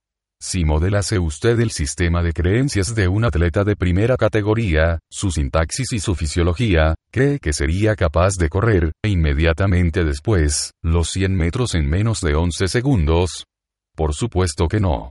Si 0.40 0.64
modelase 0.64 1.18
usted 1.18 1.58
el 1.58 1.70
sistema 1.70 2.22
de 2.22 2.32
creencias 2.32 2.94
de 2.94 3.08
un 3.08 3.24
atleta 3.24 3.64
de 3.64 3.76
primera 3.76 4.16
categoría, 4.16 5.00
su 5.10 5.30
sintaxis 5.30 5.92
y 5.92 5.98
su 5.98 6.14
fisiología, 6.14 6.94
cree 7.10 7.40
que 7.40 7.52
sería 7.52 7.96
capaz 7.96 8.34
de 8.38 8.48
correr, 8.48 8.92
e 9.02 9.08
inmediatamente 9.08 10.04
después, 10.04 10.72
los 10.82 11.10
100 11.10 11.34
metros 11.34 11.74
en 11.74 11.88
menos 11.88 12.20
de 12.20 12.34
11 12.34 12.68
segundos, 12.68 13.46
por 13.94 14.14
supuesto 14.14 14.68
que 14.68 14.80
no. 14.80 15.10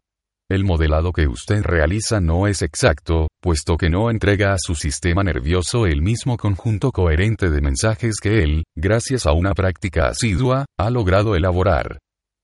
El 0.49 0.65
modelado 0.65 1.13
que 1.13 1.27
usted 1.27 1.63
realiza 1.63 2.19
no 2.19 2.47
es 2.47 2.61
exacto, 2.61 3.27
puesto 3.41 3.77
que 3.77 3.89
no 3.89 4.11
entrega 4.11 4.53
a 4.53 4.57
su 4.59 4.75
sistema 4.75 5.23
nervioso 5.23 5.87
el 5.87 6.01
mismo 6.01 6.37
conjunto 6.37 6.91
coherente 6.91 7.49
de 7.49 7.61
mensajes 7.61 8.17
que 8.21 8.43
él, 8.43 8.63
gracias 8.75 9.25
a 9.25 9.31
una 9.31 9.53
práctica 9.53 10.09
asidua, 10.09 10.65
ha 10.77 10.89
logrado 10.89 11.35
elaborar. 11.35 11.99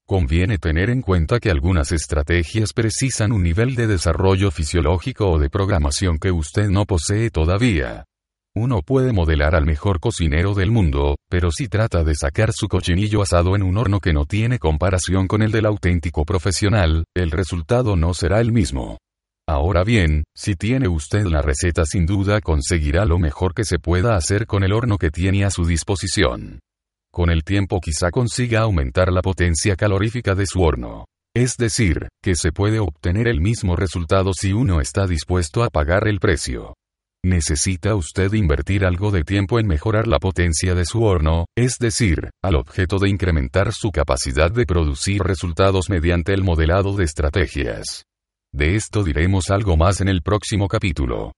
Conviene 0.08 0.58
tener 0.58 0.90
en 0.90 1.04
cuenta 1.04 1.40
que 1.40 1.52
algunas 1.52 1.92
estrategias 1.92 2.74
precisan 2.74 3.32
un 3.32 3.44
nivel 3.44 3.76
de 3.76 3.86
desarrollo 3.86 4.50
fisiológico 4.50 5.30
o 5.30 5.38
de 5.38 5.52
programación 5.52 6.18
que 6.18 6.32
usted 6.32 6.68
no 6.68 6.86
posee 6.86 7.30
todavía. 7.30 8.06
Uno 8.62 8.82
puede 8.82 9.14
modelar 9.14 9.56
al 9.56 9.66
mejor 9.66 10.02
cocinero 10.02 10.54
del 10.54 10.70
mundo, 10.70 11.16
pero 11.30 11.50
si 11.50 11.70
trata 11.70 12.04
de 12.04 12.14
sacar 12.14 12.52
su 12.52 12.68
cochinillo 12.68 13.22
asado 13.22 13.56
en 13.56 13.64
un 13.64 13.78
horno 13.78 14.02
que 14.02 14.12
no 14.12 14.26
tiene 14.26 14.60
comparación 14.60 15.30
con 15.30 15.42
el 15.42 15.54
del 15.54 15.66
auténtico 15.66 16.26
profesional, 16.26 17.06
el 17.16 17.32
resultado 17.32 17.96
no 17.96 18.14
será 18.14 18.42
el 18.42 18.52
mismo. 18.52 18.98
Ahora 19.48 19.86
bien, 19.86 20.26
si 20.36 20.56
tiene 20.56 20.90
usted 20.90 21.24
la 21.24 21.42
receta 21.42 21.86
sin 21.86 22.06
duda 22.06 22.42
conseguirá 22.42 23.06
lo 23.06 23.18
mejor 23.18 23.54
que 23.54 23.64
se 23.64 23.80
pueda 23.80 24.18
hacer 24.18 24.46
con 24.46 24.66
el 24.66 24.74
horno 24.74 24.98
que 24.98 25.10
tiene 25.10 25.46
a 25.46 25.52
su 25.52 25.64
disposición. 25.64 26.60
Con 27.14 27.30
el 27.30 27.46
tiempo 27.46 27.80
quizá 27.80 28.12
consiga 28.12 28.60
aumentar 28.60 29.10
la 29.14 29.22
potencia 29.22 29.78
calorífica 29.78 30.36
de 30.36 30.46
su 30.46 30.62
horno. 30.62 31.06
Es 31.34 31.56
decir, 31.56 32.10
que 32.22 32.36
se 32.36 32.52
puede 32.52 32.80
obtener 32.80 33.30
el 33.30 33.40
mismo 33.40 33.78
resultado 33.78 34.34
si 34.34 34.52
uno 34.52 34.82
está 34.82 35.08
dispuesto 35.08 35.64
a 35.64 35.70
pagar 35.70 36.10
el 36.10 36.20
precio. 36.20 36.74
Necesita 37.26 37.96
usted 37.96 38.32
invertir 38.32 38.86
algo 38.86 39.12
de 39.12 39.24
tiempo 39.24 39.60
en 39.60 39.68
mejorar 39.68 40.08
la 40.08 40.20
potencia 40.20 40.74
de 40.74 40.86
su 40.86 41.04
horno, 41.04 41.48
es 41.58 41.78
decir, 41.78 42.30
al 42.42 42.56
objeto 42.56 42.98
de 42.98 43.10
incrementar 43.10 43.74
su 43.74 43.92
capacidad 43.92 44.50
de 44.50 44.66
producir 44.66 45.22
resultados 45.22 45.90
mediante 45.90 46.34
el 46.34 46.44
modelado 46.44 46.96
de 46.96 47.04
estrategias. 47.04 48.06
De 48.54 48.76
esto 48.76 49.04
diremos 49.04 49.50
algo 49.50 49.76
más 49.76 50.00
en 50.00 50.08
el 50.08 50.22
próximo 50.22 50.70
capítulo. 50.70 51.34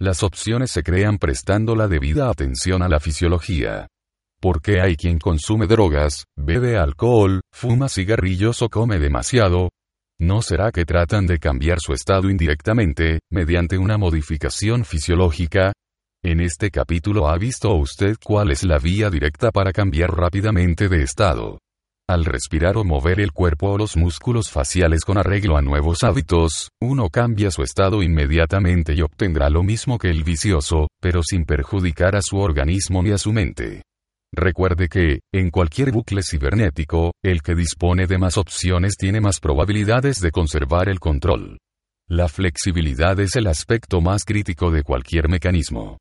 Las 0.00 0.22
opciones 0.22 0.70
se 0.70 0.82
crean 0.82 1.18
prestando 1.18 1.76
la 1.76 1.86
debida 1.86 2.30
atención 2.30 2.82
a 2.82 2.88
la 2.88 2.98
fisiología. 2.98 3.88
Porque 4.40 4.80
hay 4.80 4.96
quien 4.96 5.18
consume 5.18 5.66
drogas, 5.66 6.24
bebe 6.36 6.78
alcohol, 6.78 7.42
fuma 7.52 7.88
cigarrillos 7.88 8.62
o 8.62 8.68
come 8.70 8.98
demasiado, 8.98 9.68
¿No 10.18 10.40
será 10.40 10.72
que 10.72 10.86
tratan 10.86 11.26
de 11.26 11.38
cambiar 11.38 11.78
su 11.78 11.92
estado 11.92 12.30
indirectamente, 12.30 13.20
mediante 13.30 13.76
una 13.76 13.98
modificación 13.98 14.86
fisiológica? 14.86 15.74
En 16.24 16.40
este 16.40 16.70
capítulo 16.70 17.28
ha 17.28 17.36
visto 17.36 17.74
usted 17.74 18.16
cuál 18.24 18.50
es 18.50 18.64
la 18.64 18.78
vía 18.78 19.10
directa 19.10 19.50
para 19.50 19.72
cambiar 19.72 20.16
rápidamente 20.16 20.88
de 20.88 21.02
estado. 21.02 21.58
Al 22.08 22.24
respirar 22.24 22.78
o 22.78 22.84
mover 22.84 23.20
el 23.20 23.32
cuerpo 23.32 23.72
o 23.72 23.78
los 23.78 23.98
músculos 23.98 24.50
faciales 24.50 25.04
con 25.04 25.18
arreglo 25.18 25.58
a 25.58 25.60
nuevos 25.62 26.02
hábitos, 26.02 26.70
uno 26.80 27.10
cambia 27.10 27.50
su 27.50 27.62
estado 27.62 28.02
inmediatamente 28.02 28.94
y 28.94 29.02
obtendrá 29.02 29.50
lo 29.50 29.62
mismo 29.62 29.98
que 29.98 30.08
el 30.08 30.24
vicioso, 30.24 30.88
pero 30.98 31.22
sin 31.22 31.44
perjudicar 31.44 32.16
a 32.16 32.22
su 32.22 32.38
organismo 32.38 33.02
ni 33.02 33.10
a 33.10 33.18
su 33.18 33.34
mente. 33.34 33.82
Recuerde 34.36 34.90
que, 34.90 35.20
en 35.32 35.50
cualquier 35.50 35.92
bucle 35.92 36.20
cibernético, 36.22 37.12
el 37.24 37.40
que 37.40 37.54
dispone 37.54 38.06
de 38.06 38.18
más 38.18 38.36
opciones 38.36 38.96
tiene 38.98 39.18
más 39.18 39.40
probabilidades 39.40 40.20
de 40.20 40.30
conservar 40.30 40.90
el 40.90 41.00
control. 41.00 41.56
La 42.06 42.28
flexibilidad 42.28 43.18
es 43.18 43.34
el 43.36 43.46
aspecto 43.46 44.02
más 44.02 44.26
crítico 44.26 44.70
de 44.70 44.82
cualquier 44.82 45.30
mecanismo. 45.30 45.96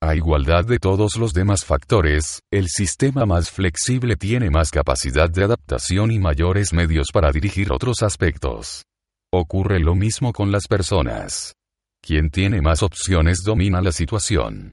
A 0.00 0.14
igualdad 0.14 0.64
de 0.64 0.78
todos 0.78 1.16
los 1.16 1.34
demás 1.34 1.64
factores, 1.64 2.40
el 2.52 2.68
sistema 2.68 3.26
más 3.26 3.50
flexible 3.50 4.14
tiene 4.14 4.50
más 4.50 4.70
capacidad 4.70 5.28
de 5.28 5.42
adaptación 5.42 6.12
y 6.12 6.20
mayores 6.20 6.72
medios 6.72 7.08
para 7.12 7.32
dirigir 7.32 7.72
otros 7.72 8.02
aspectos. 8.02 8.84
Ocurre 9.32 9.80
lo 9.80 9.96
mismo 9.96 10.32
con 10.32 10.52
las 10.52 10.68
personas. 10.68 11.54
Quien 12.00 12.30
tiene 12.30 12.62
más 12.62 12.84
opciones 12.84 13.42
domina 13.44 13.82
la 13.82 13.92
situación. 13.92 14.70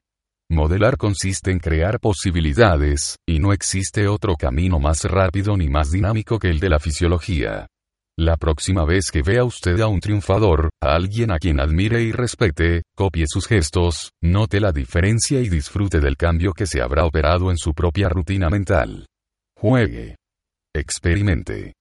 Modelar 0.50 0.96
consiste 0.96 1.50
en 1.50 1.58
crear 1.58 2.00
posibilidades, 2.00 3.16
y 3.28 3.38
no 3.38 3.52
existe 3.52 4.08
otro 4.08 4.34
camino 4.34 4.78
más 4.78 5.04
rápido 5.04 5.58
ni 5.58 5.68
más 5.68 5.90
dinámico 5.90 6.38
que 6.38 6.48
el 6.48 6.58
de 6.58 6.70
la 6.70 6.78
fisiología. 6.78 7.66
La 8.18 8.36
próxima 8.38 8.84
vez 8.86 9.10
que 9.12 9.22
vea 9.22 9.44
usted 9.44 9.78
a 9.80 9.88
un 9.88 10.00
triunfador, 10.00 10.70
a 10.82 10.94
alguien 10.94 11.30
a 11.30 11.38
quien 11.38 11.60
admire 11.60 12.02
y 12.02 12.12
respete, 12.12 12.82
copie 12.96 13.26
sus 13.28 13.46
gestos, 13.46 14.10
note 14.22 14.58
la 14.58 14.72
diferencia 14.72 15.38
y 15.40 15.50
disfrute 15.50 16.00
del 16.00 16.16
cambio 16.16 16.52
que 16.54 16.66
se 16.66 16.80
habrá 16.80 17.04
operado 17.04 17.50
en 17.50 17.58
su 17.58 17.74
propia 17.74 18.08
rutina 18.08 18.48
mental. 18.48 19.06
Juegue. 19.54 20.16
Experimente. 20.74 21.74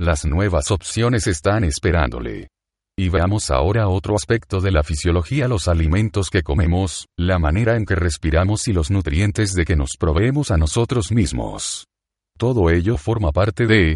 Las 0.00 0.24
nuevas 0.24 0.70
opciones 0.70 1.26
están 1.26 1.62
esperándole. 1.62 2.48
Y 2.96 3.08
veamos 3.08 3.50
ahora 3.50 3.88
otro 3.88 4.14
aspecto 4.14 4.60
de 4.60 4.70
la 4.70 4.84
fisiología, 4.84 5.48
los 5.48 5.66
alimentos 5.66 6.30
que 6.30 6.44
comemos, 6.44 7.08
la 7.16 7.40
manera 7.40 7.76
en 7.76 7.86
que 7.86 7.96
respiramos 7.96 8.68
y 8.68 8.72
los 8.72 8.92
nutrientes 8.92 9.52
de 9.52 9.64
que 9.64 9.74
nos 9.74 9.96
proveemos 9.98 10.52
a 10.52 10.58
nosotros 10.58 11.10
mismos. 11.10 11.88
Todo 12.38 12.70
ello 12.70 12.96
forma 12.96 13.32
parte 13.32 13.66
de 13.66 13.90